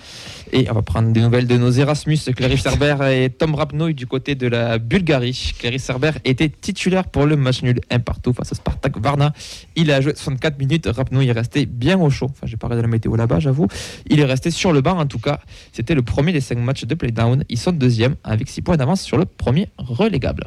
Et 0.52 0.70
on 0.70 0.74
va 0.74 0.82
prendre 0.82 1.12
des 1.12 1.22
nouvelles 1.22 1.48
de 1.48 1.58
nos 1.58 1.72
Erasmus, 1.72 2.18
Clarisse 2.36 2.62
Cerber 2.64 2.96
et 3.12 3.30
Tom 3.30 3.56
Rapnoy 3.56 3.94
du 3.94 4.06
côté 4.06 4.36
de 4.36 4.48
la 4.48 4.78
Bulgarie. 4.78 5.54
Clarisse 5.58 5.84
Cerber 5.84 6.12
était 6.26 6.50
titulaire 6.50 7.06
pour 7.06 7.26
le 7.26 7.36
match 7.36 7.62
nul 7.64 7.80
1 7.90 8.00
partout 8.00 8.34
face 8.34 8.52
à 8.52 8.56
Spartak 8.56 8.98
Varna. 9.00 9.34
Il 9.76 9.92
a 9.92 10.02
joué 10.02 10.14
64 10.16 10.60
minutes. 10.60 10.88
Rapnoy 10.88 11.28
est 11.28 11.32
resté 11.32 11.66
bien 11.66 12.00
au 12.00 12.10
chaud. 12.10 12.28
Enfin, 12.30 12.48
j'ai 12.48 12.58
parlé 12.58 12.76
de 12.76 12.82
la 12.82 12.88
météo 12.88 13.16
là-bas, 13.16 13.40
j'avoue. 13.40 13.68
Il 14.08 14.20
est 14.20 14.26
resté 14.26 14.52
sur 14.52 14.74
le 14.74 14.82
banc 14.82 14.98
en 15.00 15.06
tout 15.06 15.20
cas. 15.20 15.40
C'était 15.72 15.96
le 15.96 16.02
premier 16.02 16.34
des 16.34 16.42
5 16.42 16.58
matchs 16.58 16.86
de 16.86 16.96
playdown. 16.96 17.44
Ils 17.50 17.58
sont 17.58 17.72
deuxième 17.72 18.16
avec 18.24 18.50
6 18.50 18.62
points 18.62 18.78
d'avance 18.78 19.02
sur 19.02 19.18
le 19.18 19.26
premier 19.26 19.70
relégable. 19.78 20.46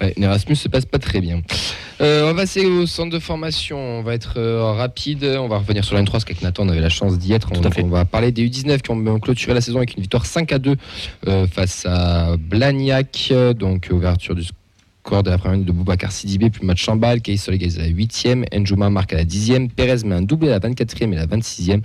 Ouais, 0.00 0.14
l'Erasmus 0.16 0.56
se 0.56 0.68
passe 0.68 0.86
pas 0.86 0.98
très 0.98 1.20
bien. 1.20 1.42
Euh, 2.02 2.22
on 2.24 2.26
va 2.26 2.42
passer 2.42 2.66
au 2.66 2.86
centre 2.86 3.10
de 3.10 3.18
formation. 3.20 3.78
On 3.78 4.02
va 4.02 4.14
être 4.14 4.34
euh, 4.38 4.72
rapide. 4.72 5.22
On 5.38 5.46
va 5.46 5.58
revenir 5.58 5.84
sur 5.84 5.94
la 5.94 6.02
N3 6.02 6.10
parce 6.10 6.24
qu'avec 6.24 6.42
Nathan, 6.42 6.64
on 6.66 6.68
avait 6.68 6.80
la 6.80 6.88
chance 6.88 7.16
d'y 7.18 7.32
être. 7.32 7.50
Tout 7.52 7.60
on, 7.60 7.64
à 7.64 7.70
fait. 7.70 7.82
on 7.82 7.88
va 7.88 8.04
parler 8.04 8.32
des 8.32 8.48
U19 8.48 8.80
qui 8.80 8.90
ont 8.90 9.20
clôturé 9.20 9.54
la 9.54 9.60
saison 9.60 9.78
avec 9.78 9.94
une 9.96 10.02
victoire 10.02 10.26
5 10.26 10.50
à 10.52 10.58
2 10.58 10.76
euh, 11.28 11.46
face 11.46 11.86
à 11.86 12.36
Blagnac. 12.36 13.32
Donc, 13.56 13.88
ouverture 13.92 14.34
du 14.34 14.42
score 15.04 15.22
de 15.22 15.30
la 15.30 15.38
première 15.38 15.52
minute 15.58 15.68
de 15.68 15.72
Boubacar 15.72 16.10
Sidibé, 16.10 16.50
puis 16.50 16.62
le 16.62 16.66
match 16.66 16.88
en 16.88 16.96
balle. 16.96 17.20
Kay 17.20 17.36
Soleil 17.36 17.64
à 17.76 17.82
la 17.82 17.88
8e. 17.88 18.44
Njouma 18.58 18.90
marque 18.90 19.12
à 19.12 19.16
la 19.18 19.24
10e. 19.24 19.68
Pérez 19.70 20.04
met 20.04 20.16
un 20.16 20.22
doublé 20.22 20.48
à 20.50 20.58
la 20.58 20.60
24e 20.60 21.12
et 21.12 21.16
la 21.16 21.26
26e. 21.26 21.82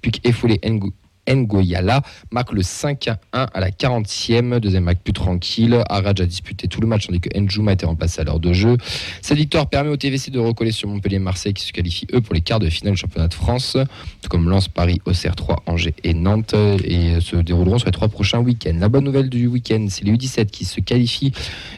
Puis 0.00 0.12
Efoulé 0.24 0.58
Ngo- 0.64 0.92
Ngoyala 1.34 2.02
marque 2.30 2.52
le 2.52 2.62
5 2.62 3.08
à 3.08 3.18
1 3.32 3.46
à 3.52 3.60
la 3.60 3.70
40e. 3.70 4.58
Deuxième 4.60 4.84
match 4.84 4.98
plus 5.02 5.12
tranquille. 5.12 5.82
Araj 5.88 6.20
a 6.20 6.26
disputé 6.26 6.68
tout 6.68 6.80
le 6.80 6.86
match 6.86 7.06
tandis 7.06 7.20
que 7.20 7.38
Njouma 7.38 7.72
a 7.72 7.74
été 7.74 7.86
remplacé 7.86 8.20
à 8.20 8.24
l'heure 8.24 8.40
de 8.40 8.52
jeu. 8.52 8.76
Cette 9.22 9.38
victoire 9.38 9.68
permet 9.68 9.90
au 9.90 9.96
TVC 9.96 10.30
de 10.30 10.38
recoller 10.38 10.72
sur 10.72 10.88
Montpellier-Marseille 10.88 11.54
qui 11.54 11.64
se 11.64 11.72
qualifie 11.72 12.06
eux 12.14 12.20
pour 12.20 12.34
les 12.34 12.40
quarts 12.40 12.60
de 12.60 12.68
finale 12.68 12.94
du 12.94 13.00
championnat 13.00 13.28
de 13.28 13.34
France, 13.34 13.76
tout 14.22 14.28
comme 14.28 14.48
Lens, 14.48 14.68
Paris, 14.68 15.00
Auxerre 15.04 15.36
3, 15.36 15.62
Angers 15.66 15.94
et 16.04 16.14
Nantes 16.14 16.54
et 16.84 17.20
se 17.20 17.36
dérouleront 17.36 17.78
sur 17.78 17.86
les 17.86 17.92
trois 17.92 18.08
prochains 18.08 18.40
week-ends. 18.40 18.76
La 18.78 18.88
bonne 18.88 19.04
nouvelle 19.04 19.28
du 19.28 19.46
week-end, 19.46 19.86
c'est 19.88 20.04
les 20.04 20.12
U17 20.12 20.46
qui 20.46 20.64
se 20.64 20.80
qualifient 20.80 21.32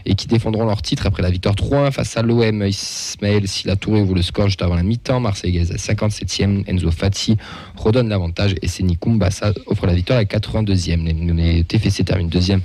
et 0.06 0.14
qui 0.14 0.26
défendront 0.26 0.64
leur 0.64 0.82
titre 0.82 1.06
après 1.06 1.22
la 1.22 1.30
victoire 1.30 1.54
3-1 1.54 1.92
face 1.92 2.16
à 2.16 2.22
l'OM. 2.22 2.64
Ismaël 2.66 3.46
Silla 3.48 3.76
Touré 3.76 4.00
ouvre 4.00 4.14
le 4.14 4.22
score 4.22 4.46
juste 4.46 4.62
avant 4.62 4.74
la 4.74 4.82
mi-temps. 4.82 5.20
Marseille 5.20 5.58
à 5.58 5.64
57e. 5.64 6.64
Enzo 6.66 6.90
Fati 6.90 7.36
redonne 7.76 8.08
l'avantage 8.08 8.54
et 8.62 8.68
Seni 8.68 8.96
Kumbassa 9.40 9.61
offre 9.66 9.87
la 9.87 9.94
victoire 9.94 10.18
à 10.18 10.22
la 10.22 10.26
82e. 10.26 11.05
Les, 11.05 11.55
les 11.55 11.64
TFC 11.64 12.05
terminent 12.05 12.29
deuxième 12.29 12.62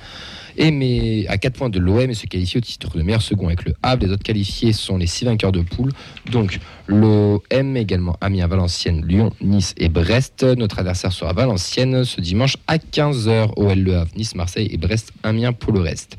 et 0.58 0.72
mais 0.72 1.28
à 1.28 1.38
4 1.38 1.54
points 1.54 1.70
de 1.70 1.80
l'OM 1.80 2.10
et 2.10 2.14
se 2.14 2.28
qualifie 2.28 2.58
au 2.58 2.62
titre 2.62 2.98
de 2.98 3.04
meilleur 3.04 3.22
second 3.22 3.48
avec 3.48 3.66
le 3.66 3.74
Havre. 3.84 4.06
Les 4.06 4.12
autres 4.12 4.24
qualifiés 4.24 4.74
sont 4.74 4.98
les 4.98 5.08
6 5.08 5.26
vainqueurs 5.26 5.52
de 5.52 5.62
poule. 5.62 5.92
Donc 6.32 6.60
l'OM, 6.88 7.78
également 7.78 8.16
Amiens, 8.22 8.48
Valenciennes, 8.48 9.06
Lyon, 9.06 9.32
Nice 9.42 9.74
et 9.78 9.90
Brest. 9.90 10.44
Notre 10.44 10.80
adversaire 10.80 11.12
sera 11.12 11.34
Valenciennes 11.34 12.04
ce 12.04 12.22
dimanche 12.22 12.58
à 12.68 12.78
15h. 12.78 13.52
OL 13.58 13.80
Le 13.80 13.98
Havre, 13.98 14.12
Nice, 14.16 14.36
Marseille 14.36 14.70
et 14.72 14.78
Brest, 14.78 15.12
Amiens 15.24 15.54
pour 15.54 15.74
le 15.74 15.82
reste. 15.82 16.18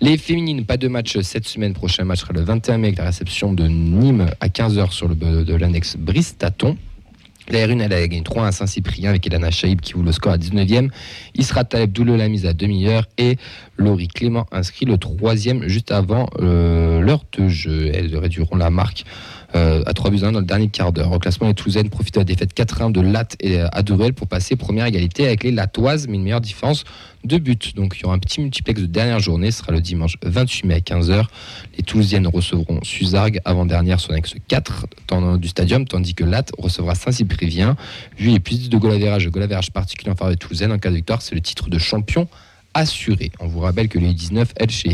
Les 0.00 0.16
féminines, 0.16 0.64
pas 0.64 0.76
de 0.76 0.88
match 0.88 1.18
cette 1.20 1.46
semaine. 1.46 1.74
Prochain 1.74 2.04
match 2.04 2.20
sera 2.20 2.32
le 2.32 2.40
21 2.40 2.78
mai 2.78 2.88
avec 2.88 2.98
la 2.98 3.04
réception 3.04 3.52
de 3.52 3.66
Nîmes 3.66 4.30
à 4.40 4.48
15h 4.48 4.92
sur 4.92 5.08
le 5.08 5.14
de 5.14 5.54
l'annexe 5.54 5.96
Bristaton. 5.96 6.76
La 7.50 7.66
R1, 7.66 7.80
elle 7.80 7.92
a 7.92 8.08
gagné 8.08 8.22
3 8.22 8.46
à 8.46 8.52
Saint-Cyprien 8.52 9.10
avec 9.10 9.26
Elana 9.26 9.50
Chaïb 9.50 9.82
qui 9.82 9.94
ouvre 9.96 10.06
le 10.06 10.12
score 10.12 10.32
à 10.32 10.38
19e. 10.38 10.88
Isra 11.34 11.64
Taleb 11.64 11.92
double 11.92 12.16
la 12.16 12.28
mise 12.28 12.46
à 12.46 12.54
demi-heure 12.54 13.04
et 13.18 13.36
Laurie 13.76 14.08
Clément 14.08 14.46
inscrit 14.50 14.86
le 14.86 14.96
troisième 14.96 15.68
juste 15.68 15.92
avant 15.92 16.30
euh, 16.40 17.00
l'heure 17.00 17.24
de 17.36 17.48
jeu. 17.48 17.90
Elles 17.92 18.16
réduiront 18.16 18.56
la 18.56 18.70
marque 18.70 19.04
à 19.54 19.92
3 19.92 20.10
buts 20.10 20.20
à 20.22 20.26
1 20.26 20.32
dans 20.32 20.40
le 20.40 20.44
dernier 20.44 20.68
quart 20.68 20.92
d'heure. 20.92 21.12
Au 21.12 21.18
classement, 21.18 21.46
les 21.48 21.54
Toulousaines 21.54 21.88
profitent 21.88 22.14
de 22.14 22.20
la 22.20 22.24
défaite 22.24 22.54
4-1 22.56 22.90
de 22.92 23.00
Latte 23.00 23.36
et 23.40 23.60
euh, 23.60 23.68
Adourel 23.72 24.12
pour 24.12 24.26
passer 24.26 24.56
première 24.56 24.86
égalité 24.86 25.26
avec 25.26 25.44
les 25.44 25.52
Latoises, 25.52 26.08
mais 26.08 26.16
une 26.16 26.24
meilleure 26.24 26.40
différence 26.40 26.84
de 27.24 27.38
buts. 27.38 27.56
Donc 27.76 27.96
il 27.98 28.02
y 28.02 28.04
aura 28.04 28.14
un 28.14 28.18
petit 28.18 28.40
multiplex 28.40 28.80
de 28.80 28.86
dernière 28.86 29.20
journée, 29.20 29.50
ce 29.50 29.58
sera 29.60 29.72
le 29.72 29.80
dimanche 29.80 30.16
28 30.24 30.66
mai 30.66 30.74
à 30.74 30.78
15h. 30.80 31.24
Les 31.78 31.82
Toulousiennes 31.84 32.26
recevront 32.26 32.80
Suzargues, 32.82 33.40
avant-dernière 33.44 34.00
son 34.00 34.14
ex 34.14 34.34
4 34.48 34.86
dans- 35.08 35.36
du 35.36 35.48
stadium, 35.48 35.86
tandis 35.86 36.14
que 36.14 36.24
Latte 36.24 36.52
recevra 36.58 36.94
Saint-Cyprien. 36.94 37.76
Vu 38.18 38.30
les 38.30 38.40
plus 38.40 38.68
de 38.68 38.76
goal 38.76 38.92
average, 38.92 39.24
le 39.26 39.30
goal 39.30 39.44
average 39.44 39.70
particulier 39.70 40.10
en 40.10 40.16
faveur 40.16 40.32
des 40.32 40.38
Toulousaines, 40.38 40.72
en 40.72 40.78
cas 40.78 40.90
de 40.90 40.96
victoire, 40.96 41.22
c'est 41.22 41.34
le 41.34 41.40
titre 41.40 41.70
de 41.70 41.78
champion 41.78 42.28
assuré. 42.74 43.30
On 43.40 43.46
vous 43.46 43.60
rappelle 43.60 43.88
que 43.88 43.98
les 43.98 44.12
19, 44.12 44.52
elles, 44.56 44.70
chez 44.70 44.92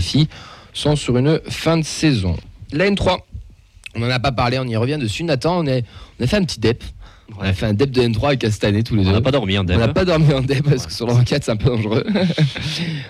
sont 0.73 0.97
sur 0.97 1.17
une 1.17 1.41
fin 1.49 1.79
de 1.79 1.83
saison. 1.83 2.37
La 2.73 2.89
N3, 2.89 3.19
on 3.97 4.01
n'en 4.01 4.11
a 4.11 4.19
pas 4.21 4.33
parlé, 4.33 4.59
on 4.59 4.65
y 4.65 4.77
revient 4.77 4.99
dessus. 4.99 5.25
Nathan, 5.25 5.59
on, 5.61 5.67
est, 5.67 5.85
on 6.21 6.25
a 6.25 6.27
fait 6.27 6.37
un 6.37 6.45
petit 6.45 6.61
dep. 6.61 6.83
On 7.39 7.43
a 7.43 7.53
fait 7.53 7.67
un 7.67 7.75
dep 7.75 7.93
de 7.93 8.03
N3 8.03 8.27
avec 8.27 8.41
Castanet 8.41 8.83
tous 8.83 8.97
les 8.97 9.05
deux. 9.05 9.11
On 9.11 9.13
n'a 9.13 9.21
pas 9.21 9.31
dormi 9.31 9.57
en 9.57 9.61
On 9.61 9.65
dev. 9.65 9.79
n'a 9.79 9.87
pas 9.89 10.05
dormi 10.05 10.33
en 10.35 10.41
dep 10.41 10.69
parce 10.69 10.85
que 10.87 10.93
sur 10.93 11.07
le 11.07 11.13
24 11.13 11.45
c'est 11.45 11.53
un 11.53 11.57
peu 11.57 11.69
dangereux. 11.71 12.05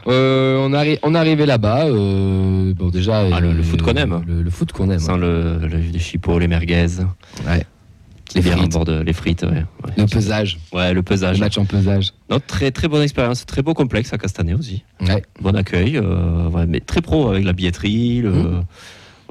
Euh, 0.07 0.57
on, 0.59 0.71
arri- 0.73 0.99
on 1.03 1.15
est 1.15 1.19
arrivé 1.19 1.47
là-bas. 1.47 1.87
euh, 1.87 2.75
bon 2.75 2.89
déjà. 2.89 3.21
Ah, 3.33 3.41
le- 3.41 3.49
euh, 3.49 3.53
le 3.55 3.63
foot 3.63 3.83
qu'on 3.83 3.95
aime. 3.95 4.23
Le, 4.27 4.43
le 4.43 4.51
foot 4.51 4.73
qu'on 4.73 4.91
aime. 4.91 4.99
Sans 4.99 5.17
le, 5.17 5.59
le- 5.59 5.79
les 5.79 5.99
chipots, 5.99 6.39
les 6.39 6.49
merguez. 6.49 6.87
Ouais. 7.47 7.65
Les 8.35 8.43
frites. 8.43 8.73
bord 8.73 8.85
de 8.85 9.01
les 9.01 9.13
frites. 9.13 9.43
Ouais, 9.43 9.49
ouais. 9.51 9.93
Le 9.97 10.07
pesage. 10.07 10.59
Ouais, 10.73 10.89
le 10.91 10.95
Le 10.97 11.03
pesage. 11.03 11.41
match 11.41 11.59
en 11.59 11.65
pesage. 11.65 12.13
Non, 12.31 12.39
très 12.45 12.71
très 12.71 12.87
bonne 12.89 13.03
expérience, 13.03 13.45
très 13.45 13.63
beau 13.63 13.75
complexe 13.75 14.13
à 14.13 14.19
Castanet 14.19 14.55
aussi. 14.55 14.85
Ouais. 15.01 15.23
Bon 15.41 15.57
accueil, 15.57 15.97
euh, 15.97 16.49
ouais, 16.49 16.67
mais 16.67 16.79
très 16.81 17.01
pro 17.01 17.29
avec 17.31 17.45
la 17.45 17.53
billetterie, 17.53 18.21
le, 18.21 18.31
Mhm. 18.31 18.65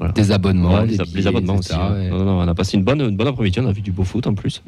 Voilà. 0.00 0.12
Des 0.14 0.32
abonnements. 0.32 0.74
Ouais, 0.80 0.86
des 0.86 0.96
les, 0.96 1.04
billets, 1.04 1.20
les 1.20 1.26
abonnements 1.28 1.56
aussi. 1.56 1.70
etc., 1.72 1.80
ouais. 1.92 1.96
ouais. 1.98 2.08
Non, 2.10 2.18
non, 2.18 2.24
non, 2.24 2.38
on 2.40 2.48
a 2.48 2.54
passé 2.54 2.76
une 2.76 2.82
bonne, 2.84 3.00
une 3.00 3.16
bonne 3.16 3.28
après-midi, 3.28 3.60
on 3.60 3.66
a 3.66 3.72
vu 3.72 3.82
du 3.82 3.92
beau 3.92 4.02
foot 4.04 4.26
en 4.26 4.34
plus. 4.34 4.62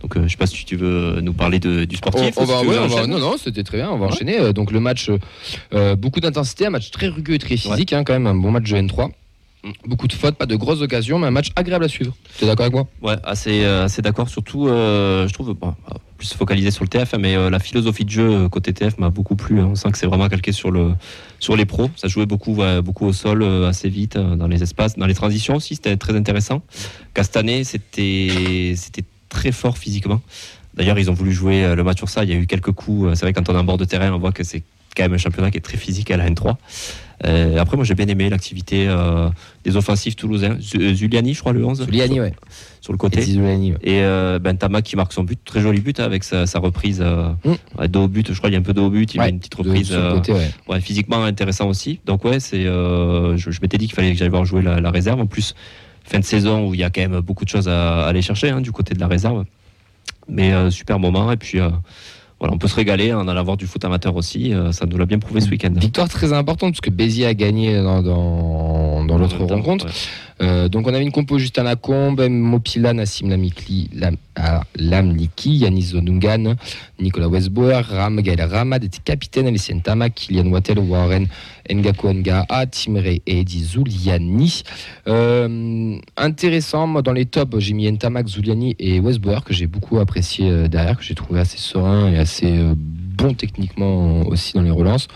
Donc 0.00 0.16
euh, 0.16 0.22
je 0.24 0.28
sais 0.28 0.36
pas 0.36 0.46
si 0.46 0.64
tu 0.64 0.76
veux 0.76 1.20
nous 1.20 1.32
parler 1.32 1.58
de, 1.58 1.84
du 1.84 1.96
sportif. 1.96 2.32
On, 2.36 2.40
on 2.40 2.44
ou 2.44 2.46
si 2.46 2.52
va, 2.52 2.60
tu 2.62 2.66
ouais, 2.68 2.74
veux 2.74 2.80
on 2.80 2.86
va- 2.86 2.94
enchaîner. 2.96 3.12
non, 3.12 3.18
non, 3.18 3.36
c'était 3.36 3.62
très 3.64 3.78
bien. 3.78 3.90
On 3.90 3.98
va 3.98 4.06
enchaîner. 4.06 4.38
Euh, 4.40 4.52
Donc 4.52 4.70
le 4.70 4.80
match, 4.80 5.08
euh, 5.10 5.18
euh, 5.74 5.96
beaucoup 5.96 6.20
d'intensité, 6.20 6.66
un 6.66 6.70
match 6.70 6.90
très 6.90 7.08
rugueux 7.08 7.34
et 7.34 7.38
très 7.38 7.56
physique, 7.56 7.92
hein, 7.92 8.04
quand 8.04 8.12
même, 8.14 8.26
un 8.26 8.34
bon 8.34 8.50
match 8.52 8.70
de 8.70 8.76
N3. 8.76 9.10
Beaucoup 9.86 10.08
de 10.08 10.12
fautes, 10.12 10.36
pas 10.36 10.46
de 10.46 10.56
grosses 10.56 10.80
occasions, 10.80 11.18
mais 11.18 11.26
un 11.26 11.30
match 11.30 11.50
agréable 11.56 11.84
à 11.84 11.88
suivre. 11.88 12.14
Tu 12.38 12.44
es 12.44 12.46
d'accord 12.46 12.64
avec 12.66 12.74
moi? 12.74 12.86
Ouais, 13.02 13.16
assez, 13.24 13.64
euh, 13.64 13.84
assez 13.84 14.02
d'accord. 14.02 14.28
Surtout, 14.28 14.68
euh, 14.68 15.26
je 15.28 15.32
trouve, 15.32 15.54
plus 16.16 16.32
focalisé 16.34 16.70
sur 16.70 16.84
le 16.84 16.88
TF, 16.88 17.14
hein, 17.14 17.18
mais 17.20 17.36
euh, 17.36 17.50
la 17.50 17.58
philosophie 17.58 18.04
de 18.04 18.10
jeu 18.10 18.48
côté 18.48 18.72
TF 18.72 18.98
m'a 18.98 19.10
beaucoup 19.10 19.36
plu. 19.36 19.60
hein. 19.60 19.68
On 19.70 19.74
sent 19.74 19.90
que 19.92 19.98
c'est 19.98 20.06
vraiment 20.06 20.28
calqué 20.28 20.52
sur, 20.52 20.70
le, 20.70 20.92
sur 21.38 21.56
les 21.56 21.64
pros. 21.64 21.90
Ça 21.96 22.08
jouait 22.08 22.26
beaucoup, 22.26 22.60
beaucoup 22.82 23.06
au 23.06 23.12
sol, 23.12 23.42
assez 23.64 23.88
vite, 23.88 24.16
dans 24.16 24.48
les 24.48 24.62
espaces. 24.62 24.96
Dans 24.96 25.06
les 25.06 25.14
transitions 25.14 25.56
aussi, 25.56 25.76
c'était 25.76 25.96
très 25.96 26.16
intéressant. 26.16 26.62
Castanet, 27.14 27.64
c'était 27.64 28.74
très 29.28 29.52
fort 29.52 29.78
physiquement. 29.78 30.20
D'ailleurs, 30.74 30.98
ils 30.98 31.10
ont 31.10 31.14
voulu 31.14 31.32
jouer 31.32 31.74
le 31.74 31.82
match 31.84 31.98
sur 31.98 32.08
ça. 32.08 32.24
Il 32.24 32.30
y 32.30 32.32
a 32.32 32.36
eu 32.36 32.46
quelques 32.46 32.72
coups. 32.72 33.14
C'est 33.14 33.22
vrai, 33.22 33.32
quand 33.32 33.48
on 33.48 33.54
est 33.54 33.58
en 33.58 33.64
bord 33.64 33.78
de 33.78 33.84
terrain, 33.84 34.12
on 34.12 34.18
voit 34.18 34.32
que 34.32 34.44
c'est 34.44 34.62
quand 34.96 35.04
même 35.04 35.14
un 35.14 35.18
championnat 35.18 35.50
qui 35.50 35.58
est 35.58 35.62
très 35.62 35.76
physique 35.76 36.10
à 36.10 36.16
la 36.16 36.28
N3. 36.28 36.56
Euh, 37.26 37.58
après, 37.58 37.76
moi, 37.76 37.84
j'ai 37.84 37.94
bien 37.94 38.06
aimé 38.06 38.28
l'activité 38.30 38.86
euh, 38.88 39.28
des 39.64 39.76
offensifs 39.76 40.14
toulousains. 40.16 40.56
Euh, 40.76 40.94
Zuliani, 40.94 41.34
je 41.34 41.40
crois, 41.40 41.52
le 41.52 41.64
11. 41.64 41.84
Zuliani, 41.84 42.14
sur, 42.14 42.22
ouais. 42.22 42.32
sur 42.80 42.92
le 42.92 42.98
côté. 42.98 43.18
Et 43.20 43.22
Zuliani, 43.22 43.72
ouais. 43.72 43.78
Et 43.82 44.02
euh, 44.02 44.38
Bentama 44.38 44.82
qui 44.82 44.94
marque 44.94 45.12
son 45.12 45.24
but, 45.24 45.38
très 45.44 45.60
joli 45.60 45.80
but 45.80 45.98
hein, 45.98 46.04
avec 46.04 46.22
sa, 46.24 46.46
sa 46.46 46.58
reprise 46.60 47.00
euh, 47.04 47.30
Mm. 47.44 48.06
but. 48.06 48.32
Je 48.32 48.38
crois 48.38 48.50
qu'il 48.50 48.54
y 48.54 48.56
a 48.56 48.60
un 48.60 48.62
peu 48.62 48.78
au 48.80 48.88
but, 48.90 49.14
il 49.14 49.18
Ouais, 49.20 49.26
a 49.26 49.28
une 49.30 49.38
petite 49.40 49.56
De- 49.60 49.68
reprise 49.68 49.96
côté, 50.12 50.32
ouais. 50.68 50.80
physiquement 50.80 51.24
intéressant 51.24 51.68
aussi. 51.68 51.98
Donc 52.06 52.24
ouais, 52.24 52.38
c'est, 52.40 52.62
je, 52.62 53.34
je 53.36 53.60
m'étais 53.62 53.78
dit 53.78 53.86
qu'il 53.86 53.94
fallait 53.96 54.12
que 54.12 54.18
j'aille 54.18 54.28
voir 54.28 54.44
jouer 54.44 54.62
la, 54.62 54.80
la 54.80 54.90
réserve. 54.90 55.20
En 55.20 55.26
plus, 55.26 55.54
fin 56.04 56.20
de 56.20 56.24
saison 56.24 56.68
où 56.68 56.74
il 56.74 56.80
y 56.80 56.84
a 56.84 56.90
quand 56.90 57.00
même 57.00 57.20
beaucoup 57.20 57.44
de 57.44 57.50
choses 57.50 57.68
à, 57.68 58.04
à 58.04 58.08
aller 58.08 58.22
chercher 58.22 58.50
hein, 58.50 58.60
du 58.60 58.70
côté 58.72 58.94
de 58.94 59.00
la 59.00 59.08
réserve. 59.08 59.44
Mais 60.28 60.52
super 60.70 60.98
moment 60.98 61.32
et 61.32 61.36
puis 61.36 61.58
voilà, 62.40 62.54
on 62.54 62.58
peut 62.58 62.68
se 62.68 62.76
régaler 62.76 63.12
en 63.12 63.26
allant 63.26 63.42
voir 63.42 63.56
du 63.56 63.66
foot 63.66 63.84
amateur 63.84 64.14
aussi. 64.14 64.54
euh, 64.54 64.70
ça 64.70 64.86
nous 64.86 64.96
l'a 64.96 65.06
bien 65.06 65.18
prouvé 65.18 65.40
ce 65.40 65.50
week-end. 65.50 65.72
Victoire 65.74 66.08
très 66.08 66.32
importante 66.32 66.72
parce 66.72 66.80
que 66.80 66.90
Béziers 66.90 67.26
a 67.26 67.34
gagné 67.34 67.82
dans, 67.82 68.00
dans, 68.02 68.87
dans 69.04 69.18
l'autre 69.18 69.44
rencontre. 69.44 69.86
ouais. 69.86 69.92
Euh, 70.40 70.68
donc 70.68 70.86
on 70.86 70.94
avait 70.94 71.02
une 71.02 71.10
compo 71.10 71.38
Justin 71.38 71.64
Lacombe, 71.64 72.28
Mopila, 72.28 72.92
Nassim 72.92 73.28
Lamikli, 73.28 73.90
Lam, 73.92 74.16
ah, 74.36 74.62
Lamliki, 74.76 75.50
Yanis 75.56 75.90
Zonungan, 75.90 76.54
Nicolas 77.00 77.28
Westbauer, 77.28 77.84
Ram, 77.84 78.20
Gaël 78.20 78.42
Ramad 78.42 78.84
était 78.84 79.00
capitaine, 79.04 79.48
Alicien 79.48 79.80
Tama, 79.80 80.10
Kylian 80.10 80.46
Wattel, 80.50 80.78
Warren, 80.78 81.26
Ngako 81.70 82.14
Nga, 82.14 82.46
Timre 82.70 83.06
et 83.06 83.22
Eddie 83.26 83.64
Zuliani. 83.64 84.62
Euh, 85.08 85.98
intéressant, 86.16 86.86
moi 86.86 87.02
dans 87.02 87.12
les 87.12 87.26
tops, 87.26 87.58
j'ai 87.58 87.74
mis 87.74 87.90
Ntamak, 87.90 88.28
Zuliani 88.28 88.76
et 88.78 89.00
Westbauer 89.00 89.42
que 89.44 89.52
j'ai 89.52 89.66
beaucoup 89.66 89.98
apprécié 89.98 90.48
euh, 90.48 90.68
derrière, 90.68 90.96
que 90.96 91.02
j'ai 91.04 91.14
trouvé 91.14 91.40
assez 91.40 91.58
serein 91.58 92.12
et 92.12 92.18
assez 92.18 92.52
bon 92.74 93.34
techniquement 93.34 94.22
aussi 94.28 94.52
dans 94.54 94.62
les 94.62 94.70
relances. 94.70 95.08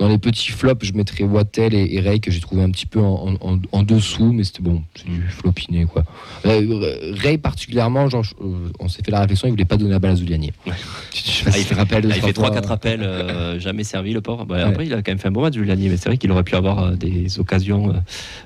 Dans 0.00 0.08
les 0.08 0.16
petits 0.18 0.50
flops, 0.50 0.84
je 0.86 0.94
mettrais 0.94 1.24
Wattel 1.24 1.74
et, 1.74 1.86
et 1.94 2.00
Ray 2.00 2.20
que 2.20 2.30
j'ai 2.30 2.40
trouvé 2.40 2.62
un 2.62 2.70
petit 2.70 2.86
peu 2.86 3.00
en, 3.00 3.36
en- 3.42 3.52
en- 3.52 3.60
en 3.70 3.82
dessous, 3.82 4.32
mais 4.32 4.44
c'était 4.44 4.62
bon, 4.62 4.82
c'est 4.96 5.04
du 5.04 5.20
flopiné 5.28 5.84
quoi. 5.84 6.04
Euh, 6.46 7.12
Ray 7.22 7.36
particulièrement, 7.36 8.08
genre, 8.08 8.24
euh, 8.40 8.70
on 8.78 8.88
s'est 8.88 9.02
fait 9.04 9.10
la 9.10 9.20
réflexion, 9.20 9.46
il 9.48 9.50
voulait 9.50 9.66
pas 9.66 9.76
donner 9.76 9.90
la 9.90 9.98
balle 9.98 10.12
à 10.12 10.16
Zuliani. 10.16 10.52
Ouais. 10.66 10.72
Ah, 10.72 11.58
il 11.58 11.64
de 11.66 12.10
Ah, 12.12 12.16
il 12.16 12.22
fait 12.22 12.34
fois. 12.34 12.48
3-4 12.50 12.72
appels, 12.72 13.02
euh, 13.02 13.60
jamais 13.60 13.84
servi 13.84 14.14
le 14.14 14.22
port. 14.22 14.46
Bah, 14.46 14.56
Ouais. 14.56 14.62
Après, 14.62 14.86
il 14.86 14.94
a 14.94 15.02
quand 15.02 15.10
même 15.12 15.18
fait 15.18 15.28
un 15.28 15.32
bon 15.32 15.42
match, 15.42 15.52
Giuliani, 15.54 15.90
mais 15.90 15.98
c'est 15.98 16.08
vrai 16.08 16.16
qu'il 16.16 16.32
aurait 16.32 16.44
pu 16.44 16.54
avoir 16.54 16.78
euh, 16.82 16.94
des 16.96 17.38
occasions 17.38 17.90
euh, 17.90 17.98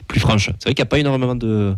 plus 0.09 0.19
franches. 0.19 0.51
C'est 0.59 0.65
vrai 0.65 0.75
qu'il 0.75 0.83
n'y 0.83 0.89
a 0.89 0.91
pas 0.91 0.99
énormément 0.99 1.37
de 1.37 1.75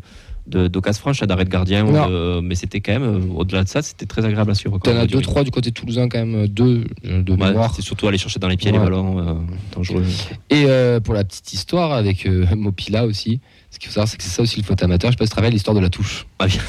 de- 0.47 0.69
d'occasions 0.69 1.01
franches 1.01 1.23
à 1.23 1.27
d'arrêt 1.27 1.45
de 1.45 1.51
gardien, 1.51 1.85
de- 1.85 2.41
mais 2.41 2.55
c'était 2.55 2.81
quand 2.81 2.93
même, 2.93 3.03
euh, 3.03 3.35
au-delà 3.35 3.65
de 3.65 3.69
ça, 3.69 3.83
c'était 3.83 4.07
très 4.07 4.25
agréable 4.25 4.51
à 4.51 4.55
suivre. 4.55 4.79
T'en 4.79 4.93
as 4.93 4.99
au 4.99 5.01
deux, 5.03 5.07
début. 5.09 5.23
trois 5.23 5.43
du 5.45 5.51
côté 5.51 5.73
toulousain 5.73 6.09
quand 6.09 6.19
même, 6.25 6.47
deux 6.49 6.85
euh, 7.05 7.23
de 7.23 7.33
Ouais, 7.33 7.49
mémoire. 7.49 7.73
c'est 7.75 7.83
surtout 7.83 8.07
aller 8.09 8.19
chercher 8.19 8.39
dans 8.39 8.49
les 8.49 8.57
pieds 8.57 8.71
Ouais. 8.71 8.79
les 8.79 8.85
ballons 8.85 9.19
euh, 9.19 9.35
dangereux. 9.75 10.05
Et 10.51 10.65
euh, 10.67 11.01
pour 11.01 11.15
la 11.15 11.25
petite 11.25 11.53
histoire 11.53 11.93
avec 11.93 12.27
Mopila 12.57 13.05
aussi, 13.07 13.41
ce 13.71 13.79
qu'il 13.79 13.89
faut 13.89 13.95
savoir, 13.95 14.09
c'est 14.09 14.17
que 14.17 14.23
c'est 14.23 14.31
ça 14.31 14.43
aussi 14.43 14.59
le 14.61 14.65
faute 14.65 14.83
amateur. 14.83 15.11
Je 15.11 15.17
sais 15.17 15.19
pas 15.19 15.25
si 15.25 15.31
tu 15.31 15.35
te 15.35 15.41
rappelles 15.41 15.53
l'histoire 15.53 15.75
de 15.75 15.81
la 15.81 15.91
touche. 15.91 16.27
Ah, 16.39 16.47
bien. 16.47 16.61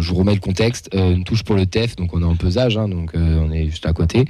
Je 0.00 0.08
vous 0.08 0.14
remets 0.16 0.34
le 0.34 0.40
contexte. 0.40 0.88
Une 0.94 1.24
touche 1.24 1.42
pour 1.44 1.54
le 1.56 1.66
TEF, 1.66 1.96
donc 1.96 2.12
on 2.14 2.20
est 2.22 2.24
en 2.24 2.34
pesage, 2.36 2.76
hein, 2.78 2.88
donc 2.88 3.12
on 3.14 3.50
est 3.52 3.66
juste 3.66 3.86
à 3.86 3.92
côté. 3.92 4.24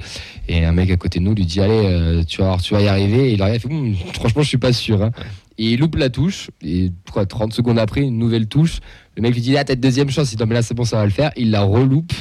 Et 0.47 0.63
un 0.65 0.71
mec 0.73 0.91
à 0.91 0.97
côté 0.97 1.19
de 1.19 1.23
nous 1.23 1.33
lui 1.33 1.45
dit 1.45 1.59
Allez, 1.61 2.23
tu, 2.27 2.41
vas, 2.41 2.57
tu 2.61 2.73
vas 2.73 2.81
y 2.81 2.87
arriver. 2.87 3.29
Et 3.29 3.33
il 3.33 3.41
arrive, 3.41 3.55
il 3.55 3.59
fait 3.61 3.73
Hum, 3.73 3.95
Franchement, 4.13 4.41
je 4.43 4.47
suis 4.49 4.57
pas 4.57 4.73
sûr. 4.73 5.01
hein. 5.01 5.11
Et 5.57 5.71
il 5.71 5.79
loupe 5.79 5.95
la 5.95 6.09
touche. 6.09 6.49
Et 6.63 6.91
quoi, 7.11 7.25
30 7.25 7.53
secondes 7.53 7.77
après, 7.77 8.01
une 8.01 8.17
nouvelle 8.17 8.47
touche. 8.47 8.79
Le 9.15 9.21
mec 9.21 9.33
lui 9.33 9.41
dit 9.41 9.57
Ah, 9.57 9.63
t'as 9.63 9.73
une 9.73 9.79
deuxième 9.81 10.09
chance. 10.09 10.31
Il 10.31 10.37
dit 10.37 10.41
Non, 10.43 10.47
mais 10.47 10.55
là, 10.55 10.61
c'est 10.61 10.73
bon, 10.73 10.85
ça 10.85 10.97
va 10.97 11.05
le 11.05 11.11
faire. 11.11 11.31
Il 11.35 11.51
la 11.51 11.61
reloupe. 11.61 12.13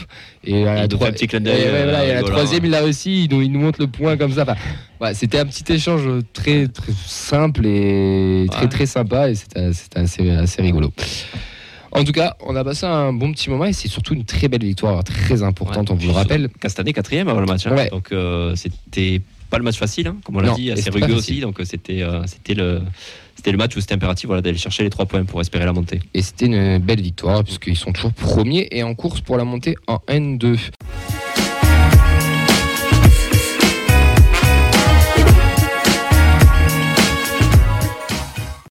Et 0.45 0.67
à 0.67 0.87
la, 0.87 0.89
petit 0.89 1.27
clin 1.27 1.39
et 1.45 1.69
voilà, 1.69 2.01
euh, 2.01 2.21
et 2.21 2.25
troisième, 2.25 2.65
il 2.65 2.71
l'a 2.71 2.81
réussi. 2.81 3.25
Il 3.25 3.31
nous, 3.31 3.41
il 3.43 3.51
nous 3.53 3.61
montre 3.61 3.81
le 3.81 3.87
point 3.87 4.17
comme 4.17 4.33
ça. 4.33 4.43
Enfin, 4.43 4.57
ouais, 5.01 5.15
c'était 5.15 5.39
un 5.39 5.47
petit 5.47 5.73
échange 5.73 6.03
très, 6.33 6.67
très 6.69 6.93
simple 7.07 7.65
et 7.67 8.47
très, 8.51 8.63
Ouais. 8.63 8.69
très 8.69 8.87
sympa. 8.87 9.31
Et 9.31 9.35
c'était 9.37 9.73
c'était 9.73 10.01
assez, 10.01 10.31
assez 10.31 10.63
rigolo. 10.63 10.93
En 11.93 12.05
tout 12.05 12.13
cas, 12.13 12.37
on 12.47 12.55
a 12.55 12.63
passé 12.63 12.87
un 12.87 13.13
bon 13.13 13.33
petit 13.33 13.51
moment 13.51 13.65
et 13.65 13.73
c'est 13.73 13.89
surtout 13.89 14.15
une 14.15 14.25
très 14.25 14.47
belle 14.49 14.63
victoire, 14.65 15.03
très 15.03 15.43
importante, 15.43 15.91
Ouais. 15.91 15.97
on 15.97 15.99
vous 15.99 16.07
le 16.07 16.13
rappelle. 16.13 16.49
Castanet 16.61 16.93
quatrième 16.93 17.29
avant 17.29 17.41
le 17.41 17.47
match, 17.47 17.67
hein. 17.67 17.75
Ouais. 17.75 17.91
donc 17.91 18.13
euh, 18.13 18.55
c'était 18.55 19.23
pas 19.51 19.59
le 19.59 19.65
match 19.65 19.77
facile, 19.77 20.07
hein, 20.07 20.17
comme 20.25 20.37
on 20.37 20.41
l'a 20.41 20.53
dit, 20.53 20.71
assez 20.71 20.91
rugueux 20.91 21.15
aussi, 21.15 21.41
donc 21.41 21.61
euh, 21.61 21.65
c'était 21.65 22.03
euh, 22.03 22.25
c'était 22.27 22.55
le 22.55 22.81
c'était 23.37 23.53
le 23.53 23.59
match 23.59 23.77
où 23.77 23.81
c'était 23.81 23.95
impératif 23.95 24.27
voilà, 24.27 24.43
d'aller 24.43 24.59
chercher 24.59 24.83
les 24.83 24.91
trois 24.91 25.07
points 25.07 25.25
pour 25.25 25.41
espérer 25.41 25.65
la 25.65 25.73
montée. 25.73 26.01
Et 26.15 26.23
c'était 26.23 26.47
une 26.47 26.79
belle 26.79 27.01
victoire 27.01 27.43
puisqu'ils 27.43 27.77
sont 27.77 27.93
toujours 27.93 28.13
premiers 28.13 28.69
et 28.71 28.83
en 28.83 28.95
course 28.95 29.21
pour 29.21 29.37
la 29.37 29.45
montée 29.45 29.77
en 29.87 29.97
N2. 30.09 30.59